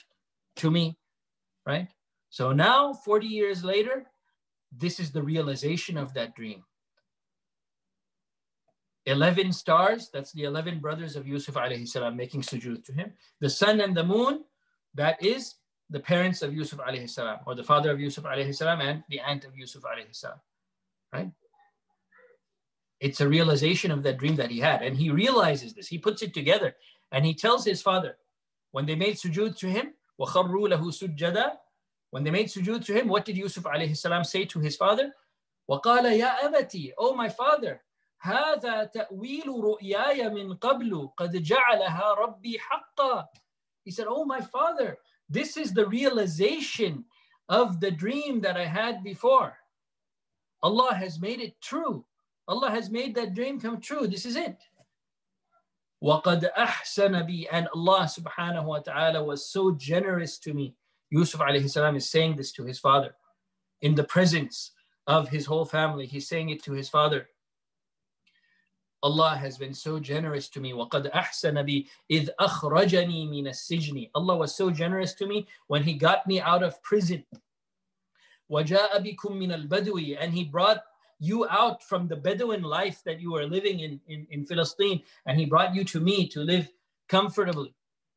to 0.56 0.70
me, 0.70 0.96
right? 1.66 1.88
So 2.30 2.52
now, 2.52 2.92
40 2.92 3.26
years 3.26 3.64
later, 3.64 4.06
this 4.76 4.98
is 4.98 5.10
the 5.10 5.22
realization 5.22 5.96
of 5.98 6.14
that 6.14 6.34
dream. 6.34 6.64
11 9.06 9.52
stars, 9.52 10.10
that's 10.12 10.32
the 10.32 10.44
11 10.44 10.78
brothers 10.78 11.16
of 11.16 11.26
Yusuf 11.26 11.56
alayhi 11.56 12.16
making 12.16 12.42
sujood 12.42 12.84
to 12.84 12.92
him. 12.92 13.12
The 13.40 13.50
sun 13.50 13.80
and 13.80 13.96
the 13.96 14.04
moon, 14.04 14.44
that 14.94 15.22
is 15.22 15.56
the 15.91 15.99
parents 15.99 16.41
of 16.41 16.53
Yusuf 16.53 16.79
alayhi 16.79 17.09
salam, 17.09 17.39
or 17.45 17.55
the 17.55 17.63
father 17.63 17.91
of 17.91 17.99
Yusuf 17.99 18.23
alayhi 18.25 18.53
salam 18.53 18.81
and 18.81 19.03
the 19.09 19.19
aunt 19.21 19.45
of 19.45 19.55
Yusuf 19.55 19.83
alayhi 19.83 20.15
salam, 20.15 20.39
right? 21.13 21.31
It's 22.99 23.21
a 23.21 23.27
realization 23.27 23.91
of 23.91 24.03
that 24.03 24.17
dream 24.17 24.35
that 24.37 24.49
he 24.49 24.59
had. 24.59 24.81
And 24.81 24.97
he 24.97 25.11
realizes 25.11 25.73
this, 25.73 25.87
he 25.87 25.97
puts 25.97 26.21
it 26.21 26.33
together 26.33 26.75
and 27.11 27.25
he 27.25 27.33
tells 27.33 27.63
his 27.63 27.81
father, 27.81 28.17
when 28.71 28.85
they 28.85 28.95
made 28.95 29.15
sujood 29.15 29.57
to 29.59 29.67
him, 29.67 29.93
وَخَرُّوا 30.19 30.69
لَهُ 30.69 30.81
سُجَّدًا 30.81 31.51
When 32.09 32.23
they 32.23 32.31
made 32.31 32.47
sujood 32.47 32.85
to 32.85 32.93
him, 32.93 33.07
what 33.07 33.25
did 33.25 33.37
Yusuf 33.37 33.63
alayhi 33.63 33.95
salam 33.95 34.23
say 34.23 34.45
to 34.45 34.59
his 34.59 34.75
father? 34.75 35.13
وَقَالَ 35.69 36.03
يَا 36.19 36.39
أَبَتِي 36.39 36.93
Oh 36.97 37.15
my 37.15 37.29
father, 37.29 37.81
هذا 38.19 38.83
تأويل 38.83 39.47
رؤياي 39.47 40.29
من 40.29 40.55
قبل 40.55 41.09
قد 41.17 41.43
جعلها 41.43 42.13
ربي 42.13 42.59
حقا 42.59 43.27
He 43.85 43.91
said, 43.91 44.07
Oh 44.09 44.25
my 44.25 44.41
father, 44.41 44.97
this 45.31 45.57
is 45.57 45.73
the 45.73 45.87
realization 45.87 47.05
of 47.49 47.79
the 47.79 47.91
dream 47.91 48.41
that 48.41 48.57
I 48.57 48.65
had 48.65 49.03
before. 49.03 49.57
Allah 50.63 50.93
has 50.95 51.19
made 51.19 51.39
it 51.39 51.59
true. 51.61 52.05
Allah 52.47 52.71
has 52.71 52.89
made 52.89 53.15
that 53.15 53.33
dream 53.33 53.59
come 53.59 53.79
true. 53.79 54.07
This 54.07 54.25
is 54.25 54.35
it. 54.35 54.57
وَقَدْ 56.03 56.49
أَحْسَنَ 56.55 57.27
بِي 57.27 57.47
And 57.51 57.67
Allah 57.73 58.09
subhanahu 58.09 58.65
wa 58.65 58.79
ta'ala 58.79 59.23
was 59.23 59.49
so 59.49 59.71
generous 59.71 60.37
to 60.39 60.53
me. 60.53 60.75
Yusuf 61.09 61.41
alayhi 61.41 61.69
salam 61.69 61.95
is 61.95 62.09
saying 62.09 62.35
this 62.35 62.51
to 62.53 62.65
his 62.65 62.79
father 62.79 63.15
in 63.81 63.95
the 63.95 64.03
presence 64.03 64.71
of 65.07 65.29
his 65.29 65.45
whole 65.45 65.65
family. 65.65 66.05
He's 66.05 66.27
saying 66.27 66.49
it 66.49 66.63
to 66.63 66.73
his 66.73 66.89
father. 66.89 67.27
Allah 69.03 69.35
has 69.35 69.57
been 69.57 69.73
so 69.73 69.99
generous 69.99 70.49
to 70.49 70.59
me. 70.59 70.73
وَقَدْ 70.73 71.11
أَحْسَنَ 71.11 71.53
بِي 71.63 71.87
إِذْ 72.11 72.29
أَخْرَجَنِي 72.39 73.29
مِنَ 73.29 73.47
السِّجْنِ 73.47 74.09
Allah 74.15 74.35
was 74.35 74.55
so 74.55 74.71
generous 74.71 75.13
to 75.15 75.27
me 75.27 75.47
when 75.67 75.83
He 75.83 75.93
got 75.93 76.25
me 76.25 76.41
out 76.41 76.63
of 76.63 76.81
prison. 76.81 77.23
وَجَاءَ 78.51 78.97
بِكُم 78.97 79.31
مِّنَ 79.31 79.67
الْبَدْوِ 79.67 80.17
And 80.19 80.33
He 80.33 80.45
brought 80.45 80.81
you 81.19 81.47
out 81.47 81.83
from 81.83 82.07
the 82.07 82.15
Bedouin 82.15 82.63
life 82.63 83.01
that 83.05 83.19
you 83.19 83.31
were 83.31 83.45
living 83.45 83.81
in, 83.81 83.99
in, 84.07 84.27
in 84.31 84.45
Philistine 84.45 85.01
and 85.25 85.39
He 85.39 85.45
brought 85.45 85.75
you 85.75 85.83
to 85.85 85.99
me 85.99 86.27
to 86.29 86.41
live 86.41 86.67
comfortably. 87.07 87.73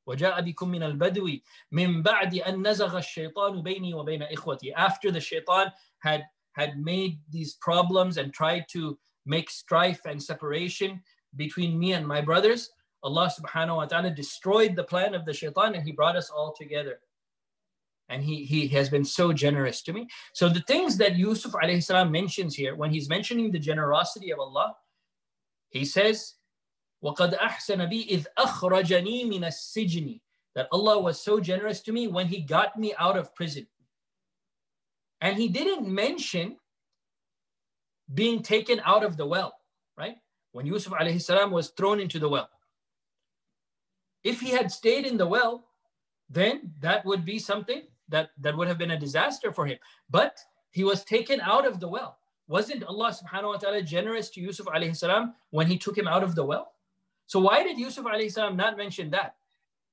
وجاء 0.06 0.40
بكم 0.40 0.68
من 0.68 0.82
البدو 0.82 1.28
من 1.72 2.02
بعد 2.02 2.34
أن 2.34 2.66
نزغ 2.66 2.98
الشيطان 2.98 3.62
بيني 3.62 3.94
وبين 3.94 4.22
إخوتي 4.22 4.74
after 4.74 5.10
the 5.10 5.20
shaitan 5.20 5.70
had 5.98 6.24
had 6.52 6.78
made 6.80 7.20
these 7.30 7.54
problems 7.54 8.16
and 8.16 8.32
tried 8.32 8.64
to 8.68 8.98
make 9.26 9.50
strife 9.50 10.00
and 10.06 10.22
separation 10.22 11.02
between 11.36 11.78
me 11.78 11.92
and 11.92 12.06
my 12.06 12.20
brothers, 12.20 12.70
Allah 13.02 13.30
subhanahu 13.30 13.76
wa 13.76 13.86
ta'ala 13.86 14.10
destroyed 14.10 14.76
the 14.76 14.84
plan 14.84 15.14
of 15.14 15.24
the 15.24 15.32
shaitan 15.32 15.74
and 15.74 15.84
he 15.84 15.92
brought 15.92 16.16
us 16.16 16.30
all 16.30 16.52
together. 16.52 17.00
And 18.08 18.22
he, 18.24 18.44
he 18.44 18.66
has 18.68 18.88
been 18.88 19.04
so 19.04 19.32
generous 19.32 19.82
to 19.82 19.92
me. 19.92 20.08
So 20.32 20.48
the 20.48 20.64
things 20.66 20.96
that 20.98 21.16
Yusuf 21.16 21.52
alayhi 21.52 21.82
salam 21.82 22.10
mentions 22.10 22.56
here, 22.56 22.74
when 22.74 22.90
he's 22.90 23.08
mentioning 23.08 23.50
the 23.50 23.58
generosity 23.58 24.32
of 24.32 24.40
Allah, 24.40 24.74
he 25.70 25.84
says, 25.84 26.34
وَقَدْ 27.02 27.38
أَحْسَنَ 27.38 27.88
بِي 27.90 28.08
إِذْ 28.10 28.26
أَخْرَجَنِي 28.38 29.24
مِنَ 29.26 29.44
السِّجْنِ 29.44 30.20
That 30.54 30.68
Allah 30.72 30.98
was 31.00 31.22
so 31.22 31.40
generous 31.40 31.80
to 31.82 31.92
me 31.92 32.08
when 32.08 32.26
He 32.26 32.40
got 32.42 32.76
me 32.76 32.92
out 32.98 33.16
of 33.16 33.34
prison. 33.34 33.66
And 35.20 35.36
He 35.36 35.48
didn't 35.48 35.88
mention 35.88 36.56
being 38.12 38.42
taken 38.42 38.80
out 38.84 39.04
of 39.04 39.16
the 39.16 39.26
well, 39.26 39.54
right? 39.96 40.16
When 40.52 40.66
Yusuf 40.66 40.92
alayhi 40.92 41.20
salam 41.20 41.50
was 41.50 41.68
thrown 41.70 42.00
into 42.00 42.18
the 42.18 42.28
well. 42.28 42.50
If 44.24 44.40
he 44.40 44.50
had 44.50 44.70
stayed 44.70 45.06
in 45.06 45.16
the 45.16 45.26
well, 45.26 45.66
then 46.28 46.72
that 46.80 47.04
would 47.04 47.24
be 47.24 47.38
something 47.38 47.82
that, 48.08 48.30
that 48.40 48.56
would 48.56 48.68
have 48.68 48.78
been 48.78 48.90
a 48.90 48.98
disaster 48.98 49.52
for 49.52 49.66
him. 49.66 49.78
But 50.10 50.38
he 50.70 50.84
was 50.84 51.04
taken 51.04 51.40
out 51.40 51.66
of 51.66 51.80
the 51.80 51.88
well. 51.88 52.18
Wasn't 52.48 52.82
Allah 52.84 53.14
subhanahu 53.14 53.54
wa 53.54 53.56
ta'ala 53.56 53.82
generous 53.82 54.28
to 54.30 54.40
Yusuf 54.40 54.66
alayhi 54.66 54.96
salam 54.96 55.34
when 55.50 55.68
he 55.68 55.78
took 55.78 55.96
him 55.96 56.08
out 56.08 56.22
of 56.22 56.34
the 56.34 56.44
well? 56.44 56.72
So 57.26 57.38
why 57.38 57.62
did 57.62 57.78
Yusuf 57.78 58.04
alayhi 58.04 58.32
salam 58.32 58.56
not 58.56 58.76
mention 58.76 59.10
that? 59.10 59.36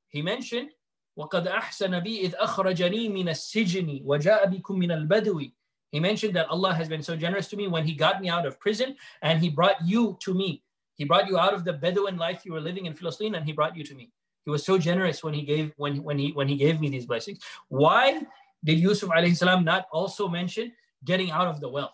He 0.09 0.21
mentioned, 0.21 0.69
وَقَدْ 1.17 1.47
أَحْسَنَ 1.47 2.03
بِي 2.03 2.23
إِذْ 2.23 2.35
أَخْرَجَنِي 2.35 3.09
مِنَ 3.11 3.29
السِّجْنِ 3.29 4.03
وَجَاءَ 4.03 4.45
بِكُم 4.49 4.75
مِنَ 4.77 5.07
الْبَدْوِ 5.07 5.51
he 5.92 6.00
mentioned 6.00 6.34
that 6.36 6.48
Allah 6.48 6.72
has 6.74 6.88
been 6.88 7.02
so 7.02 7.14
generous 7.14 7.48
to 7.48 7.56
me 7.56 7.68
when 7.68 7.84
He 7.84 7.92
got 7.92 8.20
me 8.20 8.30
out 8.30 8.46
of 8.46 8.58
prison 8.58 8.96
and 9.20 9.38
He 9.38 9.50
brought 9.50 9.76
you 9.84 10.16
to 10.20 10.34
me. 10.34 10.62
He 10.94 11.04
brought 11.04 11.28
you 11.28 11.38
out 11.38 11.52
of 11.52 11.64
the 11.64 11.74
Bedouin 11.74 12.16
life 12.16 12.44
you 12.44 12.52
were 12.54 12.60
living 12.60 12.86
in 12.86 12.94
Philistine 12.94 13.34
and 13.34 13.44
He 13.44 13.52
brought 13.52 13.76
you 13.76 13.84
to 13.84 13.94
me. 13.94 14.10
He 14.44 14.50
was 14.50 14.64
so 14.64 14.78
generous 14.78 15.22
when 15.22 15.34
He 15.34 15.42
gave 15.42 15.72
when 15.76 16.02
when 16.02 16.18
He 16.18 16.32
when 16.32 16.48
He 16.48 16.56
gave 16.56 16.80
me 16.80 16.88
these 16.88 17.04
blessings. 17.04 17.40
Why 17.68 18.22
did 18.64 18.78
Yusuf 18.78 19.10
alayhi 19.10 19.36
salam 19.36 19.64
not 19.64 19.86
also 19.92 20.28
mention 20.28 20.72
getting 21.04 21.30
out 21.30 21.46
of 21.46 21.60
the 21.60 21.68
well? 21.68 21.92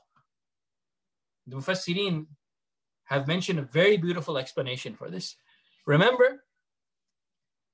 The 1.49 1.57
Mufassirin 1.57 2.27
have 3.07 3.27
mentioned 3.27 3.59
a 3.59 3.63
very 3.63 3.97
beautiful 3.97 4.39
explanation 4.39 4.95
for 4.95 5.11
this. 5.11 5.35
Remember 5.87 6.45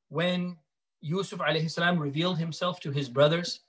when 0.08 0.56
Yusuf 1.02 1.40
alayhi 1.40 1.70
salam 1.70 1.98
revealed 1.98 2.38
himself 2.38 2.80
to 2.80 2.90
his 2.90 3.10
brothers 3.10 3.60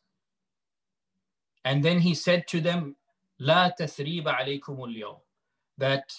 and 1.65 1.83
then 1.83 1.99
he 1.99 2.13
said 2.13 2.47
to 2.49 2.61
them, 2.61 2.95
La 3.39 3.71
tathriba 3.77 4.39
alaykum 4.39 5.03
al 5.03 5.23
that 5.77 6.13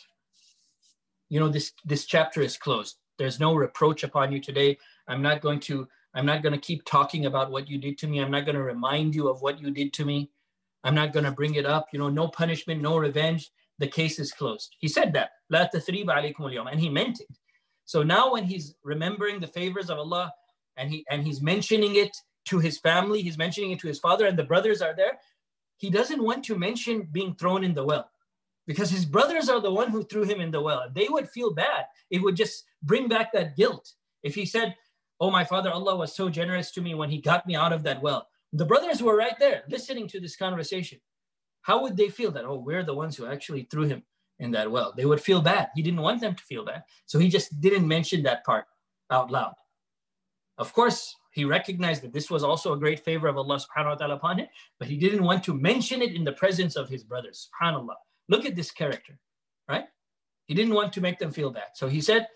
you 1.30 1.40
know 1.40 1.48
this 1.48 1.72
this 1.84 2.04
chapter 2.04 2.42
is 2.42 2.58
closed. 2.58 2.96
There's 3.16 3.40
no 3.40 3.54
reproach 3.54 4.02
upon 4.04 4.32
you 4.32 4.40
today. 4.40 4.76
I'm 5.08 5.22
not 5.22 5.40
going 5.40 5.60
to 5.60 5.88
I'm 6.14 6.26
not 6.26 6.42
going 6.42 6.52
to 6.52 6.60
keep 6.60 6.84
talking 6.84 7.26
about 7.26 7.50
what 7.50 7.68
you 7.68 7.78
did 7.78 7.96
to 7.98 8.06
me. 8.06 8.20
I'm 8.20 8.30
not 8.30 8.44
going 8.44 8.56
to 8.56 8.62
remind 8.62 9.14
you 9.14 9.28
of 9.28 9.40
what 9.40 9.60
you 9.60 9.70
did 9.70 9.92
to 9.94 10.04
me. 10.04 10.30
I'm 10.84 10.94
not 10.94 11.12
going 11.12 11.24
to 11.24 11.32
bring 11.32 11.54
it 11.54 11.66
up. 11.66 11.86
You 11.92 11.98
know, 11.98 12.08
no 12.08 12.28
punishment, 12.28 12.82
no 12.82 12.98
revenge. 12.98 13.50
The 13.78 13.88
case 13.88 14.18
is 14.18 14.32
closed. 14.32 14.74
He 14.78 14.88
said 14.88 15.12
that. 15.14 15.30
La 15.48 15.66
alaykum 15.66 16.56
al 16.56 16.66
and 16.66 16.80
he 16.80 16.88
meant 16.88 17.20
it. 17.20 17.28
So 17.84 18.02
now 18.02 18.32
when 18.32 18.44
he's 18.44 18.74
remembering 18.82 19.40
the 19.40 19.46
favors 19.46 19.90
of 19.90 19.98
Allah 19.98 20.32
and 20.76 20.90
he 20.90 21.06
and 21.08 21.24
he's 21.24 21.40
mentioning 21.40 21.94
it 21.96 22.16
to 22.46 22.58
his 22.58 22.78
family, 22.78 23.22
he's 23.22 23.38
mentioning 23.38 23.70
it 23.70 23.80
to 23.80 23.88
his 23.88 23.98
father 23.98 24.26
and 24.26 24.38
the 24.38 24.44
brothers 24.44 24.82
are 24.82 24.94
there, 24.94 25.18
he 25.76 25.90
doesn't 25.90 26.22
want 26.22 26.44
to 26.44 26.58
mention 26.58 27.08
being 27.10 27.34
thrown 27.34 27.64
in 27.64 27.74
the 27.74 27.84
well 27.84 28.10
because 28.66 28.90
his 28.90 29.04
brothers 29.04 29.48
are 29.48 29.60
the 29.60 29.72
one 29.72 29.90
who 29.90 30.04
threw 30.04 30.24
him 30.24 30.40
in 30.40 30.50
the 30.50 30.60
well. 30.60 30.88
They 30.92 31.08
would 31.08 31.28
feel 31.28 31.52
bad. 31.52 31.86
It 32.10 32.22
would 32.22 32.36
just 32.36 32.64
bring 32.82 33.08
back 33.08 33.32
that 33.32 33.56
guilt. 33.56 33.92
If 34.22 34.34
he 34.34 34.46
said, 34.46 34.74
Oh, 35.18 35.30
my 35.30 35.44
father, 35.44 35.70
Allah 35.70 35.96
was 35.96 36.14
so 36.14 36.28
generous 36.28 36.70
to 36.72 36.82
me 36.82 36.94
when 36.94 37.08
he 37.08 37.20
got 37.20 37.46
me 37.46 37.54
out 37.56 37.72
of 37.72 37.82
that 37.84 38.02
well. 38.02 38.28
The 38.52 38.66
brothers 38.66 39.02
were 39.02 39.16
right 39.16 39.38
there 39.38 39.62
listening 39.68 40.08
to 40.08 40.20
this 40.20 40.36
conversation. 40.36 41.00
How 41.62 41.82
would 41.82 41.96
they 41.96 42.10
feel 42.10 42.30
that, 42.32 42.44
oh, 42.44 42.58
we're 42.58 42.84
the 42.84 42.94
ones 42.94 43.16
who 43.16 43.26
actually 43.26 43.66
threw 43.70 43.84
him 43.84 44.02
in 44.38 44.50
that 44.52 44.70
well? 44.70 44.92
They 44.96 45.06
would 45.06 45.20
feel 45.20 45.40
bad. 45.40 45.70
He 45.74 45.82
didn't 45.82 46.02
want 46.02 46.20
them 46.20 46.34
to 46.34 46.44
feel 46.44 46.64
bad. 46.64 46.82
So 47.06 47.18
he 47.18 47.28
just 47.28 47.60
didn't 47.60 47.88
mention 47.88 48.22
that 48.24 48.44
part 48.44 48.66
out 49.10 49.30
loud. 49.30 49.54
Of 50.57 50.73
course, 50.73 51.15
he 51.31 51.45
recognized 51.45 52.03
that 52.03 52.13
this 52.13 52.29
was 52.29 52.43
also 52.43 52.73
a 52.73 52.77
great 52.77 52.99
favor 52.99 53.27
of 53.27 53.37
Allah 53.37 53.57
subhanahu 53.57 53.91
wa 53.91 53.95
ta'ala 53.95 54.15
upon 54.15 54.39
him, 54.39 54.47
but 54.79 54.87
he 54.87 54.97
didn't 54.97 55.23
want 55.23 55.43
to 55.45 55.53
mention 55.53 56.01
it 56.01 56.13
in 56.13 56.23
the 56.23 56.33
presence 56.33 56.75
of 56.75 56.89
his 56.89 57.03
brothers. 57.03 57.49
Subhanallah. 57.49 57.95
Look 58.27 58.45
at 58.45 58.55
this 58.55 58.69
character, 58.69 59.17
right? 59.67 59.85
He 60.45 60.53
didn't 60.53 60.73
want 60.73 60.93
to 60.93 61.01
make 61.01 61.19
them 61.19 61.31
feel 61.31 61.49
bad. 61.49 61.71
So 61.75 61.87
he 61.87 62.01
said, 62.01 62.27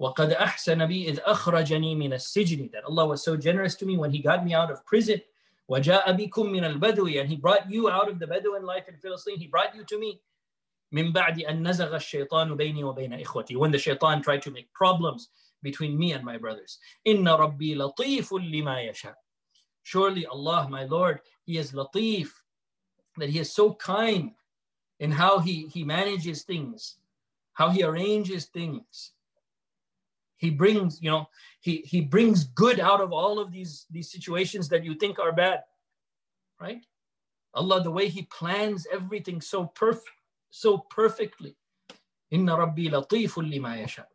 وَقَدْ 0.00 0.36
أَحْسَنَ 0.36 0.78
بِي 0.88 1.08
إِذْ 1.08 1.22
أَخْرَجَنِي 1.22 1.96
مِنَ 1.96 2.12
السِّجْنِ 2.12 2.72
That 2.72 2.84
Allah 2.84 3.06
was 3.06 3.24
so 3.24 3.36
generous 3.36 3.74
to 3.76 3.86
me 3.86 3.96
when 3.96 4.10
He 4.10 4.20
got 4.20 4.44
me 4.44 4.52
out 4.52 4.70
of 4.70 4.84
prison. 4.84 5.20
وَجَاءَ 5.70 6.04
بِكُم 6.06 6.50
مِنَ 6.50 6.78
الْبَدْوِ 6.78 7.20
And 7.20 7.28
He 7.28 7.36
brought 7.36 7.70
you 7.70 7.88
out 7.88 8.08
of 8.10 8.18
the 8.18 8.26
Bedouin 8.26 8.64
life 8.64 8.88
in 8.88 8.96
Palestine. 9.02 9.38
He 9.38 9.46
brought 9.46 9.74
you 9.74 9.84
to 9.84 9.98
me. 9.98 10.20
مِن 10.94 11.12
بَعْدِ 11.12 11.48
أَن 11.48 11.62
نَزَغَ 11.62 11.94
الشَّيْطَانُ 11.94 12.56
بَيْنِي 12.58 12.82
وَبَيْنَ 12.82 13.24
إِخْوَتِي 13.24 13.56
When 13.56 13.70
the 13.70 13.78
shaitan 13.78 14.22
tried 14.22 14.42
to 14.42 14.50
make 14.50 14.72
problems 14.74 15.28
between 15.61 15.97
me 15.97 16.13
and 16.13 16.23
my 16.23 16.37
brothers. 16.37 16.79
Inna 17.05 17.37
Rabbi 17.37 17.75
latiful 17.75 18.39
lima 18.39 18.81
yasha. 18.81 19.15
Surely 19.83 20.25
Allah, 20.25 20.67
my 20.69 20.83
Lord, 20.83 21.21
He 21.45 21.57
is 21.57 21.71
latif, 21.71 22.29
that 23.17 23.29
He 23.29 23.39
is 23.39 23.51
so 23.51 23.73
kind 23.73 24.31
in 24.99 25.11
how 25.11 25.39
He, 25.39 25.67
he 25.67 25.83
manages 25.83 26.43
things, 26.43 26.97
how 27.53 27.69
He 27.69 27.83
arranges 27.83 28.45
things. 28.45 29.13
He 30.37 30.51
brings, 30.51 31.01
you 31.01 31.09
know, 31.09 31.29
he, 31.61 31.77
he 31.77 32.01
brings 32.01 32.43
good 32.43 32.79
out 32.79 33.01
of 33.01 33.11
all 33.11 33.39
of 33.39 33.51
these, 33.51 33.85
these 33.89 34.11
situations 34.11 34.69
that 34.69 34.83
you 34.83 34.93
think 34.93 35.17
are 35.17 35.31
bad, 35.31 35.63
right? 36.61 36.85
Allah, 37.55 37.81
the 37.81 37.91
way 37.91 38.07
He 38.07 38.23
plans 38.23 38.85
everything 38.91 39.41
so 39.41 39.65
perfect, 39.65 40.11
so 40.51 40.77
perfectly. 40.77 41.55
Inna 42.29 42.57
Rabbi 42.57 42.83
latiful 42.83 43.49
lima 43.49 43.77
yasha. 43.77 44.05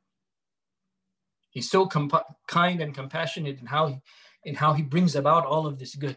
He's 1.53 1.71
so 1.71 1.87
comp- 1.87 2.27
kind 2.49 2.81
and 2.81 2.95
compassionate 2.95 3.61
in 3.61 3.67
how 3.67 3.87
he, 3.89 4.01
in 4.45 4.55
how 4.55 4.73
he 4.73 4.83
brings 4.83 5.15
about 5.15 5.45
all 5.45 5.67
of 5.67 5.79
this 5.79 5.95
good 5.95 6.17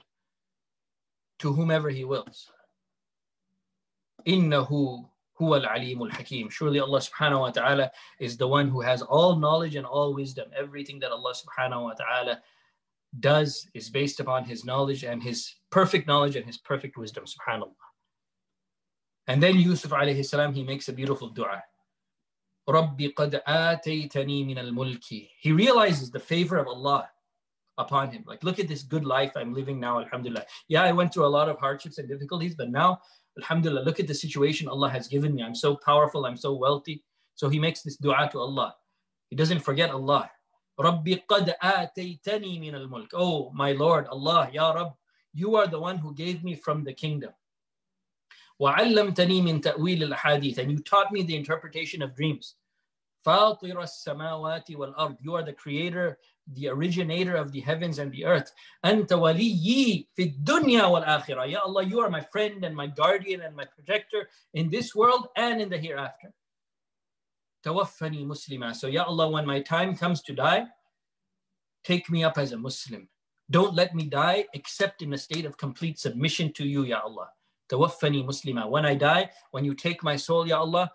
to 1.40 1.52
whomever 1.52 1.90
he 1.90 2.06
wills. 2.06 2.50
Innahu 4.26 5.06
huwa 5.40 5.62
al-alimul 5.62 6.10
hakim. 6.10 6.50
Surely 6.50 6.80
Allah 6.80 7.00
subhanahu 7.00 7.42
wa 7.42 7.52
ta'ala 7.52 7.92
is 8.18 8.38
the 8.38 8.48
one 8.48 8.70
who 8.70 8.80
has 8.80 9.02
all 9.02 9.36
knowledge 9.36 9.76
and 9.76 9.86
all 9.86 10.14
wisdom. 10.14 10.50
Everything 10.58 11.00
that 11.00 11.12
Allah 11.12 11.34
subhanahu 11.34 11.84
wa 11.84 11.94
ta'ala 11.94 12.42
does 13.20 13.68
is 13.74 13.90
based 13.90 14.22
upon 14.22 14.46
his 14.46 14.64
knowledge 14.64 15.04
and 15.04 15.22
his 15.22 15.54
perfect 15.70 16.08
knowledge 16.08 16.38
and 16.38 16.46
his 16.46 16.58
perfect 16.58 16.98
wisdom, 16.98 17.26
subhanAllah. 17.26 17.76
And 19.28 19.44
then 19.44 19.60
Yusuf 19.60 19.92
alayhi 19.92 20.26
salam, 20.26 20.54
he 20.54 20.64
makes 20.64 20.88
a 20.88 20.94
beautiful 20.94 21.28
dua. 21.28 21.62
Rabbi 22.68 23.10
qad 23.10 23.42
ataytani 23.48 24.46
min 24.46 24.58
al-mulki. 24.58 25.30
He 25.40 25.52
realizes 25.52 26.10
the 26.10 26.20
favor 26.20 26.58
of 26.58 26.68
Allah 26.68 27.10
upon 27.78 28.12
him. 28.12 28.24
Like, 28.26 28.44
look 28.44 28.60
at 28.60 28.68
this 28.68 28.84
good 28.84 29.06
life 29.06 29.34
I'm 29.36 29.54
living 29.54 29.80
now, 29.80 30.00
alhamdulillah. 30.00 30.46
Yeah, 30.68 30.84
I 30.84 30.92
went 30.92 31.14
through 31.14 31.26
a 31.26 31.36
lot 31.38 31.50
of 31.50 31.60
hardships 31.60 31.98
and 31.98 32.08
difficulties, 32.08 32.56
but 32.56 32.72
now, 32.72 33.02
alhamdulillah, 33.38 33.82
look 33.82 34.00
at 34.00 34.08
the 34.08 34.16
situation 34.16 34.68
Allah 34.68 34.90
has 34.90 35.08
given 35.08 35.36
me. 35.36 35.44
I'm 35.44 35.56
so 35.56 35.76
powerful, 35.76 36.26
I'm 36.26 36.38
so 36.38 36.54
wealthy. 36.54 37.04
So 37.36 37.50
he 37.50 37.60
makes 37.60 37.82
this 37.82 37.98
dua 37.98 38.30
to 38.32 38.40
Allah. 38.40 38.76
He 39.30 39.36
doesn't 39.36 39.60
forget 39.60 39.90
Allah. 39.90 40.32
Rabbi 40.80 41.18
qad 41.30 41.54
ataytani 41.62 42.60
min 42.60 42.76
al-mulk. 42.76 43.12
Oh, 43.14 43.52
my 43.54 43.74
Lord, 43.74 44.08
Allah, 44.08 44.50
Ya 44.52 44.72
Rabb, 44.72 44.94
you 45.34 45.56
are 45.56 45.68
the 45.68 45.80
one 45.80 45.98
who 45.98 46.14
gave 46.16 46.44
me 46.44 46.56
from 46.56 46.84
the 46.84 46.94
kingdom. 46.94 47.32
وعلمتني 48.59 49.43
من 49.43 49.61
تأويل 49.61 50.03
الأحاديث 50.03 50.59
and 50.59 50.71
you 50.71 50.79
taught 50.79 51.13
me 51.13 51.23
the 51.23 51.37
interpretation 51.37 52.03
of 52.03 52.15
dreams 52.15 52.57
فاطر 53.27 53.83
السماوات 53.83 54.71
والأرض 54.71 55.17
you 55.21 55.35
are 55.35 55.43
the 55.43 55.53
creator 55.53 56.19
the 56.55 56.69
originator 56.69 57.37
of 57.37 57.53
the 57.53 57.61
heavens 57.61 57.99
and 57.99 58.13
the 58.13 58.25
earth 58.25 58.53
أنت 58.85 59.13
وليي 59.13 60.09
في 60.15 60.23
الدنيا 60.23 60.85
والآخرة 60.85 61.45
Ya 61.51 61.61
Allah 61.61 61.85
you 61.85 62.01
are 62.01 62.11
my 62.11 62.21
friend 62.21 62.65
and 62.65 62.75
my 62.75 62.87
guardian 62.87 63.43
and 63.43 63.55
my 63.55 63.65
protector 63.65 64.29
in 64.55 64.69
this 64.71 64.95
world 64.95 65.29
and 65.37 65.61
in 65.61 65.69
the 65.69 65.79
hereafter 65.79 66.33
توفني 67.63 68.25
مسلما 68.25 68.75
so 68.75 68.87
Ya 68.89 69.05
Allah 69.05 69.29
when 69.31 69.47
my 69.47 69.61
time 69.61 69.97
comes 69.97 70.23
to 70.23 70.33
die 70.33 70.67
take 71.85 72.11
me 72.11 72.25
up 72.25 72.39
as 72.39 72.53
a 72.53 72.59
Muslim 72.59 73.09
don't 73.51 73.75
let 73.75 73.95
me 73.95 74.05
die 74.05 74.47
except 74.55 75.03
in 75.03 75.13
a 75.13 75.19
state 75.19 75.45
of 75.45 75.57
complete 75.57 75.99
submission 75.99 76.53
to 76.53 76.65
you 76.65 76.85
Ya 76.85 77.01
Allah 77.01 77.29
Tawaffani 77.72 78.26
Muslima. 78.26 78.70
When 78.70 78.86
I 78.86 78.96
die, 78.96 79.30
when 79.52 79.66
you 79.66 79.74
take 79.74 80.04
my 80.04 80.16
soul, 80.16 80.48
Ya 80.48 80.60
Allah, 80.60 80.92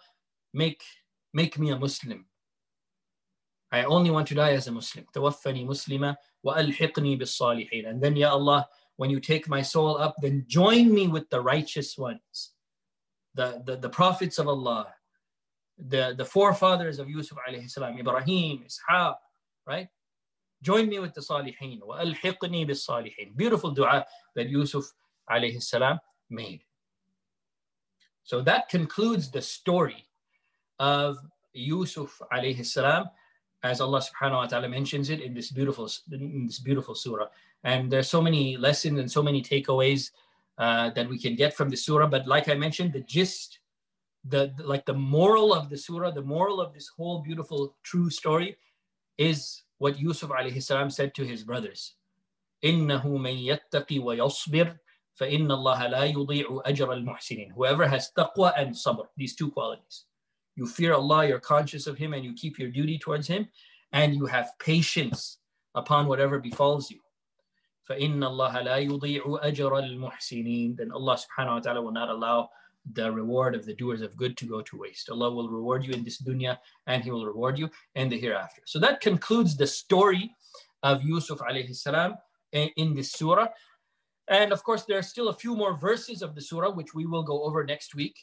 make, 0.54 0.82
make 1.32 1.58
me 1.58 1.70
a 1.70 1.78
Muslim. 1.78 2.26
I 3.72 3.84
only 3.84 4.10
want 4.10 4.26
to 4.28 4.34
die 4.34 4.52
as 4.52 4.66
a 4.66 4.72
Muslim. 4.72 5.06
Tawaffani 5.14 5.66
Muslima 5.66 6.16
wa 6.42 6.56
alhiqni 6.56 7.18
bis 7.18 7.38
salihin. 7.38 7.88
And 7.88 8.02
then, 8.02 8.16
Ya 8.16 8.30
Allah, 8.30 8.68
when 8.96 9.10
you 9.10 9.20
take 9.20 9.48
my 9.48 9.62
soul 9.62 9.96
up, 9.98 10.16
then 10.20 10.44
join 10.46 10.92
me 10.92 11.08
with 11.08 11.28
the 11.30 11.40
righteous 11.40 11.96
ones, 11.96 12.52
the, 13.34 13.62
the, 13.64 13.76
the 13.76 13.88
prophets 13.88 14.38
of 14.38 14.48
Allah, 14.48 14.88
the, 15.78 16.14
the 16.16 16.24
forefathers 16.24 16.98
of 16.98 17.08
Yusuf 17.08 17.38
alayhi 17.48 17.70
salam, 17.70 17.98
Ibrahim, 17.98 18.64
Ishaq, 18.66 19.14
right? 19.66 19.88
Join 20.62 20.88
me 20.88 20.98
with 20.98 21.14
the 21.14 21.20
salihin. 21.20 21.80
Wa 21.82 22.00
alhiqni. 22.00 23.36
Beautiful 23.36 23.70
dua 23.70 24.04
that 24.34 24.48
Yusuf 24.48 24.84
alayhi 25.30 25.62
salam 25.62 25.98
made. 26.29 26.61
So 28.23 28.41
that 28.41 28.69
concludes 28.69 29.29
the 29.29 29.41
story 29.41 30.05
of 30.79 31.17
Yusuf 31.53 32.21
alayhi 32.33 32.65
salam, 32.65 33.09
as 33.63 33.81
Allah 33.81 34.01
subhanahu 34.01 34.37
wa 34.37 34.47
ta'ala 34.47 34.69
mentions 34.69 35.09
it 35.09 35.21
in 35.21 35.33
this 35.33 35.51
beautiful 35.51 35.89
in 36.11 36.45
this 36.45 36.59
beautiful 36.59 36.95
surah. 36.95 37.27
And 37.63 37.91
there's 37.91 38.09
so 38.09 38.21
many 38.21 38.57
lessons 38.57 38.99
and 38.99 39.11
so 39.11 39.23
many 39.23 39.41
takeaways 39.41 40.11
uh, 40.57 40.89
that 40.91 41.09
we 41.09 41.17
can 41.17 41.35
get 41.35 41.55
from 41.55 41.69
the 41.69 41.77
surah. 41.77 42.07
But 42.07 42.27
like 42.27 42.49
I 42.49 42.55
mentioned, 42.55 42.93
the 42.93 43.01
gist, 43.01 43.59
the, 44.23 44.53
the 44.57 44.63
like 44.63 44.85
the 44.85 44.93
moral 44.93 45.53
of 45.53 45.69
the 45.69 45.77
surah, 45.77 46.11
the 46.11 46.21
moral 46.21 46.61
of 46.61 46.73
this 46.73 46.87
whole 46.87 47.19
beautiful 47.21 47.75
true 47.83 48.09
story 48.09 48.57
is 49.17 49.63
what 49.77 49.99
Yusuf 49.99 50.29
alayhi 50.29 50.61
salam 50.61 50.89
said 50.89 51.13
to 51.15 51.25
his 51.25 51.43
brothers. 51.43 51.93
إِنَّهُ 52.63 53.03
مَن 53.03 53.35
يَتَّقِي 53.45 53.99
وَيَصْبِرْ 53.99 54.77
فَإِنَّ 55.19 55.47
اللَّهَ 55.47 55.91
لَا 55.91 56.13
يُضِيعُ 56.13 56.65
أَجْرَ 56.65 56.89
الْمُحْسِنِينَ 56.89 57.51
Whoever 57.55 57.87
has 57.87 58.11
taqwa 58.17 58.53
and 58.57 58.75
sabr, 58.75 59.05
these 59.15 59.35
two 59.35 59.49
qualities. 59.49 60.05
You 60.55 60.67
fear 60.67 60.93
Allah, 60.93 61.27
you're 61.27 61.39
conscious 61.39 61.87
of 61.87 61.97
Him, 61.97 62.13
and 62.13 62.25
you 62.25 62.33
keep 62.33 62.59
your 62.59 62.69
duty 62.69 62.99
towards 62.99 63.27
Him, 63.27 63.47
and 63.93 64.13
you 64.13 64.25
have 64.25 64.51
patience 64.59 65.37
upon 65.73 66.07
whatever 66.07 66.39
befalls 66.39 66.91
you. 66.91 66.99
فَإِنَّ 67.89 68.19
اللَّهَ 68.19 68.63
لَا 68.63 68.89
يُضِيعُ 68.89 69.43
أَجْرَ 69.43 69.71
الْمُحْسِنِينَ 69.71 70.77
Then 70.77 70.91
Allah 70.91 71.17
subhanahu 71.17 71.55
wa 71.55 71.59
ta'ala 71.59 71.81
will 71.81 71.91
not 71.91 72.09
allow 72.09 72.49
the 72.93 73.11
reward 73.11 73.55
of 73.55 73.65
the 73.65 73.73
doers 73.73 74.01
of 74.01 74.15
good 74.15 74.37
to 74.37 74.45
go 74.45 74.61
to 74.61 74.77
waste. 74.77 75.09
Allah 75.09 75.31
will 75.31 75.49
reward 75.49 75.83
you 75.85 75.93
in 75.93 76.03
this 76.03 76.21
dunya 76.21 76.57
and 76.87 77.03
He 77.03 77.11
will 77.11 77.25
reward 77.25 77.57
you 77.57 77.69
in 77.95 78.09
the 78.09 78.19
hereafter. 78.19 78.61
So 78.65 78.79
that 78.79 79.01
concludes 79.01 79.57
the 79.57 79.67
story 79.67 80.35
of 80.83 81.03
Yusuf 81.03 81.39
alayhi 81.39 81.75
salam 81.75 82.15
in 82.51 82.95
this 82.95 83.11
surah. 83.11 83.47
And 84.30 84.52
of 84.52 84.62
course, 84.62 84.84
there 84.84 84.98
are 84.98 85.02
still 85.02 85.28
a 85.28 85.34
few 85.34 85.56
more 85.56 85.76
verses 85.76 86.22
of 86.22 86.34
the 86.34 86.40
surah, 86.40 86.70
which 86.70 86.94
we 86.94 87.04
will 87.04 87.24
go 87.24 87.42
over 87.42 87.64
next 87.64 87.96
week, 87.96 88.16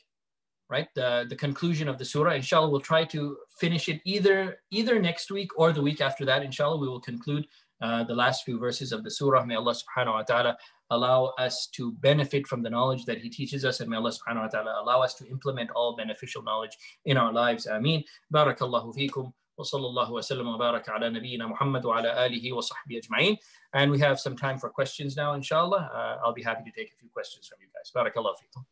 right? 0.69 0.87
The, 0.95 1.25
the 1.29 1.35
conclusion 1.35 1.89
of 1.89 1.97
the 1.97 2.05
surah. 2.05 2.33
Inshallah, 2.33 2.69
we'll 2.69 2.79
try 2.79 3.03
to 3.05 3.37
finish 3.59 3.89
it 3.89 4.01
either, 4.05 4.59
either 4.71 4.99
next 4.99 5.29
week 5.29 5.49
or 5.57 5.73
the 5.73 5.81
week 5.81 5.99
after 5.99 6.23
that. 6.25 6.43
Inshallah, 6.43 6.77
we 6.77 6.87
will 6.87 7.01
conclude 7.01 7.45
uh, 7.81 8.05
the 8.05 8.15
last 8.15 8.45
few 8.45 8.57
verses 8.57 8.93
of 8.93 9.03
the 9.03 9.11
surah. 9.11 9.43
May 9.45 9.55
Allah 9.55 9.75
subhanahu 9.75 10.13
wa 10.13 10.23
ta'ala 10.23 10.57
allow 10.89 11.33
us 11.37 11.67
to 11.75 11.91
benefit 11.99 12.47
from 12.47 12.63
the 12.63 12.69
knowledge 12.69 13.03
that 13.05 13.17
He 13.17 13.29
teaches 13.29 13.65
us, 13.65 13.81
and 13.81 13.89
may 13.89 13.97
Allah 13.97 14.11
subhanahu 14.11 14.43
wa 14.43 14.47
ta'ala 14.47 14.81
allow 14.81 15.01
us 15.01 15.13
to 15.15 15.27
implement 15.27 15.69
all 15.71 15.97
beneficial 15.97 16.41
knowledge 16.41 16.77
in 17.05 17.17
our 17.17 17.33
lives. 17.33 17.67
Ameen. 17.67 18.03
Barakallahu 18.33 18.95
feekum. 18.95 19.33
وصلى 19.58 19.86
الله 19.86 20.12
وسلم 20.12 20.48
وبارك 20.48 20.88
على 20.88 21.10
نبينا 21.10 21.46
محمد 21.46 21.84
وعلى 21.84 22.26
آله 22.26 22.52
وصحبه 22.52 22.98
أجمعين. 22.98 23.36
And 23.74 23.90
we 23.90 23.98
have 23.98 24.18
some 24.18 24.36
time 24.36 24.58
for 24.58 24.68
questions 24.70 25.16
now, 25.16 25.34
inshallah. 25.34 25.90
Uh, 25.92 26.24
I'll 26.26 26.34
be 26.34 26.42
happy 26.42 26.64
to 26.64 26.70
take 26.70 26.92
a 26.92 26.96
few 26.96 27.08
questions 27.08 27.48
from 27.48 27.58
you 27.60 27.68
guys. 27.74 27.90
بارك 27.94 28.16
الله 28.16 28.34
فيكم. 28.34 28.64